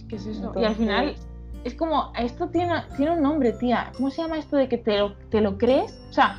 ¿Qué 0.09 0.15
es 0.15 0.25
eso? 0.25 0.51
Y 0.55 0.63
al 0.65 0.75
final, 0.75 1.15
es 1.63 1.75
como, 1.75 2.11
esto 2.17 2.49
tiene, 2.49 2.73
tiene 2.97 3.13
un 3.13 3.21
nombre, 3.21 3.53
tía. 3.53 3.91
¿Cómo 3.95 4.09
se 4.09 4.21
llama 4.21 4.39
esto 4.39 4.57
de 4.57 4.67
que 4.67 4.77
te 4.77 4.97
lo, 4.97 5.15
te 5.29 5.41
lo 5.41 5.57
crees? 5.57 6.01
O 6.09 6.13
sea, 6.13 6.37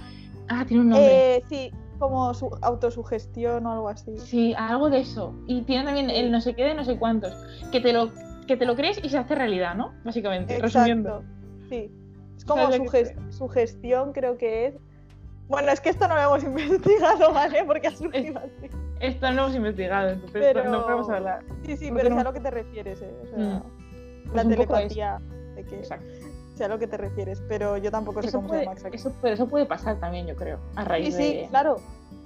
ah, 0.48 0.64
tiene 0.66 0.82
un 0.82 0.88
nombre. 0.90 1.36
Eh, 1.36 1.42
sí, 1.48 1.72
como 1.98 2.34
su 2.34 2.50
autosugestión 2.62 3.64
o 3.64 3.72
algo 3.72 3.88
así. 3.88 4.18
Sí, 4.18 4.54
algo 4.58 4.90
de 4.90 5.00
eso. 5.00 5.32
Y 5.46 5.62
tiene 5.62 5.84
también 5.84 6.10
el 6.10 6.32
no 6.32 6.40
sé 6.40 6.54
qué 6.54 6.64
de 6.64 6.74
no 6.74 6.84
sé 6.84 6.98
cuántos. 6.98 7.32
Que 7.70 7.80
te 7.80 7.92
lo, 7.92 8.10
que 8.48 8.56
te 8.56 8.66
lo 8.66 8.74
crees 8.74 8.98
y 9.02 9.08
se 9.08 9.18
hace 9.18 9.36
realidad, 9.36 9.76
¿no? 9.76 9.92
Básicamente, 10.04 10.58
resumiendo. 10.58 11.18
Exacto. 11.20 11.68
Sí. 11.68 11.90
Es 12.36 12.44
como 12.44 12.62
¿Sabes 12.62 12.78
lo 12.78 12.84
que 12.90 13.04
suges- 13.04 13.32
sugestión, 13.32 14.12
creo 14.12 14.36
que 14.36 14.66
es. 14.66 14.74
Bueno, 15.48 15.70
es 15.70 15.80
que 15.80 15.90
esto 15.90 16.08
no 16.08 16.14
lo 16.14 16.22
hemos 16.22 16.42
investigado, 16.44 17.32
¿vale? 17.32 17.64
Porque 17.64 17.88
ha 17.88 17.96
surgido 17.96 18.38
así. 18.38 18.70
Esto 19.00 19.26
no 19.28 19.32
lo 19.34 19.42
hemos 19.44 19.54
investigado, 19.56 20.10
entonces 20.10 20.40
Pero- 20.52 20.70
no 20.70 20.82
podemos 20.84 21.10
hablar. 21.10 21.44
Sí, 21.64 21.76
sí, 21.76 21.90
No 21.90 21.96
pero 21.96 22.08
sé 22.08 22.14
a 22.14 22.16
tenemos- 22.16 22.24
lo 22.24 22.32
que 22.32 22.40
te 22.40 22.50
refieres, 22.50 23.02
¿eh? 23.02 23.14
O 23.22 23.26
sea, 23.26 23.38
Mm. 23.38 23.62
la 24.26 24.32
Pues 24.32 24.48
telepatía, 24.48 25.18
de 25.56 25.64
que 25.64 25.76
Exacto. 25.78 26.06
sé 26.54 26.64
a 26.64 26.68
lo 26.68 26.78
que 26.78 26.86
te 26.86 26.96
refieres, 26.96 27.42
pero 27.48 27.76
yo 27.76 27.90
tampoco 27.90 28.22
sé 28.22 28.28
Eso 28.28 28.38
cómo 28.38 28.48
se 28.48 28.50
puede, 28.52 28.62
llama 28.62 28.72
exactamente. 28.74 29.08
eso, 29.08 29.16
pero 29.20 29.34
eso 29.34 29.48
puede 29.48 29.66
pasar 29.66 29.98
también, 29.98 30.26
yo 30.26 30.36
creo, 30.36 30.58
a 30.76 30.84
raíz 30.84 31.14
Sí, 31.16 31.22
sí, 31.22 31.36
de... 31.42 31.48
claro. 31.48 31.76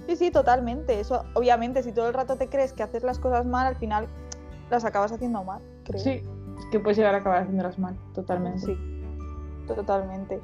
Sí, 0.07 0.15
sí, 0.15 0.31
totalmente. 0.31 0.99
Eso, 1.01 1.23
obviamente, 1.33 1.83
si 1.83 1.91
todo 1.91 2.07
el 2.07 2.13
rato 2.13 2.37
te 2.37 2.47
crees 2.47 2.71
que 2.71 2.81
haces 2.83 3.03
las 3.03 3.19
cosas 3.19 3.45
mal, 3.45 3.67
al 3.67 3.75
final 3.75 4.07
las 4.69 4.85
acabas 4.85 5.11
haciendo 5.11 5.43
mal, 5.43 5.61
creo. 5.83 5.99
Sí, 5.99 6.21
es 6.59 6.65
que 6.71 6.79
puedes 6.79 6.97
llegar 6.97 7.13
a 7.15 7.17
acabar 7.17 7.41
haciéndolas 7.41 7.77
mal, 7.79 7.97
totalmente. 8.13 8.59
Sí, 8.67 8.77
totalmente. 9.67 10.39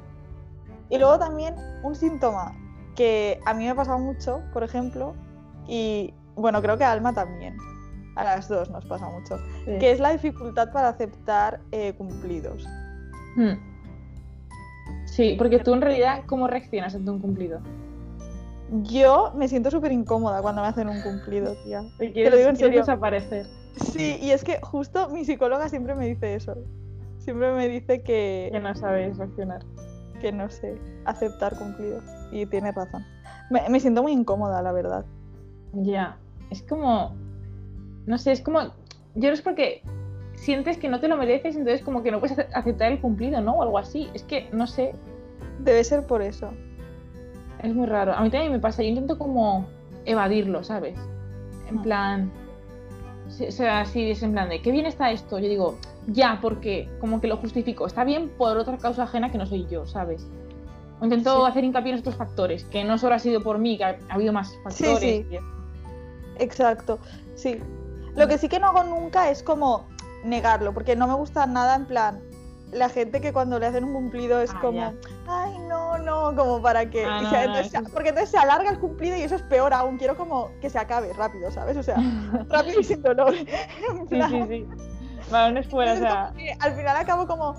Y 0.90 0.98
luego 0.98 1.18
también 1.18 1.54
un 1.82 1.94
síntoma 1.94 2.52
que 2.94 3.40
a 3.46 3.54
mí 3.54 3.64
me 3.64 3.70
ha 3.70 3.74
pasado 3.74 3.98
mucho, 3.98 4.42
por 4.52 4.62
ejemplo, 4.64 5.14
y 5.66 6.12
bueno, 6.36 6.60
creo 6.62 6.76
que 6.78 6.84
a 6.84 6.92
Alma 6.92 7.12
también, 7.12 7.56
a 8.16 8.24
las 8.24 8.48
dos 8.48 8.70
nos 8.70 8.84
pasa 8.86 9.08
mucho, 9.08 9.38
Sí. 9.64 9.78
que 9.78 9.90
es 9.92 10.00
la 10.00 10.10
dificultad 10.10 10.72
para 10.72 10.88
aceptar 10.88 11.60
eh, 11.72 11.92
cumplidos. 11.94 12.66
Hmm. 13.36 13.54
Sí, 15.06 15.34
porque 15.38 15.58
tú 15.58 15.74
en 15.74 15.80
realidad, 15.82 16.22
¿cómo 16.26 16.46
reaccionas 16.46 16.94
ante 16.94 17.10
un 17.10 17.20
cumplido? 17.20 17.60
Yo 18.82 19.32
me 19.36 19.46
siento 19.48 19.70
súper 19.70 19.92
incómoda 19.92 20.40
cuando 20.42 20.62
me 20.62 20.68
hacen 20.68 20.88
un 20.88 21.00
cumplido, 21.02 21.54
tía. 21.64 21.82
Te 21.98 22.30
lo 22.30 22.36
digo 22.36 22.48
en 22.48 22.56
serio. 22.56 22.80
desaparecer. 22.80 23.46
Sí, 23.76 24.18
y 24.20 24.30
es 24.30 24.44
que 24.44 24.58
justo 24.62 25.08
mi 25.08 25.24
psicóloga 25.24 25.68
siempre 25.68 25.94
me 25.94 26.06
dice 26.06 26.34
eso. 26.34 26.54
Siempre 27.18 27.52
me 27.52 27.68
dice 27.68 28.02
Que 28.02 28.50
que, 28.52 28.60
no 28.60 28.74
sabes 28.74 29.16
reaccionar. 29.16 29.64
que 30.20 30.32
no 30.32 30.48
sé 30.50 30.78
aceptar 31.04 31.56
cumplidos. 31.58 32.04
Y 32.34 32.46
tiene 32.46 32.72
razón. 32.72 33.04
Me, 33.50 33.66
me 33.68 33.80
siento 33.80 34.02
muy 34.02 34.12
incómoda, 34.12 34.60
la 34.60 34.72
verdad. 34.72 35.04
Ya, 35.72 36.16
es 36.50 36.62
como, 36.62 37.14
no 38.06 38.18
sé, 38.18 38.32
es 38.32 38.40
como, 38.42 38.60
yo 39.14 39.28
no 39.28 39.32
es 39.32 39.40
porque 39.42 39.82
sientes 40.34 40.76
que 40.78 40.88
no 40.88 41.00
te 41.00 41.08
lo 41.08 41.16
mereces, 41.16 41.56
entonces 41.56 41.82
como 41.82 42.02
que 42.02 42.10
no 42.10 42.20
puedes 42.20 42.38
ace- 42.38 42.48
aceptar 42.54 42.90
el 42.92 43.00
cumplido, 43.00 43.40
¿no? 43.40 43.52
O 43.54 43.62
algo 43.62 43.78
así. 43.78 44.08
Es 44.14 44.22
que, 44.24 44.48
no 44.52 44.66
sé, 44.66 44.94
Debe 45.60 45.84
ser 45.84 46.04
por 46.06 46.20
eso. 46.20 46.50
es 47.62 47.72
muy 47.74 47.86
raro. 47.86 48.12
A 48.12 48.20
mí 48.22 48.28
también 48.30 48.52
me 48.52 48.58
pasa, 48.58 48.82
yo 48.82 48.88
intento 48.88 49.16
como 49.16 49.66
evadirlo, 50.04 50.64
¿sabes? 50.64 50.98
En 51.70 51.78
Ah. 51.78 51.82
plan, 51.82 52.30
o 53.28 53.30
sea, 53.50 53.80
así 53.80 54.10
es 54.10 54.22
en 54.22 54.32
plan 54.32 54.48
de, 54.48 54.60
qué 54.60 54.70
bien 54.72 54.84
está 54.86 55.10
esto. 55.12 55.38
Yo 55.38 55.48
digo, 55.48 55.78
ya, 56.08 56.40
porque 56.42 56.88
como 57.00 57.20
que 57.20 57.28
lo 57.28 57.36
justifico. 57.38 57.86
Está 57.86 58.04
bien 58.04 58.28
por 58.36 58.56
otra 58.58 58.76
causa 58.76 59.04
ajena 59.04 59.30
que 59.30 59.38
no 59.38 59.46
soy 59.46 59.66
yo, 59.70 59.86
¿sabes? 59.86 60.26
Intento 61.02 61.40
Sí. 61.44 61.50
hacer 61.50 61.64
hincapié 61.64 61.92
en 61.92 61.98
estos 61.98 62.14
factores, 62.16 62.64
que 62.64 62.84
no 62.84 62.96
solo 62.98 63.14
ha 63.14 63.18
sido 63.18 63.42
por 63.42 63.58
mí, 63.58 63.76
que 63.76 63.84
ha, 63.84 63.98
ha 64.08 64.14
habido 64.14 64.32
más 64.32 64.54
factores. 64.62 65.00
sí. 65.00 65.26
y- 65.30 65.38
Exacto, 66.42 66.98
sí. 67.34 67.60
Lo 68.16 68.26
que 68.28 68.38
sí 68.38 68.48
que 68.48 68.58
no 68.60 68.68
hago 68.68 68.84
nunca 68.84 69.30
es 69.30 69.42
como 69.42 69.86
negarlo, 70.24 70.72
porque 70.72 70.96
no 70.96 71.06
me 71.06 71.14
gusta 71.14 71.46
nada 71.46 71.74
en 71.76 71.86
plan 71.86 72.20
la 72.72 72.88
gente 72.88 73.20
que 73.20 73.32
cuando 73.32 73.60
le 73.60 73.66
hacen 73.66 73.84
un 73.84 73.92
cumplido 73.92 74.40
es 74.40 74.50
Ah, 74.52 74.58
como, 74.60 74.78
ya. 74.78 74.94
ay, 75.28 75.52
no, 75.68 75.96
no, 75.98 76.34
como 76.34 76.60
para 76.60 76.90
que... 76.90 77.04
Ah, 77.04 77.20
no, 77.22 77.30
no, 77.30 77.36
entonces 77.38 77.72
es- 77.74 77.90
Porque 77.90 78.08
entonces 78.08 78.30
se 78.30 78.38
alarga 78.38 78.68
el 78.70 78.80
cumplido 78.80 79.16
y 79.16 79.20
eso 79.22 79.36
es 79.36 79.42
peor 79.42 79.72
aún. 79.72 79.96
Quiero 79.96 80.16
como 80.16 80.50
que 80.60 80.68
se 80.68 80.78
acabe 80.80 81.12
rápido, 81.12 81.52
¿sabes? 81.52 81.76
O 81.76 81.84
sea, 81.84 81.94
rápido 82.48 82.80
y 82.80 82.84
sin 82.84 83.00
dolor. 83.02 83.32
Sí, 84.10 84.20
sí, 84.28 84.42
sí. 84.48 84.66
Balones 85.30 85.68
fuera, 85.68 85.92
o 85.92 85.96
sea. 85.96 86.32
al 86.60 86.74
final 86.74 86.96
acabo 86.96 87.26
como 87.28 87.54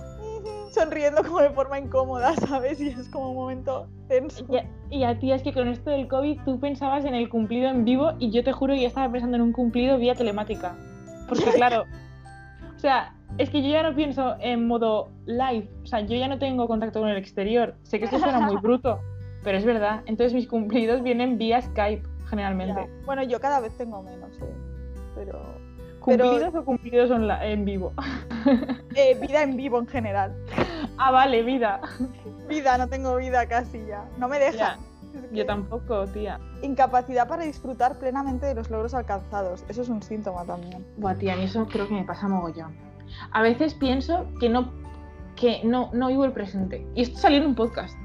sonriendo 0.76 1.24
como 1.24 1.40
de 1.40 1.50
forma 1.50 1.80
incómoda, 1.80 2.34
¿sabes? 2.48 2.80
Y 2.80 2.90
es 2.90 3.10
como 3.10 3.32
un 3.32 3.36
momento 3.36 3.88
tenso. 4.08 4.46
Y 4.50 4.58
a, 4.58 4.70
y 4.92 5.04
a 5.04 5.18
ti 5.18 5.32
es 5.32 5.42
que 5.42 5.54
con 5.54 5.68
esto 5.68 5.90
del 5.90 6.08
COVID 6.08 6.42
tú 6.46 6.60
pensabas 6.60 7.06
en 7.06 7.16
el 7.16 7.30
cumplido 7.30 7.70
en 7.70 7.86
vivo 7.86 8.14
y 8.20 8.30
yo 8.30 8.44
te 8.44 8.52
juro 8.52 8.74
que 8.74 8.82
ya 8.82 8.88
estaba 8.88 9.12
pensando 9.12 9.38
en 9.38 9.44
un 9.44 9.54
cumplido 9.54 9.98
vía 9.98 10.14
telemática. 10.14 10.76
Porque 11.28 11.44
claro, 11.56 11.86
o 12.76 12.80
sea, 12.80 13.16
es 13.38 13.50
que 13.50 13.62
yo 13.62 13.70
ya 13.70 13.84
no 13.84 13.96
pienso 13.96 14.36
en 14.40 14.68
modo 14.68 15.10
live, 15.26 15.70
o 15.84 15.88
sea, 15.88 16.02
yo 16.02 16.16
ya 16.16 16.28
no 16.28 16.38
tengo 16.38 16.68
contacto 16.68 17.00
con 17.00 17.10
el 17.10 17.18
exterior. 17.18 17.76
Sé 17.84 18.00
que 18.00 18.06
esto 18.06 18.20
suena 18.20 18.40
muy 18.40 18.58
bruto, 18.62 19.00
pero 19.44 19.58
es 19.58 19.66
verdad. 19.66 20.04
Entonces 20.06 20.34
mis 20.34 20.48
cumplidos 20.48 21.02
vienen 21.02 21.38
vía 21.38 21.62
Skype, 21.62 22.04
generalmente. 22.30 22.82
Ya. 22.82 23.06
Bueno, 23.06 23.24
yo 23.24 23.40
cada 23.40 23.60
vez 23.60 23.76
tengo 23.78 24.04
menos, 24.04 24.38
¿eh? 24.40 24.54
Pero... 25.16 25.42
pero- 26.06 26.24
¿Cumplidos 26.26 26.56
o 26.56 26.66
cumplidos 26.66 27.12
en 27.42 27.66
vivo? 27.66 27.94
eh, 28.96 29.18
vida 29.22 29.44
en 29.44 29.58
vivo 29.58 29.80
en 29.80 29.88
general. 29.88 30.36
ah, 30.98 31.12
vale, 31.12 31.44
vida. 31.44 31.82
Vida, 32.48 32.78
no 32.78 32.88
tengo 32.88 33.16
vida 33.18 33.48
casi 33.48 33.84
ya. 33.86 34.06
No 34.18 34.28
me 34.28 34.40
deja. 34.40 34.58
Ya, 34.58 34.78
Es 35.16 35.26
que- 35.30 35.36
yo 35.36 35.46
tampoco, 35.46 36.06
tía. 36.08 36.40
Incapacidad 36.62 37.28
para 37.28 37.44
disfrutar 37.44 37.98
plenamente 38.00 38.46
de 38.46 38.56
los 38.56 38.70
logros 38.70 38.94
alcanzados. 38.94 39.64
Eso 39.68 39.82
es 39.82 39.90
un 39.90 40.02
síntoma 40.02 40.46
también. 40.46 40.86
Buah, 40.98 41.16
tía, 41.16 41.34
a 41.34 41.38
mí 41.38 41.44
eso 41.44 41.66
creo 41.68 41.88
que 41.88 41.94
me 41.94 42.04
pasa 42.04 42.28
mogollón. 42.28 42.76
A 43.32 43.42
veces 43.42 43.74
pienso 43.74 44.26
que 44.40 44.50
no, 44.50 44.72
que 45.36 45.62
no, 45.64 45.90
no 45.94 46.08
vivo 46.08 46.26
el 46.26 46.32
presente. 46.32 46.86
Y 46.96 47.04
esto 47.04 47.18
salió 47.20 47.40
en 47.40 47.48
un 47.48 47.56
podcast. 47.56 47.96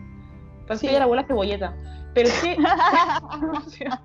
Parece 0.67 0.87
Sí. 0.87 0.93
que 0.93 0.99
la 0.99 1.05
abuela 1.05 1.25
cebolleta. 1.27 1.75
Pero 2.15 2.29
es 2.29 2.41
que. 2.43 2.57
o 3.67 3.69
sea, 3.71 4.03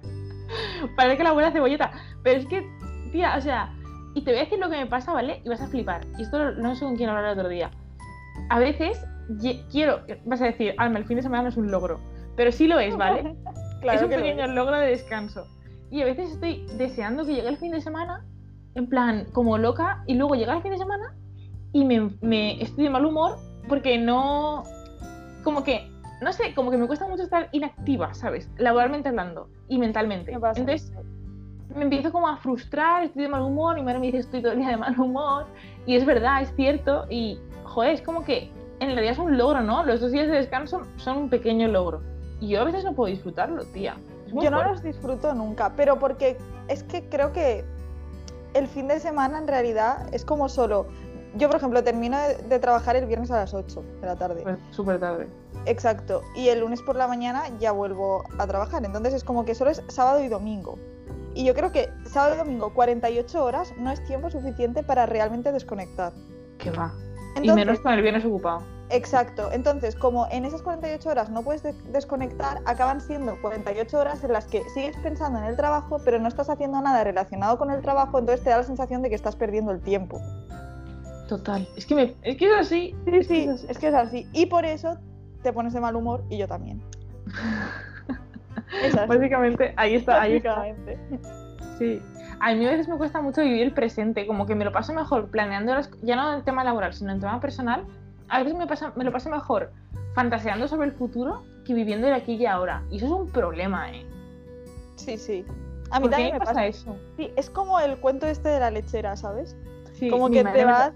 parece 0.96 1.18
que 1.18 1.24
la 1.24 1.30
abuela 1.30 1.52
cebolleta. 1.52 1.92
Pero 2.24 2.40
es 2.40 2.46
que, 2.48 2.68
tía, 3.12 3.36
o 3.38 3.42
sea. 3.42 3.74
Y 4.16 4.22
te 4.22 4.32
voy 4.32 4.40
a 4.40 4.44
decir 4.46 4.58
lo 4.58 4.70
que 4.70 4.78
me 4.78 4.88
pasa, 4.88 5.14
¿vale? 5.14 5.42
Y 5.44 5.50
vas 5.50 5.62
a 5.62 5.68
flipar. 5.68 6.02
Y 6.18 6.24
esto 6.24 6.54
no 6.54 6.74
sé 6.74 6.86
con 6.86 6.96
quién 6.96 7.10
hablar 7.10 7.26
el 7.26 7.38
otro 7.38 7.50
día. 7.50 7.70
A 8.50 8.60
veces 8.60 9.06
quiero. 9.72 10.02
Vas 10.26 10.42
a 10.42 10.46
decir, 10.46 10.74
Alma, 10.78 11.00
el 11.00 11.06
fin 11.06 11.18
de 11.18 11.24
semana 11.24 11.44
no 11.44 11.50
es 11.50 11.58
un 11.58 11.70
logro. 11.70 12.00
Pero 12.36 12.52
sí 12.52 12.68
lo 12.68 12.80
es, 12.80 12.98
¿vale? 12.98 13.36
Claro 13.82 14.00
es 14.00 14.04
un 14.04 14.10
que 14.10 14.16
lo 14.16 14.24
pequeño 14.24 14.48
logro 14.48 14.78
de 14.78 14.88
descanso. 14.88 15.46
Y 15.92 16.02
a 16.02 16.06
veces 16.06 16.32
estoy 16.32 16.66
deseando 16.78 17.24
que 17.24 17.36
llegue 17.36 17.50
el 17.50 17.58
fin 17.58 17.72
de 17.72 17.82
semana, 17.82 18.26
en 18.74 18.88
plan, 18.88 19.28
como 19.32 19.60
loca, 19.60 20.04
y 20.08 20.16
luego 20.16 20.34
llega 20.34 20.56
el 20.56 20.64
fin 20.64 20.72
de 20.72 20.78
semana 20.78 21.14
y 21.72 21.86
me, 21.86 22.10
me 22.22 22.60
estoy 22.64 22.86
de 22.86 22.90
mal 22.90 23.06
humor 23.06 23.38
porque 23.68 23.98
no. 23.98 24.64
Como 25.44 25.64
que, 25.64 25.92
no 26.22 26.34
sé, 26.34 26.56
como 26.56 26.72
que 26.72 26.78
me 26.78 26.88
cuesta 26.88 27.08
mucho 27.08 27.24
estar 27.24 27.50
inactiva, 27.52 28.14
¿sabes? 28.14 28.50
Laboralmente 28.58 29.10
hablando 29.10 29.50
y 29.68 29.78
mentalmente. 29.78 30.32
Entonces. 30.32 30.92
Me 31.76 31.84
empiezo 31.84 32.12
como 32.12 32.28
a 32.28 32.38
frustrar, 32.38 33.04
estoy 33.04 33.24
de 33.24 33.30
mal 33.30 33.42
humor, 33.42 33.76
mi 33.76 33.84
madre 33.84 34.00
me 34.00 34.06
dice 34.08 34.20
estoy 34.20 34.42
todo 34.42 34.54
el 34.54 34.60
día 34.60 34.70
de 34.70 34.78
mal 34.78 35.00
humor. 35.00 35.46
Y 35.86 35.96
es 35.96 36.06
verdad, 36.06 36.42
es 36.42 36.54
cierto. 36.56 37.06
Y, 37.10 37.40
joder, 37.64 37.94
es 37.94 38.02
como 38.02 38.24
que 38.24 38.50
en 38.80 38.90
realidad 38.90 39.14
es 39.14 39.20
un 39.20 39.38
logro, 39.38 39.62
¿no? 39.62 39.84
Los 39.86 40.02
dos 40.02 40.12
días 40.12 40.28
de 40.28 40.36
descanso 40.36 40.82
son 40.98 41.18
un 41.18 41.30
pequeño 41.30 41.68
logro. 41.68 42.02
Y 42.40 42.50
yo 42.50 42.62
a 42.62 42.64
veces 42.64 42.84
no 42.84 42.94
puedo 42.94 43.14
disfrutarlo, 43.14 43.64
tía. 43.66 43.98
Yo 44.28 44.50
no 44.50 44.58
fuerte. 44.58 44.70
los 44.70 44.84
disfruto 44.84 45.34
nunca, 45.34 45.74
pero 45.76 46.00
porque 46.00 46.38
es 46.68 46.84
que 46.84 47.08
creo 47.08 47.32
que 47.32 47.64
el 48.54 48.68
fin 48.68 48.88
de 48.88 49.00
semana 49.00 49.38
en 49.38 49.48
realidad 49.48 50.08
es 50.14 50.26
como 50.26 50.50
solo. 50.50 50.88
Yo, 51.36 51.50
por 51.50 51.58
ejemplo, 51.58 51.84
termino 51.84 52.18
de, 52.18 52.36
de 52.36 52.60
trabajar 52.60 52.96
el 52.96 53.06
viernes 53.06 53.30
a 53.32 53.38
las 53.38 53.54
8 53.54 53.84
de 54.02 54.08
la 54.08 54.16
tarde. 54.16 54.44
Pues 54.44 54.58
súper 54.72 55.00
tarde. 55.00 55.28
Exacto. 55.66 56.22
Y 56.36 56.48
el 56.48 56.62
lunes 56.62 56.82
por 56.82 56.96
la 56.96 57.08
mañana 57.08 57.44
ya 57.60 57.72
vuelvo 57.72 58.24
a 58.38 58.48
trabajar. 58.48 58.86
Entonces 58.86 59.14
es 59.14 59.24
como 59.24 59.44
que 59.44 59.56
solo 59.56 59.72
es 59.72 59.84
sábado 59.88 60.24
y 60.24 60.30
domingo. 60.30 60.78
Y 61.36 61.46
yo 61.46 61.54
creo 61.54 61.72
que 61.72 61.90
sábado 62.06 62.36
y 62.36 62.38
domingo, 62.38 62.74
48 62.74 63.44
horas, 63.44 63.74
no 63.78 63.92
es 63.92 64.04
tiempo 64.06 64.32
suficiente 64.32 64.82
para 64.84 65.06
realmente 65.06 65.52
desconectar. 65.52 66.14
Que 66.58 66.72
va. 66.72 66.94
y 67.42 67.52
menos 67.52 67.82
con 67.82 67.94
el 67.94 68.02
viernes 68.02 68.26
ocupado. 68.26 68.64
Exacto. 68.90 69.52
Entonces, 69.52 69.96
como 69.96 70.28
en 70.32 70.46
esas 70.46 70.62
48 70.62 71.10
horas 71.10 71.30
no 71.30 71.42
puedes 71.44 71.62
de- 71.64 71.74
desconectar, 71.92 72.62
acaban 72.66 73.02
siendo 73.02 73.36
48 73.42 74.00
horas 74.00 74.24
en 74.24 74.32
las 74.32 74.46
que 74.46 74.64
sigues 74.74 74.96
pensando 74.98 75.40
en 75.40 75.46
el 75.46 75.58
trabajo, 75.58 75.98
pero 76.06 76.20
no 76.20 76.28
estás 76.28 76.50
haciendo 76.50 76.80
nada 76.82 77.04
relacionado 77.04 77.58
con 77.58 77.70
el 77.72 77.82
trabajo, 77.82 78.18
entonces 78.20 78.44
te 78.44 78.52
da 78.52 78.58
la 78.58 78.64
sensación 78.64 79.02
de 79.02 79.10
que 79.10 79.16
estás 79.16 79.36
perdiendo 79.36 79.72
el 79.72 79.82
tiempo. 79.82 80.22
Total. 81.28 81.68
Es 81.76 81.86
que, 81.86 81.96
me, 81.96 82.16
es 82.22 82.38
que 82.38 82.46
es 82.46 82.54
así. 82.58 82.96
Sí, 83.06 83.24
sí, 83.24 83.50
es 83.68 83.78
que 83.78 83.88
es 83.88 83.94
así. 83.96 84.30
Y 84.32 84.46
por 84.46 84.64
eso 84.64 84.98
te 85.42 85.52
pones 85.52 85.74
de 85.74 85.82
mal 85.82 85.96
humor 85.96 86.24
y 86.30 86.38
yo 86.38 86.48
también. 86.48 86.82
Básicamente, 89.08 89.74
ahí 89.78 89.96
está, 89.96 90.22
ahí 90.22 90.36
está. 90.38 90.66
Sí. 91.78 92.02
A 92.40 92.54
mí 92.54 92.66
a 92.66 92.72
veces 92.72 92.88
me 92.88 92.98
cuesta 92.98 93.22
mucho 93.22 93.42
vivir 93.42 93.62
el 93.64 93.72
presente, 93.74 94.28
como 94.28 94.46
que 94.46 94.56
me 94.56 94.66
lo 94.66 94.72
paso 94.72 94.94
mejor 94.94 95.28
planeando 95.30 95.74
las 95.74 95.90
ya 96.02 96.16
no 96.16 96.34
en 96.36 96.44
tema 96.44 96.64
laboral, 96.64 96.94
sino 96.94 97.12
en 97.12 97.20
tema 97.20 97.40
personal. 97.40 97.84
A 98.28 98.40
veces 98.40 98.58
me, 98.58 98.68
pasa, 98.68 98.92
me 98.96 99.04
lo 99.04 99.12
paso 99.12 99.30
mejor 99.30 99.72
fantaseando 100.14 100.68
sobre 100.68 100.88
el 100.88 100.94
futuro 100.94 101.44
que 101.66 101.74
viviendo 101.74 102.08
el 102.08 102.14
aquí 102.14 102.34
y 102.34 102.46
ahora. 102.46 102.84
Y 102.92 102.98
eso 102.98 103.06
es 103.06 103.12
un 103.12 103.30
problema, 103.30 103.92
¿eh? 103.92 104.06
Sí, 104.96 105.18
sí. 105.18 105.46
A 105.92 106.00
mí 106.00 106.04
¿Por 106.04 106.10
qué 106.10 106.16
también 106.16 106.34
me 106.34 106.40
pasa 106.40 106.54
pasa. 106.54 106.66
eso? 106.66 106.98
Sí, 107.18 107.32
es 107.36 107.50
como 107.50 107.80
el 107.80 107.98
cuento 107.98 108.26
este 108.28 108.50
de 108.50 108.60
la 108.60 108.72
lechera, 108.72 109.16
¿sabes? 109.16 109.56
Sí, 109.94 110.10
como 110.10 110.30
que 110.30 110.44
te 110.44 110.52
me 110.52 110.66
vas. 110.66 110.92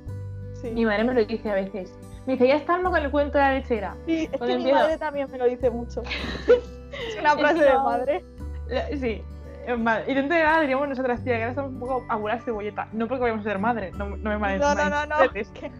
Sí. 0.61 0.71
Mi 0.71 0.85
madre 0.85 1.03
me 1.05 1.13
lo 1.13 1.23
dice 1.23 1.49
a 1.51 1.53
veces. 1.53 1.93
Me 2.25 2.33
dice, 2.33 2.47
ya 2.47 2.55
estamos 2.55 2.91
con 2.91 3.01
el 3.01 3.11
cuento 3.11 3.37
de 3.37 3.43
la 3.43 3.53
lechera. 3.53 3.95
Sí, 4.05 4.27
es 4.31 4.39
que 4.39 4.45
mi 4.47 4.53
empiezo- 4.53 4.75
madre 4.75 4.97
también 4.97 5.31
me 5.31 5.37
lo 5.37 5.45
dice 5.45 5.69
mucho. 5.69 6.01
es 6.91 7.19
una 7.19 7.35
frase 7.37 7.63
de 7.63 7.73
no- 7.73 7.83
madre. 7.83 8.25
Sí. 8.99 9.21
Madre. 9.77 10.11
Y 10.11 10.15
dentro 10.15 10.35
de 10.35 10.43
nada 10.43 10.61
diríamos 10.61 10.89
nosotras, 10.89 11.23
tía, 11.23 11.33
que 11.35 11.43
ahora 11.43 11.49
estamos 11.51 11.71
un 11.73 11.79
poco 11.79 12.05
abuelas 12.09 12.43
cebolleta. 12.43 12.87
No 12.91 13.07
porque 13.07 13.21
vayamos 13.23 13.45
a 13.45 13.49
ser 13.49 13.59
madre, 13.59 13.91
no, 13.91 14.05
no 14.09 14.17
me 14.17 14.33
No, 14.33 14.39
malentendáis. 14.39 14.89
no, 14.89 15.05
no, 15.05 15.25
no. 15.25 15.31
Que 15.31 15.71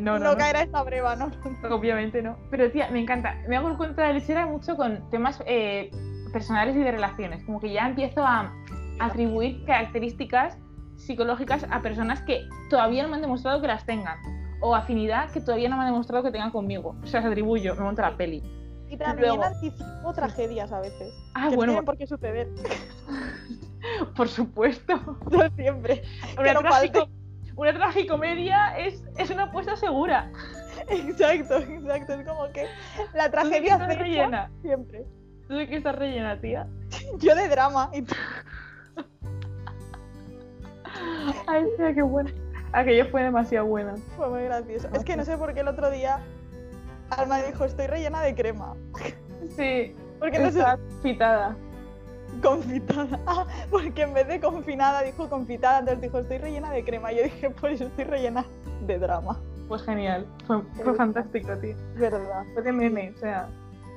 no, 0.00 0.18
no, 0.18 0.36
caerá 0.36 0.62
esta 0.62 0.82
breva, 0.82 1.16
¿no? 1.16 1.30
Obviamente 1.70 2.22
no. 2.22 2.36
Pero 2.50 2.70
tía, 2.70 2.88
me 2.90 3.00
encanta. 3.00 3.36
Me 3.48 3.56
hago 3.56 3.68
el 3.68 3.76
cuento 3.76 4.00
de 4.00 4.06
la 4.08 4.12
lechera 4.14 4.46
mucho 4.46 4.76
con 4.76 5.08
temas 5.10 5.42
eh, 5.46 5.90
personales 6.32 6.74
y 6.76 6.80
de 6.80 6.90
relaciones. 6.92 7.44
Como 7.44 7.60
que 7.60 7.72
ya 7.72 7.86
empiezo 7.86 8.24
a 8.24 8.52
atribuir 9.00 9.64
características 9.66 10.58
psicológicas 10.96 11.66
a 11.70 11.82
personas 11.82 12.22
que 12.22 12.48
todavía 12.70 13.02
no 13.02 13.10
me 13.10 13.16
han 13.16 13.22
demostrado 13.22 13.60
que 13.60 13.66
las 13.66 13.84
tengan. 13.84 14.18
O 14.60 14.74
afinidad 14.74 15.30
que 15.30 15.40
todavía 15.40 15.68
no 15.68 15.76
me 15.76 15.82
han 15.82 15.90
demostrado 15.92 16.24
que 16.24 16.30
tengan 16.30 16.50
conmigo. 16.50 16.96
O 17.02 17.06
sea, 17.06 17.20
las 17.20 17.30
atribuyo, 17.30 17.74
me 17.74 17.82
monto 17.82 18.00
la 18.02 18.16
peli. 18.16 18.42
Y 18.88 18.96
también 18.96 19.28
Luego... 19.28 19.44
anticipo 19.44 20.12
tragedias 20.14 20.72
a 20.72 20.80
veces. 20.80 21.12
Ah, 21.34 21.50
bueno. 21.54 21.72
No 21.72 21.84
por 21.84 21.96
qué 21.96 22.06
suceder. 22.06 22.48
por 24.16 24.28
supuesto. 24.28 24.94
No 25.30 25.50
siempre. 25.56 26.02
Una, 26.38 26.54
no 26.54 26.60
trágico, 26.60 27.08
una 27.56 27.72
tragicomedia 27.72 28.78
es, 28.78 29.02
es 29.18 29.30
una 29.30 29.44
apuesta 29.44 29.76
segura. 29.76 30.30
Exacto, 30.88 31.58
exacto. 31.58 32.12
Es 32.14 32.26
como 32.26 32.48
que 32.52 32.66
la 33.14 33.30
tragedia 33.30 33.74
está 33.74 33.86
rellena. 33.86 34.50
Siempre. 34.62 35.04
¿Tú 35.48 35.54
de 35.54 35.68
qué 35.68 35.76
estás 35.76 35.96
rellena, 35.96 36.40
tía? 36.40 36.66
Yo 37.18 37.34
de 37.34 37.48
drama. 37.48 37.90
Y 37.92 38.04
Ay, 41.46 41.64
tía, 41.76 41.94
qué 41.94 42.02
buena. 42.02 42.30
Aquello 42.72 43.06
fue 43.06 43.22
demasiado 43.22 43.66
buena. 43.66 43.94
Fue 44.16 44.28
muy 44.28 44.42
gracioso. 44.44 44.88
Es 44.92 45.04
que 45.04 45.16
no 45.16 45.24
sé 45.24 45.38
por 45.38 45.54
qué 45.54 45.60
el 45.60 45.68
otro 45.68 45.90
día 45.90 46.20
Alma 47.10 47.38
dijo, 47.42 47.64
estoy 47.64 47.86
rellena 47.86 48.20
de 48.22 48.34
crema. 48.34 48.74
Sí. 49.56 49.94
Porque 50.18 50.38
no 50.38 50.46
está 50.46 50.76
confitada. 50.76 51.56
Confitada. 52.42 53.20
Ah, 53.26 53.46
porque 53.70 54.02
en 54.02 54.14
vez 54.14 54.26
de 54.28 54.40
confinada 54.40 55.02
dijo 55.02 55.28
confitada, 55.28 55.80
entonces 55.80 56.02
dijo, 56.02 56.18
estoy 56.18 56.38
rellena 56.38 56.70
de 56.70 56.84
crema. 56.84 57.12
Yo 57.12 57.22
dije, 57.22 57.50
pues 57.50 57.78
yo 57.78 57.86
estoy 57.86 58.04
rellena 58.04 58.44
de 58.86 58.98
drama. 58.98 59.40
Pues 59.68 59.82
genial. 59.82 60.26
Fue, 60.46 60.62
fue 60.82 60.94
fantástico, 60.94 61.56
tío. 61.58 61.76
Verdad. 61.96 62.44
Fue 62.54 62.62
de 62.62 62.72
meme, 62.72 63.12
o 63.16 63.18
sea, 63.18 63.48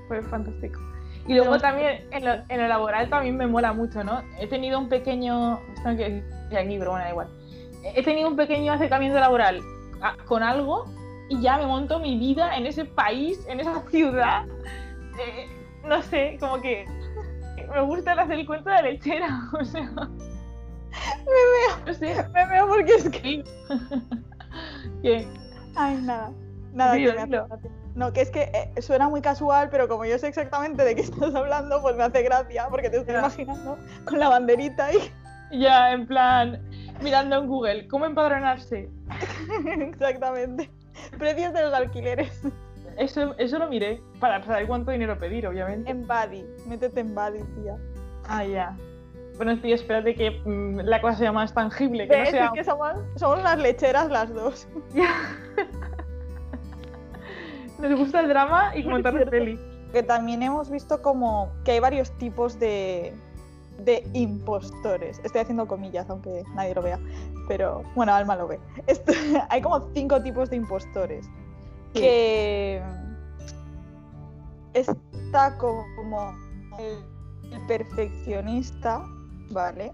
fue 0.08 0.22
fantástico. 0.24 0.80
Y 1.28 1.36
luego 1.36 1.60
también 1.60 2.08
en 2.12 2.26
lo, 2.26 2.32
en 2.48 2.62
lo, 2.62 2.68
laboral 2.68 3.10
también 3.10 3.38
me 3.38 3.46
mola 3.46 3.72
mucho, 3.72 4.04
¿no? 4.04 4.24
He 4.40 4.48
tenido 4.48 4.80
un 4.80 4.90
pequeño. 4.90 5.60
Esto 5.76 5.90
decir 5.90 6.24
aquí, 6.58 6.78
pero 6.80 6.92
bueno, 6.92 7.06
da 7.06 7.12
igual. 7.12 7.28
He 7.84 8.04
tenido 8.04 8.30
un 8.30 8.36
pequeño 8.36 8.74
acercamiento 8.74 9.20
laboral 9.20 9.62
con 10.26 10.44
algo 10.44 10.86
y 11.30 11.42
ya 11.42 11.58
me 11.58 11.66
monto 11.66 12.00
mi 12.00 12.18
vida 12.18 12.58
en 12.58 12.66
ese 12.66 12.86
país, 12.86 13.46
en 13.48 13.60
esa 13.60 13.82
ciudad. 13.90 14.46
Eh, 15.20 15.48
no 15.86 16.02
sé, 16.02 16.38
como 16.40 16.60
que 16.60 16.86
me 17.72 17.82
gusta 17.82 18.14
hacer 18.14 18.40
el 18.40 18.46
cuento 18.46 18.70
de 18.70 18.76
la 18.76 18.82
lechera, 18.82 19.42
o 19.60 19.64
sea. 19.64 19.90
Me 19.90 21.26
veo, 21.26 21.86
no 21.86 21.94
sé. 21.94 22.28
me 22.34 22.48
veo 22.48 22.68
porque 22.68 22.94
es 22.96 23.10
que. 23.10 23.44
¿Qué? 25.04 25.28
Ay, 25.76 26.02
nada. 26.02 26.32
Nada, 26.74 26.96
que 26.96 27.26
me. 27.28 27.42
No, 27.96 28.14
que 28.14 28.22
es 28.22 28.32
que 28.32 28.44
eh, 28.54 28.82
suena 28.82 29.10
muy 29.10 29.22
casual, 29.22 29.70
pero 29.70 29.88
como 29.88 30.06
yo 30.06 30.18
sé 30.18 30.28
exactamente 30.28 30.84
de 30.84 30.96
qué 30.96 31.02
estás 31.04 31.36
hablando, 31.36 31.82
pues 31.82 31.96
me 31.96 32.04
hace 32.04 32.24
gracia, 32.24 32.68
porque 32.70 32.90
te 32.90 32.98
estoy 32.98 33.16
imaginando 33.16 33.78
con 34.06 34.20
la 34.20 34.30
banderita 34.30 34.94
y. 34.94 34.98
Ya, 35.52 35.94
en 35.94 36.06
plan, 36.06 36.62
mirando 37.02 37.38
en 37.38 37.48
Google, 37.48 37.88
¿cómo 37.88 38.06
empadronarse? 38.06 38.88
exactamente. 39.66 40.70
Precios 41.18 41.54
de 41.54 41.64
los 41.64 41.74
alquileres. 41.74 42.42
Eso, 42.98 43.34
eso 43.38 43.60
lo 43.60 43.70
miré 43.70 44.02
para 44.20 44.44
saber 44.44 44.68
cuánto 44.68 44.92
dinero 44.92 45.18
pedir, 45.18 45.48
obviamente. 45.48 45.90
En 45.90 46.06
Buddy. 46.06 46.44
Métete 46.68 47.00
en 47.00 47.16
Buddy, 47.16 47.40
tía. 47.56 47.78
Ah, 48.28 48.44
ya. 48.44 48.76
Bueno, 49.38 49.58
tío, 49.62 49.74
espérate 49.74 50.16
que 50.16 50.32
mm, 50.32 50.80
la 50.80 51.00
cosa 51.00 51.18
sea 51.18 51.32
más 51.32 51.54
tangible, 51.54 52.10
que 52.10 52.18
no 52.18 52.26
sea... 52.26 52.46
Es 52.48 52.52
que 52.52 52.64
somos, 52.66 53.00
somos 53.16 53.40
unas 53.40 53.58
lecheras 53.58 54.10
las 54.10 54.34
dos. 54.34 54.68
Ya. 54.94 55.14
Nos 57.80 57.98
gusta 57.98 58.20
el 58.20 58.28
drama 58.28 58.76
y 58.76 58.84
comentar 58.84 59.30
peli. 59.30 59.58
Que 59.94 60.04
también 60.04 60.44
hemos 60.44 60.70
visto 60.70 61.02
como 61.02 61.54
que 61.64 61.72
hay 61.72 61.80
varios 61.80 62.12
tipos 62.18 62.60
de, 62.60 63.14
de 63.80 64.08
impostores. 64.14 65.20
Estoy 65.24 65.42
haciendo 65.42 65.68
comillas, 65.68 66.10
aunque 66.10 66.44
nadie 66.56 66.76
lo 66.76 66.82
vea. 66.82 67.00
Pero 67.48 67.84
bueno, 67.96 68.14
Alma 68.14 68.36
lo 68.36 68.48
ve. 68.48 68.60
Esto- 68.88 69.12
hay 69.50 69.62
como 69.62 69.90
cinco 69.94 70.22
tipos 70.22 70.50
de 70.50 70.58
impostores. 70.58 71.26
Sí. 71.94 72.02
Que 72.02 72.82
está 74.74 75.58
como 75.58 76.34
el, 76.78 77.54
el 77.54 77.66
perfeccionista, 77.68 79.04
¿vale? 79.52 79.92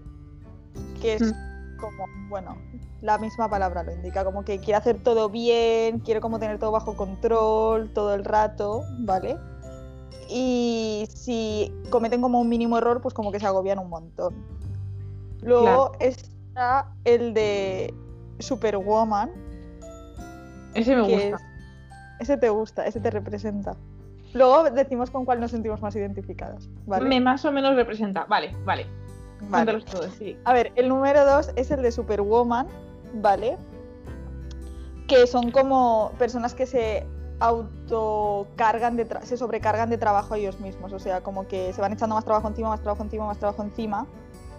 Que 1.00 1.14
es 1.14 1.34
como, 1.80 2.04
bueno, 2.28 2.56
la 3.00 3.18
misma 3.18 3.48
palabra 3.48 3.82
lo 3.82 3.92
indica, 3.92 4.24
como 4.24 4.44
que 4.44 4.58
quiere 4.58 4.74
hacer 4.76 5.02
todo 5.02 5.28
bien, 5.28 6.00
quiere 6.00 6.20
como 6.20 6.38
tener 6.38 6.58
todo 6.58 6.72
bajo 6.72 6.96
control 6.96 7.90
todo 7.92 8.14
el 8.14 8.24
rato, 8.24 8.82
¿vale? 9.00 9.38
Y 10.28 11.06
si 11.14 11.72
cometen 11.90 12.20
como 12.20 12.40
un 12.40 12.48
mínimo 12.48 12.78
error, 12.78 13.00
pues 13.00 13.14
como 13.14 13.30
que 13.32 13.40
se 13.40 13.46
agobian 13.46 13.78
un 13.78 13.88
montón. 13.88 14.34
Luego 15.42 15.92
está 16.00 16.88
el 17.04 17.32
de 17.34 17.94
Superwoman, 18.38 19.30
Ese 20.74 20.96
me 20.96 21.02
gusta. 21.02 21.16
es- 21.36 21.42
ese 22.18 22.36
te 22.38 22.48
gusta, 22.48 22.86
ese 22.86 23.00
te 23.00 23.10
representa. 23.10 23.76
Luego 24.34 24.64
decimos 24.70 25.10
con 25.10 25.24
cuál 25.24 25.40
nos 25.40 25.50
sentimos 25.52 25.80
más 25.80 25.94
identificadas, 25.96 26.68
¿vale? 26.86 27.06
Me 27.08 27.20
más 27.20 27.44
o 27.44 27.52
menos 27.52 27.74
representa. 27.76 28.24
Vale, 28.24 28.54
vale. 28.64 28.86
Vale. 29.48 29.50
Cuéntalos 29.50 29.84
todos, 29.84 30.14
sí. 30.18 30.36
A 30.44 30.52
ver, 30.52 30.72
el 30.76 30.88
número 30.88 31.24
dos 31.24 31.52
es 31.56 31.70
el 31.70 31.82
de 31.82 31.92
Superwoman, 31.92 32.66
¿vale? 33.14 33.56
Que 35.06 35.26
son 35.26 35.50
como 35.50 36.10
personas 36.18 36.54
que 36.54 36.66
se 36.66 37.06
autocargan 37.38 38.96
de 38.96 39.06
se 39.22 39.36
sobrecargan 39.36 39.90
de 39.90 39.98
trabajo 39.98 40.34
a 40.34 40.38
ellos 40.38 40.58
mismos, 40.60 40.92
o 40.92 40.98
sea, 40.98 41.20
como 41.22 41.46
que 41.46 41.72
se 41.72 41.80
van 41.80 41.92
echando 41.92 42.14
más 42.14 42.24
trabajo 42.24 42.48
encima, 42.48 42.70
más 42.70 42.80
trabajo 42.80 43.02
encima, 43.02 43.26
más 43.26 43.38
trabajo 43.38 43.62
encima 43.62 44.06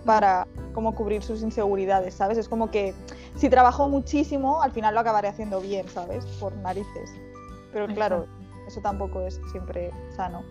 para 0.06 0.48
como 0.74 0.96
cubrir 0.96 1.24
sus 1.24 1.42
inseguridades, 1.42 2.14
¿sabes? 2.14 2.38
Es 2.38 2.48
como 2.48 2.72
que 2.72 2.94
si 3.36 3.50
trabajo 3.50 3.90
muchísimo, 3.90 4.62
al 4.62 4.72
final 4.72 4.94
lo 4.94 5.02
acabaré 5.02 5.28
haciendo 5.28 5.60
bien, 5.60 5.88
¿sabes? 5.90 6.26
Por 6.40 6.56
narices. 6.58 7.12
Pero 7.74 7.88
claro, 7.88 8.26
eso 8.68 8.80
tampoco 8.82 9.22
es 9.22 9.42
siempre 9.52 9.92
sano. 10.16 10.44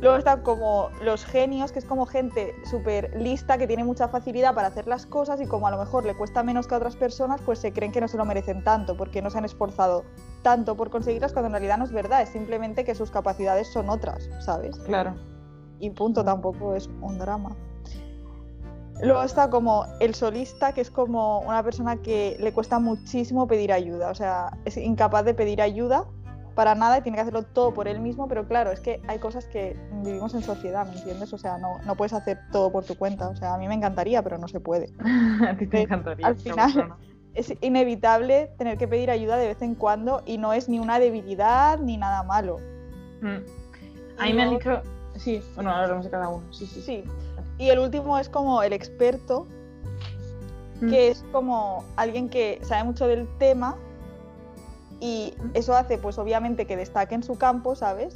Luego 0.00 0.16
están 0.16 0.42
como 0.42 0.88
los 1.02 1.24
genios, 1.26 1.72
que 1.72 1.78
es 1.78 1.84
como 1.84 2.06
gente 2.06 2.54
súper 2.64 3.14
lista, 3.14 3.58
que 3.58 3.66
tiene 3.66 3.84
mucha 3.84 4.08
facilidad 4.08 4.54
para 4.54 4.68
hacer 4.68 4.86
las 4.86 5.04
cosas 5.04 5.40
y 5.40 5.46
como 5.46 5.66
a 5.66 5.70
lo 5.70 5.78
mejor 5.78 6.06
le 6.06 6.16
cuesta 6.16 6.42
menos 6.42 6.66
que 6.66 6.74
a 6.74 6.78
otras 6.78 6.96
personas, 6.96 7.40
pues 7.44 7.58
se 7.58 7.72
creen 7.72 7.92
que 7.92 8.00
no 8.00 8.08
se 8.08 8.16
lo 8.16 8.24
merecen 8.24 8.64
tanto, 8.64 8.96
porque 8.96 9.20
no 9.20 9.28
se 9.28 9.38
han 9.38 9.44
esforzado 9.44 10.04
tanto 10.42 10.74
por 10.74 10.88
conseguirlas, 10.88 11.32
cuando 11.32 11.48
en 11.48 11.52
realidad 11.52 11.76
no 11.76 11.84
es 11.84 11.92
verdad, 11.92 12.22
es 12.22 12.30
simplemente 12.30 12.84
que 12.84 12.94
sus 12.94 13.10
capacidades 13.10 13.68
son 13.68 13.90
otras, 13.90 14.30
¿sabes? 14.40 14.78
Claro. 14.78 15.14
Y 15.80 15.90
punto, 15.90 16.24
tampoco 16.24 16.74
es 16.74 16.88
un 17.02 17.18
drama. 17.18 17.56
Luego 19.02 19.22
está 19.22 19.48
como 19.48 19.86
el 19.98 20.14
solista, 20.14 20.72
que 20.72 20.82
es 20.82 20.90
como 20.90 21.40
una 21.40 21.62
persona 21.62 21.96
que 21.96 22.36
le 22.38 22.52
cuesta 22.52 22.78
muchísimo 22.78 23.46
pedir 23.46 23.72
ayuda, 23.72 24.10
o 24.10 24.14
sea, 24.14 24.50
es 24.64 24.76
incapaz 24.76 25.24
de 25.24 25.34
pedir 25.34 25.62
ayuda 25.62 26.06
para 26.54 26.74
nada 26.74 26.98
y 26.98 27.02
tiene 27.02 27.16
que 27.16 27.22
hacerlo 27.22 27.42
todo 27.44 27.72
por 27.74 27.88
él 27.88 28.00
mismo, 28.00 28.28
pero 28.28 28.46
claro, 28.46 28.70
es 28.70 28.80
que 28.80 29.00
hay 29.08 29.18
cosas 29.18 29.46
que 29.46 29.76
vivimos 30.02 30.34
en 30.34 30.42
sociedad, 30.42 30.86
¿me 30.86 30.96
entiendes? 30.96 31.32
O 31.32 31.38
sea, 31.38 31.58
no, 31.58 31.78
no 31.86 31.94
puedes 31.94 32.12
hacer 32.12 32.38
todo 32.52 32.70
por 32.72 32.84
tu 32.84 32.96
cuenta, 32.96 33.28
o 33.28 33.36
sea, 33.36 33.54
a 33.54 33.58
mí 33.58 33.68
me 33.68 33.74
encantaría, 33.74 34.22
pero 34.22 34.38
no 34.38 34.48
se 34.48 34.60
puede. 34.60 34.90
A 35.48 35.56
ti 35.56 35.66
te 35.66 35.78
Sí, 35.78 35.82
encantaría. 35.84 36.26
al 36.26 36.36
final-. 36.36 36.94
Es 37.32 37.54
inevitable 37.60 38.50
tener 38.58 38.76
que 38.76 38.88
pedir 38.88 39.08
ayuda 39.08 39.36
de 39.36 39.46
vez 39.46 39.62
en 39.62 39.76
cuando 39.76 40.20
y 40.26 40.36
no 40.38 40.52
es 40.52 40.68
ni 40.68 40.80
una 40.80 40.98
debilidad 40.98 41.78
ni 41.78 41.96
nada 41.96 42.24
malo. 42.24 42.56
Mm. 43.22 43.36
A 44.18 44.24
mí 44.24 44.32
me 44.32 44.42
han 44.42 44.50
dicho. 44.50 44.82
Sí, 45.16 45.40
bueno, 45.54 45.70
ahora 45.70 45.84
hablamos 45.84 46.04
de 46.06 46.10
cada 46.10 46.28
uno. 46.28 46.42
Sí, 46.52 46.66
sí. 46.66 46.82
Sí. 46.82 47.04
Y 47.56 47.68
el 47.70 47.78
último 47.78 48.18
es 48.18 48.28
como 48.28 48.62
el 48.64 48.72
experto, 48.72 49.46
Mm. 50.80 50.90
que 50.90 51.08
es 51.10 51.24
como 51.30 51.84
alguien 51.96 52.28
que 52.30 52.58
sabe 52.62 52.82
mucho 52.84 53.06
del 53.06 53.28
tema 53.38 53.76
y 55.00 55.34
eso 55.54 55.74
hace 55.74 55.98
pues 55.98 56.18
obviamente 56.18 56.66
que 56.66 56.76
destaque 56.76 57.14
en 57.14 57.22
su 57.22 57.38
campo, 57.38 57.74
¿sabes? 57.74 58.14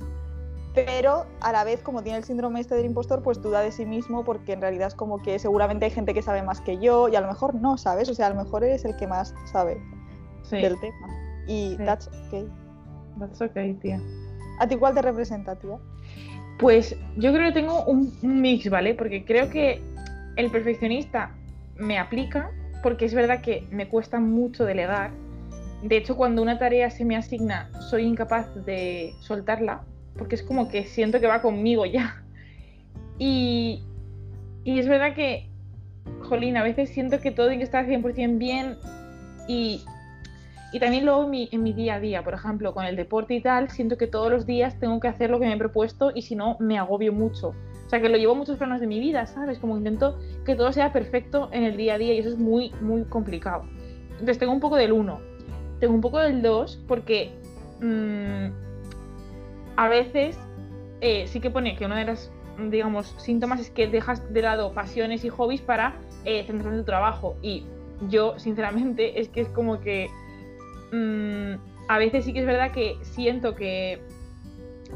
Pero 0.74 1.24
a 1.40 1.52
la 1.52 1.64
vez 1.64 1.82
como 1.82 2.02
tiene 2.02 2.18
el 2.18 2.24
síndrome 2.24 2.60
este 2.60 2.74
del 2.74 2.84
impostor 2.84 3.22
pues 3.22 3.40
duda 3.40 3.60
de 3.60 3.70
sí 3.70 3.86
mismo 3.86 4.24
porque 4.24 4.52
en 4.52 4.60
realidad 4.60 4.88
es 4.88 4.94
como 4.94 5.22
que 5.22 5.38
seguramente 5.38 5.84
hay 5.84 5.90
gente 5.92 6.14
que 6.14 6.22
sabe 6.22 6.42
más 6.42 6.60
que 6.60 6.78
yo 6.78 7.08
y 7.08 7.16
a 7.16 7.20
lo 7.20 7.28
mejor 7.28 7.54
no, 7.54 7.78
¿sabes? 7.78 8.08
O 8.08 8.14
sea, 8.14 8.26
a 8.26 8.30
lo 8.30 8.36
mejor 8.36 8.64
eres 8.64 8.84
el 8.84 8.96
que 8.96 9.06
más 9.06 9.34
sabe 9.50 9.80
Sí, 10.42 10.56
del 10.56 10.78
tema 10.80 11.08
y 11.46 11.76
Sí. 11.78 11.84
that's 11.84 12.08
okay. 12.26 12.48
that's 13.18 13.40
okay, 13.40 13.74
tía. 13.74 14.00
¿A 14.60 14.66
ti 14.66 14.76
cuál 14.76 14.94
te 14.94 15.02
representa, 15.02 15.56
tía? 15.56 15.78
Pues 16.58 16.96
yo 17.16 17.32
creo 17.32 17.48
que 17.48 17.52
tengo 17.52 17.84
un, 17.84 18.12
un 18.22 18.40
mix, 18.40 18.68
¿vale? 18.68 18.94
Porque 18.94 19.24
creo 19.24 19.48
que 19.50 19.80
el 20.36 20.50
perfeccionista 20.50 21.32
me 21.76 21.98
aplica, 21.98 22.50
porque 22.82 23.04
es 23.06 23.14
verdad 23.14 23.40
que 23.40 23.66
me 23.70 23.88
cuesta 23.88 24.20
mucho 24.20 24.64
delegar. 24.64 25.10
De 25.84 25.98
hecho, 25.98 26.16
cuando 26.16 26.40
una 26.40 26.58
tarea 26.58 26.88
se 26.88 27.04
me 27.04 27.14
asigna, 27.14 27.68
soy 27.78 28.04
incapaz 28.04 28.48
de 28.64 29.12
soltarla, 29.20 29.82
porque 30.16 30.34
es 30.34 30.42
como 30.42 30.70
que 30.70 30.84
siento 30.84 31.20
que 31.20 31.26
va 31.26 31.42
conmigo 31.42 31.84
ya. 31.84 32.24
Y, 33.18 33.82
es 34.64 34.88
verdad 34.88 35.14
que, 35.14 35.50
jolín, 36.22 36.56
a 36.56 36.62
veces 36.62 36.88
siento 36.88 37.20
que 37.20 37.30
todo 37.30 37.48
tiene 37.48 37.58
que 37.58 37.64
estar 37.64 37.86
100% 37.86 38.38
bien 38.38 38.78
y, 39.46 39.84
Y 40.72 40.80
también 40.80 41.04
luego 41.04 41.28
mi, 41.28 41.50
en 41.52 41.62
mi 41.62 41.74
día 41.74 41.96
a 41.96 42.00
día, 42.00 42.24
por 42.24 42.32
ejemplo, 42.32 42.72
con 42.72 42.86
el 42.86 42.96
deporte 42.96 43.34
y 43.34 43.42
tal, 43.42 43.68
siento 43.68 43.98
que 43.98 44.06
todos 44.06 44.32
los 44.32 44.46
días 44.46 44.80
tengo 44.80 44.98
que 45.00 45.08
hacer 45.08 45.28
lo 45.28 45.38
que 45.38 45.44
me 45.46 45.52
he 45.52 45.58
propuesto 45.58 46.12
y 46.14 46.22
si 46.22 46.34
no, 46.34 46.56
me 46.60 46.78
agobio 46.78 47.12
mucho. 47.12 47.48
O 47.48 47.90
sea, 47.90 48.00
que 48.00 48.08
lo 48.08 48.16
llevo 48.16 48.34
muchos 48.34 48.56
planos 48.56 48.80
de 48.80 48.86
mi 48.86 49.00
vida, 49.00 49.26
¿sabes? 49.26 49.58
Como 49.58 49.76
intento 49.76 50.18
que 50.46 50.54
todo 50.54 50.72
sea 50.72 50.94
perfecto 50.94 51.50
en 51.52 51.62
el 51.62 51.76
día 51.76 51.94
a 51.94 51.98
día 51.98 52.14
y 52.14 52.20
eso 52.20 52.30
es 52.30 52.38
muy, 52.38 52.72
muy 52.80 53.04
complicado. 53.04 53.64
Entonces 54.12 54.38
tengo 54.38 54.52
un 54.54 54.60
poco 54.60 54.76
del 54.76 54.92
1, 54.92 55.33
tengo 55.84 55.96
un 55.96 56.00
poco 56.00 56.18
del 56.18 56.40
2 56.40 56.78
porque 56.88 57.30
mmm, 57.82 58.46
a 59.76 59.88
veces 59.88 60.38
eh, 61.02 61.26
sí 61.26 61.40
que 61.40 61.50
pone 61.50 61.76
que 61.76 61.84
una 61.84 61.98
de 61.98 62.06
las, 62.06 62.32
digamos, 62.70 63.14
síntomas 63.18 63.60
es 63.60 63.68
que 63.68 63.86
dejas 63.86 64.32
de 64.32 64.40
lado 64.40 64.72
pasiones 64.72 65.26
y 65.26 65.28
hobbies 65.28 65.60
para 65.60 65.96
eh, 66.24 66.42
centrarte 66.46 66.78
en 66.78 66.80
tu 66.80 66.86
trabajo. 66.86 67.36
Y 67.42 67.64
yo, 68.08 68.38
sinceramente, 68.38 69.20
es 69.20 69.28
que 69.28 69.42
es 69.42 69.48
como 69.48 69.80
que 69.80 70.08
mmm, 70.90 71.60
a 71.88 71.98
veces 71.98 72.24
sí 72.24 72.32
que 72.32 72.40
es 72.40 72.46
verdad 72.46 72.72
que 72.72 72.96
siento 73.02 73.54
que 73.54 74.00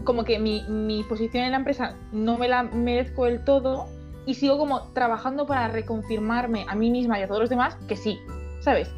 como 0.05 0.25
que 0.25 0.39
mi, 0.39 0.63
mi, 0.71 1.03
posición 1.03 1.45
en 1.45 1.51
la 1.51 1.59
empresa 1.59 1.97
no 2.13 2.39
me 2.39 2.49
la 2.49 2.63
merezco 2.63 3.27
del 3.27 3.45
todo 3.45 3.89
y 4.25 4.35
sigo 4.35 4.57
como 4.57 4.85
trabajando 4.95 5.47
para 5.47 5.69
reconfirmarme 5.69 6.65
a 6.67 6.75
mí 6.75 6.91
misma 6.91 7.19
y 7.19 7.23
a 7.25 7.29
todos 7.29 7.43
los 7.43 7.51
demás 7.51 7.77
que 7.89 7.97
sí, 7.97 8.19
¿sabes? 8.61 8.91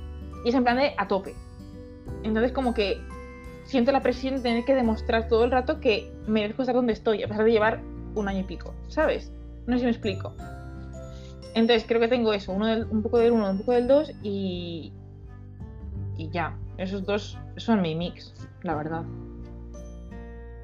Y 0.44 0.50
es 0.50 0.55
en 0.55 0.62
plan 0.62 0.76
de 0.76 0.94
a 0.96 1.09
tope. 1.09 1.35
Entonces 2.23 2.53
como 2.53 2.75
que 2.75 3.01
siento 3.65 3.93
la 3.93 4.03
presión 4.03 4.37
de 4.37 4.43
tener 4.43 4.65
que 4.65 4.75
demostrar 4.75 5.29
todo 5.29 5.45
el 5.45 5.51
rato 5.51 5.81
que 5.81 6.13
merezco 6.27 6.63
estar 6.63 6.75
donde 6.75 6.93
estoy, 6.93 7.23
a 7.23 7.29
pesar 7.29 7.45
de 7.45 7.53
llevar 7.53 7.81
un 8.15 8.29
año 8.29 8.41
y 8.41 8.45
pico, 8.45 8.75
¿sabes? 8.89 9.33
No 9.67 9.75
sé 9.75 9.81
si 9.81 9.85
me 9.85 9.91
explico. 9.91 10.35
Entonces 11.55 11.85
creo 11.87 12.01
que 12.01 12.09
tengo 12.09 12.33
eso, 12.33 12.53
uno 12.53 12.67
del, 12.67 12.85
un 12.87 13.03
poco 13.03 13.19
del 13.19 13.33
uno, 13.33 13.51
un 13.51 13.59
poco 13.59 13.73
del 13.73 13.87
dos 13.87 14.13
y... 14.23 14.93
Y 16.17 16.29
ya, 16.31 16.57
esos 16.77 17.05
dos 17.07 17.39
son 17.57 17.81
mi 17.81 17.95
mix, 17.95 18.35
la 18.63 18.75
verdad. 18.75 19.05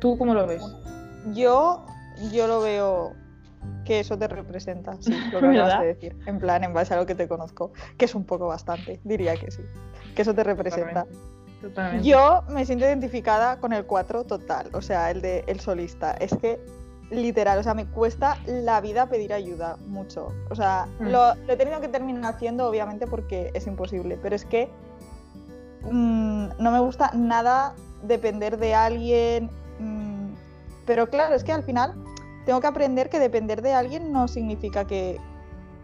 ¿Tú 0.01 0.19
cómo 0.19 0.35
lo 0.35 0.47
ves? 0.47 0.63
Yo, 1.33 1.87
yo 2.31 2.47
lo 2.47 2.61
veo 2.61 3.15
que 3.85 4.01
eso 4.01 4.19
te 4.19 4.29
representa, 4.29 4.97
sí, 5.01 5.15
lo 5.33 5.41
que 5.41 5.47
acabas 5.59 5.81
de 5.81 5.87
decir. 5.87 6.17
En 6.27 6.39
plan, 6.39 6.63
en 6.63 6.75
base 6.75 6.93
a 6.93 6.99
lo 6.99 7.07
que 7.07 7.15
te 7.15 7.27
conozco, 7.27 7.73
que 7.97 8.05
es 8.05 8.15
un 8.15 8.25
poco 8.25 8.49
bastante, 8.49 9.01
diría 9.05 9.37
que 9.37 9.51
sí. 9.51 9.63
Que 10.15 10.23
eso 10.23 10.35
te 10.35 10.45
representa. 10.45 11.05
Totalmente. 11.05 11.36
Totalmente. 11.61 12.07
Yo 12.07 12.43
me 12.49 12.65
siento 12.65 12.85
identificada 12.85 13.59
con 13.59 13.73
el 13.73 13.87
4 13.87 14.25
total, 14.25 14.69
o 14.73 14.83
sea, 14.83 15.11
el 15.11 15.23
de 15.23 15.45
el 15.47 15.61
solista. 15.61 16.13
Es 16.13 16.37
que, 16.37 16.61
literal, 17.11 17.59
o 17.59 17.63
sea, 17.63 17.75
me 17.75 17.87
cuesta 17.87 18.39
la 18.47 18.81
vida 18.81 19.09
pedir 19.09 19.33
ayuda 19.33 19.77
mucho. 19.87 20.29
O 20.51 20.55
sea, 20.55 20.87
mm. 21.01 21.05
lo, 21.05 21.35
lo, 21.35 21.53
he 21.53 21.57
tenido 21.57 21.81
que 21.81 21.89
terminar 21.89 22.35
haciendo, 22.35 22.69
obviamente, 22.69 23.07
porque 23.07 23.51
es 23.55 23.67
imposible, 23.67 24.19
pero 24.23 24.37
es 24.37 24.45
que 24.45 24.69
mmm, 25.91 26.49
no 26.59 26.71
me 26.71 26.81
gusta 26.81 27.11
nada 27.15 27.75
depender 28.03 28.59
de 28.59 28.75
alguien, 28.75 29.51
pero 30.87 31.09
claro, 31.11 31.35
es 31.35 31.45
que 31.45 31.53
al 31.53 31.65
final 31.65 31.95
tengo 32.47 32.61
que 32.61 32.67
aprender 32.69 33.11
que 33.11 33.19
depender 33.19 33.61
de 33.61 33.75
alguien 33.75 34.13
no 34.13 34.29
significa 34.29 34.87
que 34.87 35.21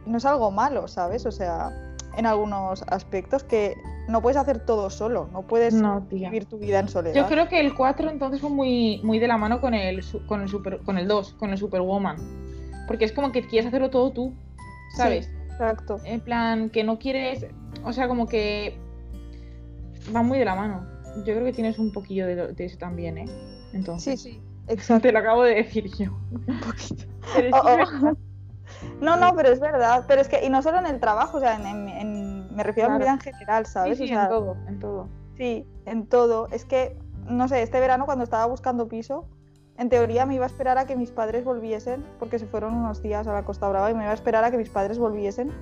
no 0.06 0.18
es 0.18 0.24
algo 0.24 0.50
malo, 0.50 0.86
¿sabes? 0.88 1.26
O 1.26 1.32
sea, 1.32 1.70
en 2.16 2.26
algunos 2.26 2.82
aspectos 2.88 3.44
que 3.44 3.76
no 4.08 4.20
puedes 4.20 4.36
hacer 4.36 4.64
todo 4.64 4.90
solo, 4.90 5.28
no 5.32 5.42
puedes 5.42 5.74
no, 5.74 6.00
vivir 6.02 6.44
tu 6.46 6.58
vida 6.58 6.80
en 6.80 6.88
soledad. 6.88 7.14
Yo 7.14 7.26
creo 7.26 7.48
que 7.48 7.60
el 7.60 7.74
4 7.74 8.10
entonces 8.10 8.40
fue 8.40 8.50
muy, 8.50 9.00
muy 9.02 9.18
de 9.18 9.28
la 9.28 9.38
mano 9.38 9.60
con 9.60 9.74
el, 9.74 10.04
con 10.26 10.42
el, 10.42 10.48
super, 10.48 10.80
con 10.80 10.98
el 10.98 11.08
2, 11.08 11.34
con 11.34 11.50
el 11.50 11.58
Superwoman. 11.58 12.16
Porque 12.86 13.04
es 13.04 13.12
como 13.12 13.32
que 13.32 13.46
quieres 13.46 13.68
hacerlo 13.68 13.90
todo 13.90 14.10
tú, 14.10 14.34
¿sabes? 14.96 15.26
Sí, 15.26 15.32
exacto. 15.50 15.98
En 16.04 16.20
plan, 16.20 16.68
que 16.70 16.84
no 16.84 16.98
quieres, 16.98 17.46
o 17.84 17.92
sea, 17.92 18.08
como 18.08 18.26
que 18.26 18.76
va 20.14 20.22
muy 20.22 20.38
de 20.38 20.44
la 20.44 20.54
mano. 20.54 20.86
Yo 21.18 21.34
creo 21.34 21.44
que 21.44 21.52
tienes 21.52 21.78
un 21.78 21.92
poquillo 21.92 22.26
de, 22.26 22.52
de 22.52 22.64
eso 22.64 22.78
también, 22.78 23.18
¿eh? 23.18 23.26
Entonces. 23.72 24.20
Sí, 24.20 24.30
sí. 24.32 24.42
Exacto. 24.68 25.02
Te 25.08 25.12
lo 25.12 25.18
acabo 25.20 25.44
de 25.44 25.54
decir 25.54 25.88
yo. 25.96 26.12
Un 26.32 26.60
poquito. 26.60 27.04
Oh, 27.52 28.10
oh. 28.10 28.16
No, 29.00 29.16
no, 29.16 29.34
pero 29.34 29.48
es 29.48 29.60
verdad. 29.60 30.04
Pero 30.06 30.20
es 30.20 30.28
que, 30.28 30.44
y 30.44 30.48
no 30.48 30.62
solo 30.62 30.78
en 30.78 30.86
el 30.86 31.00
trabajo, 31.00 31.38
o 31.38 31.40
sea, 31.40 31.56
en, 31.56 31.88
en, 31.88 32.54
me 32.54 32.62
refiero 32.62 32.88
claro. 32.88 32.94
a 32.94 32.98
mi 32.98 33.04
vida 33.04 33.12
en 33.14 33.20
general, 33.20 33.66
¿sabes? 33.66 33.98
Sí, 33.98 34.06
sí, 34.06 34.12
o 34.12 34.16
sea, 34.16 34.24
en 34.24 34.28
todo, 34.30 34.56
en 34.68 34.78
todo. 34.78 35.08
Sí, 35.36 35.66
en 35.86 36.06
todo. 36.06 36.48
Es 36.52 36.64
que, 36.64 36.98
no 37.26 37.48
sé, 37.48 37.62
este 37.62 37.80
verano 37.80 38.04
cuando 38.04 38.24
estaba 38.24 38.46
buscando 38.46 38.88
piso, 38.88 39.26
en 39.78 39.88
teoría 39.88 40.26
me 40.26 40.34
iba 40.34 40.44
a 40.44 40.48
esperar 40.48 40.78
a 40.78 40.86
que 40.86 40.96
mis 40.96 41.10
padres 41.10 41.44
volviesen, 41.44 42.04
porque 42.18 42.38
se 42.38 42.46
fueron 42.46 42.74
unos 42.74 43.02
días 43.02 43.26
a 43.26 43.32
la 43.32 43.44
Costa 43.44 43.68
Brava, 43.68 43.90
y 43.90 43.94
me 43.94 44.02
iba 44.02 44.10
a 44.10 44.14
esperar 44.14 44.44
a 44.44 44.50
que 44.50 44.58
mis 44.58 44.68
padres 44.68 44.98
volviesen 44.98 45.52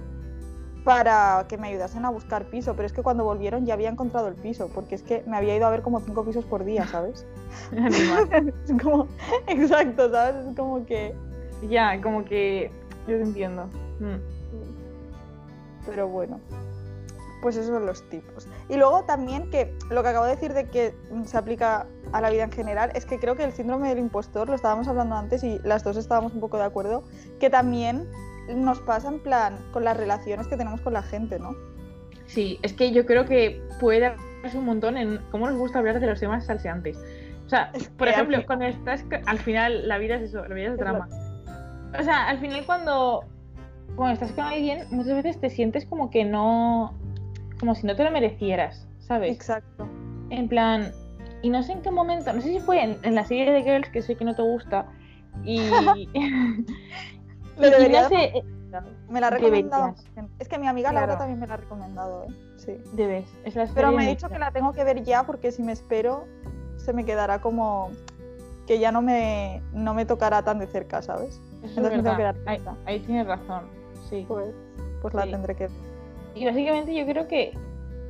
para 0.85 1.45
que 1.49 1.59
me 1.59 1.69
ayudasen 1.69 2.05
a 2.05 2.11
buscar 2.11 2.47
piso, 2.47 2.75
pero 2.75 2.87
es 2.87 2.93
que 2.93 3.03
cuando 3.03 3.25
volvieron 3.25 3.67
ya 3.67 3.75
había 3.75 3.91
encontrado 3.91 4.29
el 4.29 4.35
piso, 4.35 4.71
porque 4.75 4.95
es 4.95 5.03
que 5.03 5.23
me 5.27 5.37
había 5.37 5.55
ido 5.57 5.67
a 5.67 5.71
ver 5.71 5.83
como 5.83 6.01
cinco 6.01 6.25
pisos 6.25 6.45
por 6.45 6.65
día, 6.65 6.87
¿sabes? 6.87 7.27
es 7.73 8.83
como, 8.83 9.07
exacto, 9.47 10.11
¿sabes? 10.11 10.47
Es 10.47 10.57
como 10.57 10.85
que... 10.87 11.15
Ya, 11.69 12.01
como 12.01 12.25
que 12.25 12.73
yo 13.11 13.19
te 13.19 13.25
entiendo. 13.25 13.67
Mm. 13.99 14.17
Pero 15.87 16.09
bueno, 16.09 16.41
pues 17.43 17.57
esos 17.57 17.71
son 17.71 17.87
los 17.87 18.09
tipos. 18.09 18.47
Y 18.69 18.77
luego 18.77 19.05
también 19.05 19.51
que 19.51 19.75
lo 19.91 20.03
que 20.03 20.09
acabo 20.09 20.27
de 20.27 20.33
decir 20.33 20.53
de 20.53 20.67
que 20.67 20.95
se 21.25 21.39
aplica 21.39 21.87
a 22.13 22.21
la 22.21 22.31
vida 22.31 22.45
en 22.45 22.53
general, 22.53 22.91
es 22.95 23.07
que 23.07 23.19
creo 23.19 23.37
que 23.37 23.45
el 23.45 23.53
síndrome 23.53 23.89
del 23.89 23.99
impostor, 23.99 24.49
lo 24.49 24.55
estábamos 24.55 24.89
hablando 24.89 25.17
antes 25.17 25.45
y 25.45 25.59
las 25.65 25.85
dos 25.85 25.97
estábamos 25.97 26.33
un 26.35 26.41
poco 26.41 26.57
de 26.59 26.65
acuerdo, 26.65 27.05
que 27.39 27.51
también 27.51 28.09
nos 28.49 28.81
pasa 28.81 29.09
en 29.09 29.21
plan 29.21 29.59
con 29.73 29.85
las 29.85 29.97
relaciones 29.97 30.49
que 30.49 30.57
tenemos 30.57 30.81
con 30.81 30.93
la 30.93 31.03
gente, 31.03 31.39
¿no? 31.39 31.55
Sí, 32.27 32.59
es 32.63 32.73
que 32.73 32.93
yo 32.93 33.07
creo 33.07 33.25
que 33.25 33.63
puede 33.81 34.15
darse 34.43 34.59
un 34.59 34.65
montón 34.65 34.97
en 34.97 35.19
cómo 35.31 35.49
nos 35.49 35.59
gusta 35.59 35.79
hablar 35.79 36.01
de 36.01 36.07
los 36.07 36.21
temas 36.21 36.47
salseantes. 36.47 36.97
O 37.47 37.49
sea, 37.49 37.73
por 37.97 38.07
ejemplo, 38.07 38.39
cuando 38.47 38.67
estás, 38.67 39.05
al 39.27 39.39
final 39.39 39.89
la 39.89 39.99
vida 39.99 40.17
es 40.17 40.23
eso, 40.23 40.47
la 40.47 40.55
vida 40.55 40.69
es, 40.69 40.73
es 40.75 40.79
drama. 40.79 41.09
Lo... 41.11 41.20
O 41.99 42.03
sea, 42.03 42.29
al 42.29 42.39
final 42.39 42.65
cuando, 42.67 43.25
cuando 43.97 44.15
estás 44.15 44.33
con 44.33 44.45
alguien, 44.45 44.87
muchas 44.91 45.15
veces 45.17 45.41
te 45.41 45.51
sientes 45.51 45.87
como 45.87 46.11
que 46.11 46.25
no, 46.25 46.95
como 47.59 47.75
si 47.75 47.87
no 47.87 47.97
te 47.97 48.05
lo 48.05 48.11
merecieras, 48.11 48.87
¿sabes? 48.99 49.35
Exacto. 49.35 49.89
En 50.31 50.49
plan, 50.49 50.93
y 51.43 51.51
no 51.51 51.63
sé 51.63 51.73
en 51.73 51.83
qué 51.83 51.91
momento, 51.91 52.33
no 52.33 52.41
sé 52.41 52.49
si 52.49 52.61
fue 52.61 52.83
en, 52.83 52.99
en 53.03 53.15
la 53.15 53.25
serie 53.25 53.51
de 53.51 53.63
Girls, 53.63 53.89
que 53.89 54.03
sé 54.03 54.17
que 54.17 54.25
no 54.25 54.35
te 54.35 54.43
gusta, 54.43 54.87
y, 55.45 55.59
Me, 57.59 57.69
debería 57.69 58.03
no 58.03 58.09
sé, 58.09 58.33
me 59.09 59.21
la 59.21 59.27
ha 59.27 59.31
recomendado. 59.31 59.95
Es 60.39 60.49
que 60.49 60.59
mi 60.59 60.67
amiga 60.67 60.91
claro. 60.91 61.07
Laura 61.09 61.19
también 61.19 61.41
me 61.41 61.47
la 61.47 61.55
ha 61.55 61.57
recomendado, 61.59 62.25
¿eh? 62.25 62.35
Sí. 62.57 62.77
Debes. 62.95 63.27
Es 63.45 63.55
la 63.55 63.67
Pero 63.67 63.93
me 63.93 64.07
ha 64.07 64.09
dicho 64.09 64.29
que 64.29 64.39
la 64.39 64.51
tengo 64.51 64.73
que 64.73 64.85
ver 64.85 65.03
ya 65.03 65.25
porque 65.25 65.53
si 65.53 65.63
me 65.63 65.73
espero 65.73 66.27
se 66.77 66.93
me 66.93 67.05
quedará 67.05 67.41
como 67.41 67.91
que 68.67 68.79
ya 68.79 68.93
no 68.93 69.03
me, 69.03 69.63
no 69.73 69.95
me 69.95 70.07
tocará 70.07 70.43
tan 70.43 70.59
de 70.59 70.67
cerca, 70.67 71.03
¿sabes? 71.03 71.41
Eso 71.63 71.81
Entonces 71.81 72.03
me 72.03 72.03
tengo 72.03 72.17
que 72.17 72.51
ahí, 72.51 72.59
ahí, 72.87 73.01
tienes 73.01 73.27
razón. 73.27 73.65
Sí. 74.09 74.25
Pues, 74.27 74.55
pues 75.03 75.15
la 75.15 75.25
sí. 75.25 75.31
tendré 75.31 75.55
que 75.55 75.65
ver. 75.65 75.73
Y 76.35 76.47
básicamente 76.47 76.95
yo 76.95 77.07
creo 77.07 77.29
que. 77.29 77.53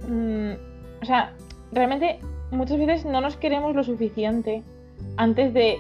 Mmm, 0.09 1.03
o 1.03 1.05
sea, 1.05 1.35
realmente 1.73 2.21
muchas 2.51 2.79
veces 2.79 3.05
no 3.05 3.21
nos 3.21 3.37
queremos 3.37 3.75
lo 3.75 3.85
suficiente 3.85 4.63
antes 5.17 5.53
de 5.55 5.79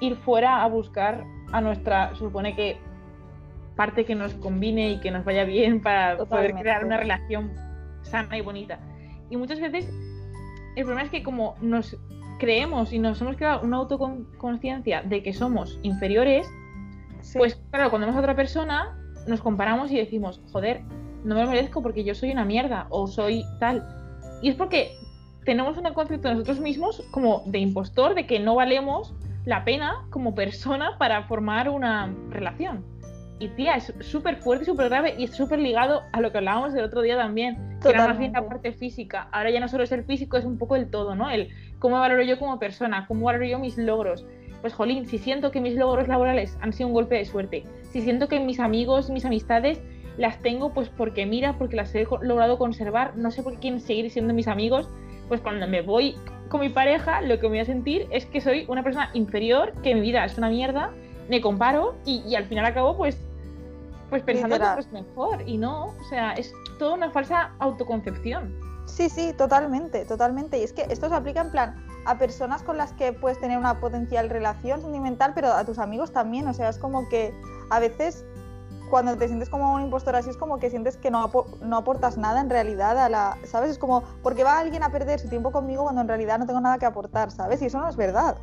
ir 0.00 0.16
fuera 0.16 0.62
a 0.62 0.68
buscar 0.68 1.24
a 1.52 1.60
nuestra, 1.60 2.14
supone 2.14 2.56
que 2.56 2.78
parte 3.76 4.04
que 4.04 4.14
nos 4.14 4.34
combine 4.34 4.90
y 4.90 5.00
que 5.00 5.10
nos 5.10 5.24
vaya 5.24 5.44
bien 5.44 5.80
para 5.80 6.16
Totalmente. 6.16 6.52
poder 6.52 6.62
crear 6.62 6.84
una 6.84 6.96
relación 6.96 7.52
sana 8.02 8.36
y 8.36 8.40
bonita. 8.40 8.78
Y 9.30 9.36
muchas 9.36 9.60
veces 9.60 9.88
el 10.76 10.84
problema 10.84 11.02
es 11.02 11.10
que 11.10 11.22
como 11.22 11.54
nos 11.60 11.96
creemos 12.38 12.92
y 12.92 12.98
nos 12.98 13.20
hemos 13.20 13.36
creado 13.36 13.62
una 13.62 13.78
autoconciencia 13.78 15.02
de 15.02 15.22
que 15.22 15.32
somos 15.32 15.78
inferiores, 15.82 16.46
sí. 17.22 17.38
pues 17.38 17.56
claro, 17.70 17.90
cuando 17.90 18.06
vemos 18.06 18.18
a 18.18 18.20
otra 18.20 18.36
persona 18.36 18.96
nos 19.26 19.40
comparamos 19.40 19.90
y 19.90 19.96
decimos, 19.96 20.40
joder, 20.52 20.82
no 21.24 21.34
me 21.34 21.42
lo 21.42 21.50
merezco 21.50 21.82
porque 21.82 22.04
yo 22.04 22.14
soy 22.14 22.32
una 22.32 22.44
mierda 22.44 22.86
o 22.90 23.06
soy 23.06 23.44
tal. 23.58 23.82
Y 24.42 24.48
es 24.48 24.56
porque 24.56 24.92
tenemos 25.44 25.76
un 25.78 25.84
concepto 25.94 26.28
de 26.28 26.34
nosotros 26.34 26.60
mismos 26.60 27.02
como 27.10 27.42
de 27.46 27.58
impostor, 27.58 28.14
de 28.14 28.26
que 28.26 28.40
no 28.40 28.54
valemos 28.54 29.14
la 29.44 29.64
pena 29.64 30.04
como 30.10 30.34
persona 30.34 30.98
para 30.98 31.24
formar 31.24 31.68
una 31.68 32.14
relación. 32.30 32.84
Y 33.38 33.48
tía, 33.48 33.74
es 33.74 33.92
súper 34.00 34.36
fuerte, 34.36 34.64
súper 34.64 34.88
grave 34.88 35.16
y 35.18 35.24
es 35.24 35.32
súper 35.32 35.58
ligado 35.58 36.02
a 36.12 36.20
lo 36.20 36.30
que 36.30 36.38
hablábamos 36.38 36.74
el 36.74 36.84
otro 36.84 37.02
día 37.02 37.16
también, 37.16 37.54
Totalmente. 37.54 37.82
que 37.82 37.88
era 37.88 38.06
más 38.06 38.18
bien 38.18 38.32
la 38.32 38.46
parte 38.46 38.72
física. 38.72 39.28
Ahora 39.32 39.50
ya 39.50 39.58
no 39.58 39.66
solo 39.66 39.82
es 39.82 39.90
el 39.90 40.04
físico, 40.04 40.36
es 40.36 40.44
un 40.44 40.58
poco 40.58 40.76
el 40.76 40.90
todo, 40.90 41.16
¿no? 41.16 41.28
El 41.28 41.48
cómo 41.80 41.98
valoro 41.98 42.22
yo 42.22 42.38
como 42.38 42.60
persona, 42.60 43.06
cómo 43.08 43.26
valoro 43.26 43.44
yo 43.44 43.58
mis 43.58 43.76
logros. 43.78 44.24
Pues 44.62 44.72
jolín, 44.72 45.06
si 45.06 45.18
siento 45.18 45.50
que 45.50 45.60
mis 45.60 45.74
logros 45.74 46.08
laborales 46.08 46.56
han 46.60 46.72
sido 46.72 46.86
un 46.86 46.94
golpe 46.94 47.16
de 47.16 47.24
suerte, 47.24 47.64
si 47.90 48.00
siento 48.00 48.28
que 48.28 48.40
mis 48.40 48.60
amigos, 48.60 49.10
mis 49.10 49.24
amistades 49.24 49.80
las 50.16 50.40
tengo 50.40 50.72
pues 50.72 50.88
porque 50.88 51.26
mira, 51.26 51.58
porque 51.58 51.76
las 51.76 51.94
he 51.94 52.06
logrado 52.22 52.58
conservar, 52.58 53.16
no 53.16 53.30
sé 53.30 53.42
por 53.42 53.54
qué 53.54 53.58
quieren 53.58 53.80
seguir 53.80 54.10
siendo 54.10 54.32
mis 54.32 54.48
amigos, 54.48 54.88
pues 55.28 55.40
cuando 55.40 55.66
me 55.66 55.82
voy 55.82 56.16
con 56.48 56.60
mi 56.60 56.68
pareja, 56.68 57.20
lo 57.22 57.38
que 57.38 57.42
me 57.42 57.48
voy 57.48 57.58
a 57.60 57.64
sentir 57.64 58.06
es 58.10 58.24
que 58.26 58.40
soy 58.40 58.64
una 58.68 58.82
persona 58.82 59.10
inferior, 59.14 59.72
que 59.82 59.94
mi 59.94 60.00
vida 60.00 60.24
es 60.24 60.38
una 60.38 60.48
mierda, 60.48 60.92
me 61.28 61.40
comparo 61.40 61.94
y, 62.04 62.22
y 62.26 62.34
al 62.34 62.44
final 62.44 62.64
acabo 62.64 62.96
pues 62.96 63.18
pues 64.10 64.22
pensando 64.22 64.58
que 64.58 64.80
es 64.80 64.92
mejor 64.92 65.42
y 65.46 65.56
no, 65.56 65.86
o 65.86 66.04
sea, 66.10 66.34
es 66.34 66.52
toda 66.78 66.92
una 66.92 67.10
falsa 67.10 67.52
autoconcepción. 67.60 68.54
Sí, 68.84 69.08
sí, 69.08 69.32
totalmente, 69.38 70.04
totalmente. 70.04 70.58
Y 70.58 70.64
es 70.64 70.74
que 70.74 70.82
esto 70.90 71.08
se 71.08 71.14
aplica 71.14 71.40
en 71.40 71.50
plan 71.50 71.86
a 72.04 72.18
personas 72.18 72.62
con 72.62 72.76
las 72.76 72.92
que 72.92 73.12
puedes 73.12 73.38
tener 73.38 73.58
una 73.58 73.80
potencial 73.80 74.28
relación 74.28 74.80
sentimental, 74.80 75.32
pero 75.34 75.52
a 75.52 75.64
tus 75.64 75.78
amigos 75.78 76.12
también. 76.12 76.46
O 76.48 76.54
sea, 76.54 76.68
es 76.68 76.78
como 76.78 77.08
que 77.08 77.32
a 77.70 77.78
veces 77.78 78.24
cuando 78.92 79.16
te 79.16 79.26
sientes 79.26 79.48
como 79.48 79.72
un 79.72 79.80
impostor 79.80 80.16
así 80.16 80.28
es 80.28 80.36
como 80.36 80.58
que 80.58 80.68
sientes 80.68 80.98
que 80.98 81.10
no, 81.10 81.30
no 81.62 81.76
aportas 81.78 82.18
nada 82.18 82.42
en 82.42 82.50
realidad 82.50 82.98
a 82.98 83.08
la, 83.08 83.38
¿sabes? 83.44 83.70
Es 83.70 83.78
como, 83.78 84.02
porque 84.22 84.44
va 84.44 84.58
alguien 84.58 84.82
a 84.82 84.90
perder 84.90 85.18
su 85.18 85.30
tiempo 85.30 85.50
conmigo 85.50 85.84
cuando 85.84 86.02
en 86.02 86.08
realidad 86.08 86.38
no 86.38 86.46
tengo 86.46 86.60
nada 86.60 86.78
que 86.78 86.84
aportar, 86.84 87.30
¿sabes? 87.30 87.62
Y 87.62 87.66
eso 87.66 87.80
no 87.80 87.88
es 87.88 87.96
verdad. 87.96 88.36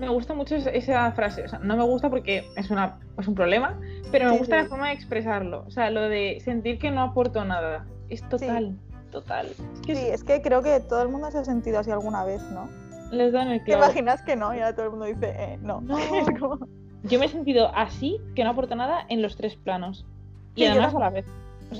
Me 0.00 0.08
gusta 0.08 0.32
mucho 0.32 0.54
esa 0.56 1.12
frase, 1.12 1.44
o 1.44 1.48
sea, 1.48 1.58
no 1.58 1.76
me 1.76 1.84
gusta 1.84 2.08
porque 2.08 2.50
es, 2.56 2.70
una, 2.70 3.00
es 3.18 3.28
un 3.28 3.34
problema, 3.34 3.78
pero 4.10 4.30
me 4.30 4.38
gusta 4.38 4.62
la 4.62 4.64
forma 4.64 4.88
de 4.88 4.94
expresarlo, 4.94 5.64
o 5.66 5.70
sea, 5.70 5.90
lo 5.90 6.08
de 6.08 6.40
sentir 6.42 6.78
que 6.78 6.90
no 6.90 7.02
aporto 7.02 7.44
nada, 7.44 7.84
es 8.08 8.26
total, 8.30 8.78
total. 9.10 9.48
sí, 9.84 9.92
es 9.92 10.24
que 10.24 10.40
creo 10.40 10.62
que 10.62 10.80
todo 10.80 11.02
el 11.02 11.08
mundo 11.08 11.30
se 11.30 11.36
ha 11.36 11.44
sentido 11.44 11.80
así 11.80 11.90
alguna 11.90 12.24
vez, 12.24 12.42
¿no? 12.44 12.66
Les 13.12 13.30
dan 13.30 13.48
el 13.50 13.62
clavo. 13.62 13.82
¿Te 13.82 13.88
imaginas 13.88 14.22
que 14.22 14.36
no? 14.36 14.54
Y 14.54 14.58
ahora 14.58 14.74
todo 14.74 14.86
el 14.86 14.90
mundo 14.90 15.04
dice, 15.04 15.34
eh, 15.38 15.58
no. 15.60 15.82
no. 15.82 15.98
Yo 17.04 17.18
me 17.18 17.26
he 17.26 17.28
sentido 17.28 17.70
así, 17.74 18.18
que 18.34 18.42
no 18.42 18.50
aporta 18.50 18.74
nada 18.74 19.04
en 19.08 19.20
los 19.20 19.36
tres 19.36 19.54
planos. 19.54 20.06
Y 20.54 20.64
además 20.64 20.94
a 20.94 20.98
la 20.98 21.10
vez. 21.10 21.26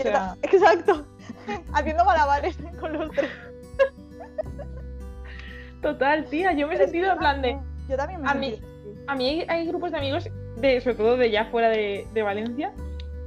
Exacto. 0.43 1.07
Haciendo 1.72 2.05
malabares 2.05 2.59
con 2.78 2.93
los 2.93 3.11
tres. 3.12 3.30
Total, 5.80 6.26
tía. 6.26 6.53
Yo 6.53 6.68
me 6.68 6.74
he 6.74 6.76
sentido 6.76 7.12
en 7.12 7.18
plan 7.18 7.41
de. 7.41 7.59
Yo 7.89 7.97
también 7.97 8.20
me 8.20 8.28
a 8.28 8.35
mí, 8.35 8.61
a 9.07 9.14
mí 9.14 9.45
hay, 9.49 9.66
grupos 9.66 9.91
de 9.91 9.99
amigos, 9.99 10.28
de, 10.57 10.80
sobre 10.83 10.97
todo 10.97 11.16
de 11.16 11.30
ya 11.30 11.47
fuera 11.47 11.70
de, 11.70 12.07
Valencia, 12.22 12.72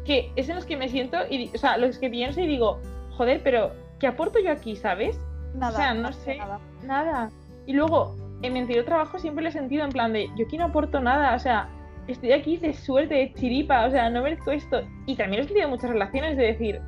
que 0.06 0.32
es 0.36 0.48
en 0.48 0.56
los 0.56 0.66
que 0.66 0.78
me 0.78 0.90
siento, 0.90 1.18
y, 1.30 1.52
o 1.54 1.58
sea, 1.58 1.78
los 1.78 1.98
que 1.98 2.10
pienso 2.10 2.40
y 2.40 2.48
digo, 2.48 2.80
joder, 3.18 3.42
pero 3.44 3.72
¿qué 4.00 4.08
aporto 4.08 4.40
yo 4.40 4.52
aquí, 4.52 4.76
sabes? 4.76 5.20
Nada. 5.56 5.74
O 5.74 5.76
sea, 5.76 5.94
no 5.94 6.14
sé, 6.14 6.40
nada. 6.84 7.30
Y 7.66 7.74
luego, 7.74 8.16
en 8.42 8.54
mi 8.54 8.60
anterior 8.60 8.86
trabajo 8.86 9.18
siempre 9.20 9.44
lo 9.44 9.50
he 9.50 9.52
sentido 9.52 9.84
en 9.84 9.92
plan 9.92 10.14
de, 10.14 10.30
yo 10.38 10.46
aquí 10.46 10.58
no 10.58 10.66
aporto 10.66 11.00
nada, 11.00 11.36
o 11.36 11.40
sea, 11.40 11.70
estoy 12.08 12.32
aquí 12.32 12.58
de 12.58 12.74
suerte, 12.74 13.16
de 13.16 13.34
chiripa, 13.34 13.86
o 13.86 13.92
sea, 13.92 14.10
no 14.10 14.22
merezco 14.22 14.52
esto. 14.52 14.82
Y 15.06 15.16
también 15.16 15.44
he 15.44 15.48
tenido 15.48 15.70
muchas 15.70 15.90
relaciones 15.90 16.38
de 16.38 16.44
decir, 16.44 16.82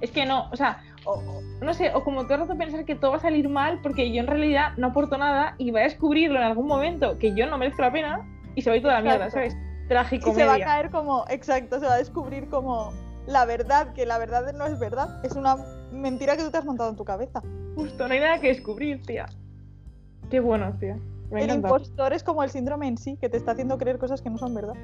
es 0.00 0.10
que 0.10 0.26
no, 0.26 0.48
o 0.50 0.56
sea, 0.56 0.82
no 1.60 1.74
sé, 1.74 1.90
o 1.94 2.04
como 2.04 2.24
todo 2.24 2.34
el 2.34 2.40
rato 2.40 2.58
pensar 2.58 2.84
que 2.84 2.94
todo 2.94 3.12
va 3.12 3.16
a 3.16 3.20
salir 3.20 3.48
mal 3.48 3.80
porque 3.82 4.12
yo 4.12 4.20
en 4.20 4.26
realidad 4.26 4.72
no 4.76 4.88
aporto 4.88 5.16
nada 5.16 5.54
y 5.58 5.70
voy 5.70 5.80
a 5.80 5.84
descubrirlo 5.84 6.38
en 6.38 6.44
algún 6.44 6.66
momento 6.66 7.18
que 7.18 7.34
yo 7.34 7.46
no 7.46 7.56
merezco 7.58 7.82
la 7.82 7.92
pena 7.92 8.28
y 8.54 8.62
se 8.62 8.70
va 8.70 8.74
a 8.74 8.76
ir 8.76 8.82
toda 8.82 8.94
la 8.94 9.00
mierda, 9.02 9.30
¿sabes? 9.30 9.56
Trágico. 9.88 10.30
Y 10.30 10.34
se 10.34 10.44
va 10.44 10.54
a 10.54 10.60
caer 10.60 10.90
como, 10.90 11.24
exacto, 11.30 11.80
se 11.80 11.86
va 11.86 11.94
a 11.94 11.98
descubrir 11.98 12.48
como 12.48 12.92
la 13.26 13.44
verdad, 13.44 13.92
que 13.94 14.06
la 14.06 14.18
verdad 14.18 14.52
no 14.54 14.66
es 14.66 14.78
verdad, 14.78 15.24
es 15.24 15.32
una 15.32 15.56
mentira 15.92 16.36
que 16.36 16.42
tú 16.42 16.50
te 16.50 16.58
has 16.58 16.64
montado 16.64 16.90
en 16.90 16.96
tu 16.96 17.04
cabeza. 17.04 17.42
Justo, 17.74 18.06
no 18.06 18.14
hay 18.14 18.20
nada 18.20 18.38
que 18.40 18.48
descubrir, 18.48 19.02
tía. 19.02 19.26
Qué 20.30 20.40
bueno, 20.40 20.72
tía 20.78 20.96
el 21.36 21.50
impostor 21.50 22.12
es 22.12 22.22
como 22.22 22.42
el 22.42 22.50
síndrome 22.50 22.88
en 22.88 22.96
sí, 22.96 23.16
que 23.20 23.28
te 23.28 23.36
está 23.36 23.52
haciendo 23.52 23.76
creer 23.78 23.98
cosas 23.98 24.22
que 24.22 24.30
no 24.30 24.38
son 24.38 24.54
verdad. 24.54 24.74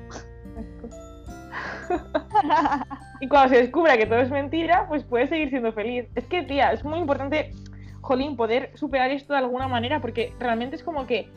y 3.20 3.28
cuando 3.28 3.54
se 3.54 3.62
descubra 3.62 3.96
que 3.96 4.06
todo 4.06 4.18
es 4.18 4.30
mentira, 4.30 4.86
pues 4.88 5.04
puedes 5.04 5.30
seguir 5.30 5.50
siendo 5.50 5.72
feliz. 5.72 6.06
Es 6.14 6.26
que, 6.26 6.42
tía, 6.42 6.72
es 6.72 6.84
muy 6.84 6.98
importante, 6.98 7.52
Jolín, 8.02 8.36
poder 8.36 8.70
superar 8.74 9.10
esto 9.10 9.32
de 9.32 9.38
alguna 9.38 9.68
manera, 9.68 10.00
porque 10.00 10.34
realmente 10.38 10.76
es 10.76 10.82
como 10.82 11.06
que 11.06 11.28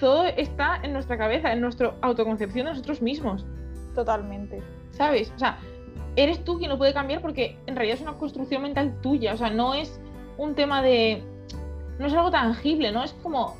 todo 0.00 0.24
está 0.24 0.80
en 0.82 0.92
nuestra 0.92 1.18
cabeza, 1.18 1.52
en 1.52 1.60
nuestra 1.60 1.92
autoconcepción 2.00 2.66
de 2.66 2.72
nosotros 2.72 3.02
mismos. 3.02 3.44
Totalmente. 3.94 4.62
¿Sabes? 4.92 5.32
O 5.34 5.38
sea, 5.38 5.58
eres 6.16 6.42
tú 6.44 6.58
quien 6.58 6.70
lo 6.70 6.78
puede 6.78 6.94
cambiar 6.94 7.20
porque 7.20 7.58
en 7.66 7.76
realidad 7.76 7.98
es 7.98 8.02
una 8.02 8.14
construcción 8.14 8.62
mental 8.62 8.98
tuya. 9.02 9.34
O 9.34 9.36
sea, 9.36 9.50
no 9.50 9.74
es 9.74 10.00
un 10.38 10.54
tema 10.54 10.80
de. 10.82 11.22
No 11.98 12.06
es 12.06 12.14
algo 12.14 12.30
tangible, 12.30 12.92
¿no? 12.92 13.04
Es 13.04 13.12
como 13.22 13.56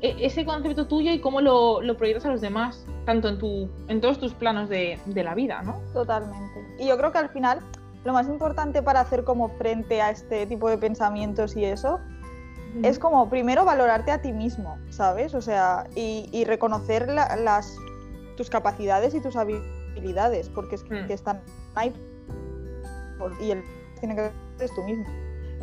e, 0.00 0.16
ese 0.24 0.44
concepto 0.44 0.86
tuyo 0.86 1.12
y 1.12 1.20
cómo 1.20 1.40
lo, 1.40 1.80
proyectas 1.96 2.26
a 2.26 2.30
los 2.30 2.40
demás, 2.40 2.84
tanto 3.04 3.28
en, 3.28 3.38
tu, 3.38 3.68
en 3.88 4.00
todos 4.00 4.18
tus 4.18 4.32
planos 4.34 4.68
de, 4.68 4.98
la 5.06 5.34
vida, 5.34 5.62
¿no? 5.62 5.80
Totalmente. 5.92 6.76
Y 6.78 6.86
yo 6.86 6.96
creo 6.96 7.12
que 7.12 7.18
al 7.18 7.30
final 7.30 7.60
lo 8.04 8.12
más 8.12 8.28
importante 8.28 8.82
para 8.82 9.00
hacer 9.00 9.24
como 9.24 9.48
frente 9.50 10.00
a 10.00 10.10
este 10.10 10.46
tipo 10.46 10.70
de 10.70 10.78
pensamientos 10.78 11.56
y 11.56 11.64
eso 11.64 11.98
es 12.82 12.98
como 12.98 13.28
primero 13.28 13.64
valorarte 13.64 14.12
a 14.12 14.22
ti 14.22 14.32
mismo, 14.32 14.78
¿sabes? 14.90 15.34
O 15.34 15.40
sea, 15.40 15.86
y, 15.96 16.44
reconocer 16.44 17.08
las, 17.08 17.76
tus 18.36 18.50
capacidades 18.50 19.14
y 19.14 19.20
tus 19.20 19.36
habilidades, 19.36 20.48
porque 20.50 20.76
es 20.76 20.84
que, 20.84 21.02
mm. 21.02 21.10
están 21.10 21.40
ahí 21.74 21.92
y 23.40 23.50
él 23.50 23.64
tiene 23.98 24.14
que 24.14 24.30
ser 24.58 24.70
tú 24.76 24.82
mismo. 24.84 25.06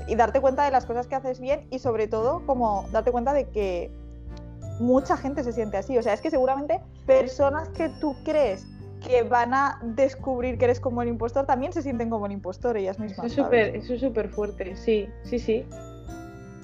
Y 0.07 0.15
darte 0.15 0.41
cuenta 0.41 0.65
de 0.65 0.71
las 0.71 0.85
cosas 0.85 1.07
que 1.07 1.15
haces 1.15 1.39
bien 1.39 1.67
y 1.71 1.79
sobre 1.79 2.07
todo 2.07 2.45
como 2.45 2.87
darte 2.91 3.11
cuenta 3.11 3.33
de 3.33 3.45
que 3.49 3.91
mucha 4.79 5.17
gente 5.17 5.43
se 5.43 5.53
siente 5.53 5.77
así. 5.77 5.97
O 5.97 6.03
sea, 6.03 6.13
es 6.13 6.21
que 6.21 6.29
seguramente 6.29 6.81
personas 7.05 7.69
que 7.69 7.89
tú 8.01 8.15
crees 8.23 8.65
que 9.05 9.23
van 9.23 9.53
a 9.53 9.79
descubrir 9.83 10.57
que 10.57 10.65
eres 10.65 10.79
como 10.79 11.01
el 11.01 11.09
impostor 11.09 11.45
también 11.45 11.73
se 11.73 11.81
sienten 11.81 12.09
como 12.09 12.25
el 12.25 12.31
impostor 12.31 12.77
ellas 12.77 12.99
mismas. 12.99 13.25
Eso 13.25 13.47
es 13.93 13.99
súper 13.99 14.29
fuerte, 14.29 14.75
sí, 14.75 15.07
sí, 15.23 15.39
sí. 15.39 15.65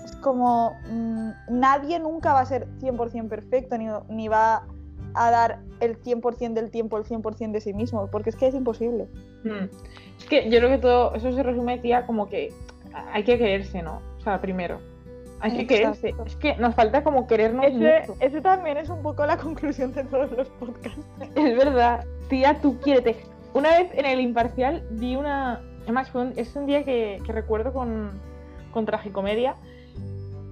Es 0.03 0.15
como 0.17 0.75
mm, 0.89 1.29
nadie 1.49 1.99
nunca 1.99 2.33
va 2.33 2.41
a 2.41 2.45
ser 2.45 2.67
100% 2.79 3.27
perfecto 3.27 3.77
ni, 3.77 3.87
ni 4.09 4.27
va 4.27 4.63
a 5.13 5.31
dar 5.31 5.59
el 5.79 6.01
100% 6.01 6.53
del 6.53 6.71
tiempo, 6.71 6.97
el 6.97 7.03
100% 7.03 7.51
de 7.51 7.61
sí 7.61 7.73
mismo, 7.73 8.07
porque 8.07 8.29
es 8.29 8.35
que 8.35 8.47
es 8.47 8.55
imposible. 8.55 9.07
Hmm. 9.43 9.65
Es 10.17 10.25
que 10.25 10.49
yo 10.49 10.59
creo 10.59 10.69
que 10.69 10.77
todo 10.77 11.15
eso 11.15 11.33
se 11.33 11.43
resume, 11.43 11.79
tía, 11.79 12.05
como 12.05 12.29
que 12.29 12.53
hay 12.93 13.23
que 13.23 13.37
creerse, 13.37 13.81
¿no? 13.81 14.01
O 14.17 14.21
sea, 14.21 14.39
primero. 14.41 14.79
Hay 15.41 15.57
que 15.57 15.67
quererse. 15.67 16.13
Es 16.25 16.35
que 16.35 16.55
nos 16.57 16.75
falta 16.75 17.03
como 17.03 17.25
querernos 17.25 17.65
ese, 18.19 18.41
también 18.41 18.77
es 18.77 18.89
un 18.89 19.01
poco 19.01 19.25
la 19.25 19.37
conclusión 19.45 19.93
de 19.93 20.03
todos 20.03 20.31
los 20.31 20.47
podcasts. 20.49 21.01
Es 21.35 21.57
verdad. 21.57 22.05
Tía, 22.29 22.59
tú 22.61 22.79
quiérete. 22.79 23.17
Una 23.53 23.69
vez 23.69 23.91
en 23.93 24.05
el 24.05 24.21
imparcial 24.21 24.83
vi 24.91 25.15
una... 25.15 25.61
Además, 25.83 26.11
es 26.35 26.55
un 26.55 26.67
día 26.67 26.85
que, 26.85 27.19
recuerdo 27.27 27.73
con, 27.73 28.11
con 28.71 28.85
tragicomedia. 28.85 29.55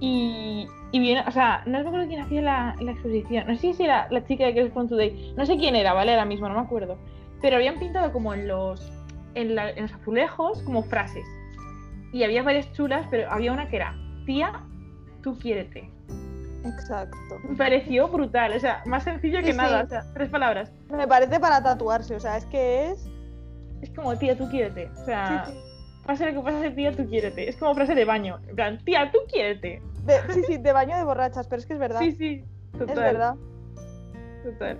Y, 0.00 0.66
y 0.92 1.16
o 1.16 1.30
sea, 1.30 1.62
no 1.66 1.78
me 1.78 1.86
acuerdo 1.86 2.08
quién 2.08 2.20
hacía 2.20 2.42
la, 2.42 2.76
la 2.80 2.92
exposición. 2.92 3.46
No 3.46 3.56
sé 3.56 3.72
si 3.74 3.84
era 3.84 4.08
la 4.10 4.24
chica 4.24 4.44
de 4.46 4.54
Girls 4.54 4.72
From 4.72 4.88
Today. 4.88 5.34
No 5.36 5.46
sé 5.46 5.56
quién 5.56 5.76
era, 5.76 5.92
¿vale? 5.92 6.12
Ahora 6.12 6.24
mismo, 6.24 6.48
no 6.48 6.54
me 6.54 6.60
acuerdo. 6.60 6.98
Pero 7.40 7.56
habían 7.56 7.78
pintado 7.78 8.12
como 8.12 8.34
en 8.34 8.48
los, 8.48 8.92
en, 9.34 9.56
en 9.56 9.82
los 9.82 9.92
azulejos 9.92 10.62
como 10.64 10.82
frases. 10.82 11.24
Y 12.12 12.24
había 12.24 12.42
varias 12.42 12.72
chulas, 12.72 13.06
pero 13.10 13.30
había 13.30 13.52
una 13.52 13.68
que 13.68 13.76
era, 13.76 13.94
tía, 14.26 14.64
tú 15.22 15.38
quiérete. 15.38 15.90
Exacto. 16.64 17.38
Me 17.48 17.56
pareció 17.56 18.08
brutal, 18.08 18.52
o 18.54 18.60
sea, 18.60 18.82
más 18.86 19.04
sencillo 19.04 19.40
que 19.42 19.52
nada, 19.52 19.84
o 19.84 19.88
sea, 19.88 20.04
tres 20.12 20.28
palabras. 20.28 20.72
Me 20.90 21.06
parece 21.06 21.40
para 21.40 21.62
tatuarse, 21.62 22.14
o 22.14 22.20
sea, 22.20 22.36
es 22.36 22.44
que 22.46 22.90
es... 22.90 23.08
Es 23.80 23.90
como, 23.90 24.16
tía, 24.18 24.36
tú 24.36 24.48
quiérete, 24.50 24.90
o 24.90 25.04
sea, 25.06 25.46
pase 26.04 26.30
lo 26.30 26.42
que 26.42 26.50
pase, 26.50 26.70
tía, 26.72 26.94
tú 26.94 27.08
quiérete. 27.08 27.48
Es 27.48 27.56
como 27.56 27.74
frase 27.74 27.94
de 27.94 28.04
baño, 28.04 28.38
en 28.46 28.54
plan, 28.54 28.84
tía, 28.84 29.10
tú 29.10 29.18
quiérete. 29.30 29.80
sí, 30.34 30.42
sí, 30.46 30.58
de 30.58 30.72
baño 30.72 30.96
de 30.98 31.04
borrachas, 31.04 31.46
pero 31.48 31.60
es 31.60 31.66
que 31.66 31.72
es 31.74 31.78
verdad. 31.78 32.00
Sí, 32.00 32.12
sí, 32.12 32.44
total. 32.72 32.90
Es 32.90 32.96
verdad. 32.96 33.34
Total. 34.44 34.78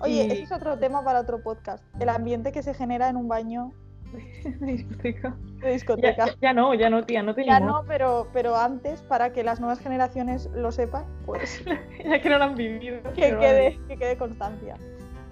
Oye, 0.00 0.26
ese 0.26 0.42
es 0.42 0.52
otro 0.52 0.78
tema 0.78 1.04
para 1.04 1.20
otro 1.20 1.42
podcast. 1.42 1.84
El 2.00 2.08
ambiente 2.08 2.52
que 2.52 2.62
se 2.62 2.74
genera 2.74 3.08
en 3.08 3.16
un 3.16 3.28
baño 3.28 3.72
de 4.44 4.66
discoteca. 4.66 5.36
De 5.60 5.72
discoteca. 5.72 6.26
Ya, 6.40 6.52
no, 6.52 6.74
ya 6.74 6.90
no, 6.90 7.04
tía, 7.04 7.22
no 7.22 7.34
Ya 7.36 7.60
no, 7.60 7.84
pero, 7.86 8.28
pero 8.32 8.56
antes, 8.56 9.00
para 9.02 9.32
que 9.32 9.42
las 9.42 9.60
nuevas 9.60 9.78
generaciones 9.80 10.48
lo 10.54 10.72
sepan, 10.72 11.04
pues. 11.24 11.64
ya 12.04 12.20
que 12.20 12.28
no 12.28 12.38
lo 12.38 12.44
han 12.44 12.54
vivido. 12.54 13.02
Que, 13.14 13.36
quede, 13.38 13.78
que 13.88 13.96
quede 13.96 14.16
constancia. 14.16 14.76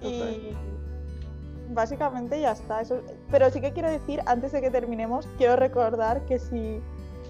Y 0.01 0.51
básicamente 1.69 2.39
ya 2.39 2.51
está. 2.51 2.81
Eso... 2.81 3.01
Pero 3.31 3.49
sí 3.49 3.61
que 3.61 3.71
quiero 3.71 3.89
decir, 3.89 4.21
antes 4.25 4.51
de 4.51 4.61
que 4.61 4.69
terminemos, 4.69 5.27
quiero 5.37 5.55
recordar 5.55 6.25
que 6.25 6.39
si 6.39 6.81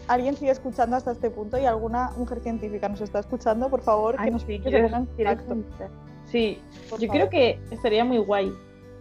alguien 0.07 0.35
sigue 0.35 0.51
escuchando 0.51 0.95
hasta 0.95 1.11
este 1.11 1.29
punto 1.29 1.57
y 1.57 1.65
alguna 1.65 2.11
mujer 2.17 2.39
científica 2.41 2.89
nos 2.89 3.01
está 3.01 3.19
escuchando, 3.19 3.69
por 3.69 3.81
favor, 3.81 4.17
que 4.17 4.31
nos 4.31 4.43
sí, 4.43 4.61
Sí, 6.25 6.59
yo 6.99 7.07
creo 7.07 7.29
que 7.29 7.59
estaría 7.69 8.03
muy 8.03 8.17
guay 8.17 8.51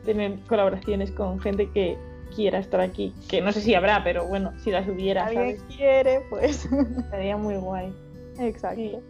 tener 0.04 0.38
colaboraciones 0.46 1.10
con 1.10 1.40
gente 1.40 1.70
que 1.70 1.96
quiera 2.34 2.58
estar 2.58 2.80
aquí. 2.80 3.14
Que 3.28 3.40
no 3.40 3.52
sé 3.52 3.60
si 3.60 3.74
habrá, 3.74 4.02
pero 4.04 4.26
bueno, 4.26 4.52
si 4.58 4.70
las 4.70 4.88
hubiera. 4.88 5.28
Si 5.28 5.36
alguien 5.36 5.58
quiere, 5.76 6.20
pues. 6.30 6.68
Estaría 6.98 7.36
muy 7.36 7.56
guay. 7.56 7.92
Exacto. 8.38 9.00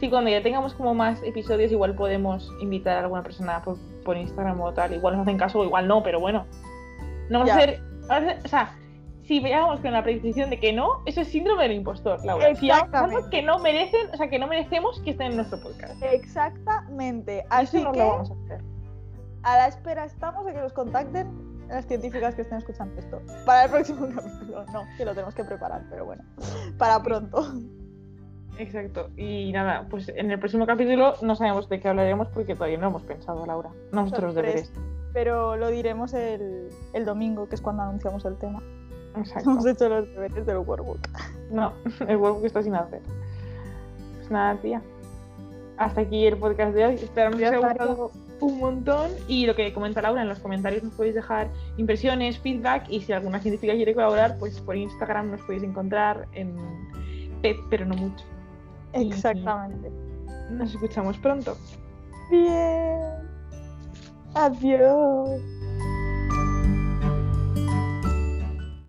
Sí. 0.00 0.10
cuando 0.10 0.30
ya 0.30 0.42
tengamos 0.42 0.74
como 0.74 0.94
más 0.94 1.22
episodios, 1.22 1.72
igual 1.72 1.94
podemos 1.94 2.50
invitar 2.60 2.96
a 2.96 3.00
alguna 3.00 3.22
persona 3.22 3.62
por, 3.62 3.78
por 4.04 4.16
Instagram 4.16 4.60
o 4.60 4.72
tal. 4.72 4.94
Igual 4.94 5.14
nos 5.14 5.22
hacen 5.22 5.38
caso 5.38 5.60
o 5.60 5.64
igual 5.64 5.88
no, 5.88 6.02
pero 6.02 6.20
bueno. 6.20 6.46
No 7.30 7.38
vamos 7.38 7.54
a 7.54 7.56
hacer. 7.56 7.80
O 8.44 8.48
sea, 8.48 8.76
si 9.26 9.40
veamos 9.40 9.80
con 9.80 9.92
la 9.92 10.02
predisposición 10.02 10.50
de 10.50 10.60
que 10.60 10.72
no, 10.72 11.02
eso 11.06 11.22
es 11.22 11.28
síndrome 11.28 11.62
del 11.62 11.72
impostor, 11.72 12.22
Laura. 12.24 12.48
Exactamente. 12.48 13.30
que 13.30 13.42
no 13.42 13.58
merecen, 13.58 14.10
o 14.12 14.16
sea, 14.16 14.28
que 14.28 14.38
no 14.38 14.46
merecemos 14.46 15.00
que 15.00 15.12
estén 15.12 15.28
en 15.28 15.36
nuestro 15.36 15.60
podcast. 15.60 16.02
Exactamente. 16.02 17.44
Así 17.48 17.78
eso 17.78 17.86
no 17.86 17.92
que 17.92 17.98
lo 18.00 18.08
vamos 18.08 18.30
a 18.30 18.34
hacer. 18.44 18.64
A 19.42 19.56
la 19.56 19.66
espera 19.68 20.04
estamos 20.04 20.44
de 20.46 20.52
que 20.52 20.60
nos 20.60 20.72
contacten 20.72 21.53
las 21.68 21.86
científicas 21.86 22.34
que 22.34 22.42
estén 22.42 22.58
escuchando 22.58 22.98
esto. 23.00 23.20
Para 23.44 23.64
el 23.64 23.70
próximo 23.70 24.08
capítulo, 24.14 24.64
no, 24.72 24.82
que 24.96 25.04
lo 25.04 25.12
tenemos 25.12 25.34
que 25.34 25.44
preparar, 25.44 25.82
pero 25.90 26.04
bueno, 26.04 26.22
para 26.78 27.02
pronto. 27.02 27.54
Exacto. 28.58 29.10
Y 29.16 29.52
nada, 29.52 29.86
pues 29.90 30.08
en 30.08 30.30
el 30.30 30.38
próximo 30.38 30.66
capítulo 30.66 31.14
no 31.22 31.34
sabemos 31.34 31.68
de 31.68 31.80
qué 31.80 31.88
hablaremos 31.88 32.28
porque 32.28 32.54
todavía 32.54 32.78
no 32.78 32.88
hemos 32.88 33.02
pensado, 33.02 33.44
Laura. 33.46 33.70
Nosotros 33.92 34.34
deberes. 34.34 34.72
Pero 35.12 35.56
lo 35.56 35.68
diremos 35.68 36.12
el, 36.14 36.68
el 36.92 37.04
domingo, 37.04 37.48
que 37.48 37.54
es 37.54 37.60
cuando 37.60 37.82
anunciamos 37.82 38.24
el 38.24 38.36
tema. 38.36 38.62
Exacto. 39.16 39.50
Hemos 39.50 39.66
hecho 39.66 39.88
los 39.88 40.08
deberes 40.08 40.46
del 40.46 40.58
workbook. 40.58 40.98
No, 41.50 41.72
el 42.08 42.16
workbook 42.16 42.44
está 42.44 42.62
sin 42.62 42.74
hacer. 42.74 43.00
Pues 44.16 44.30
nada, 44.30 44.56
tía. 44.60 44.82
Hasta 45.76 46.02
aquí 46.02 46.26
el 46.26 46.36
podcast 46.36 46.74
de 46.74 46.84
hoy. 46.84 46.94
Esperamos 46.94 47.36
que 47.36 47.46
os 47.46 47.52
haya 47.52 47.68
gustado 47.68 48.10
un 48.40 48.58
montón. 48.58 49.10
Y 49.28 49.46
lo 49.46 49.54
que 49.54 49.72
comenta 49.72 50.02
Laura 50.02 50.22
en 50.22 50.28
los 50.28 50.38
comentarios 50.38 50.82
nos 50.82 50.94
podéis 50.94 51.14
dejar 51.14 51.50
impresiones, 51.76 52.38
feedback. 52.38 52.86
Y 52.88 53.00
si 53.00 53.12
alguna 53.12 53.40
científica 53.40 53.74
quiere 53.74 53.94
colaborar, 53.94 54.36
pues 54.38 54.60
por 54.60 54.76
Instagram 54.76 55.30
nos 55.30 55.40
podéis 55.42 55.62
encontrar 55.62 56.28
en 56.32 56.56
Pep, 57.42 57.56
pero 57.70 57.84
no 57.84 57.94
mucho. 57.94 58.24
Exactamente. 58.92 59.90
Nos 60.50 60.70
escuchamos 60.70 61.18
pronto. 61.18 61.56
Bien. 62.30 63.00
Adiós. 64.34 65.40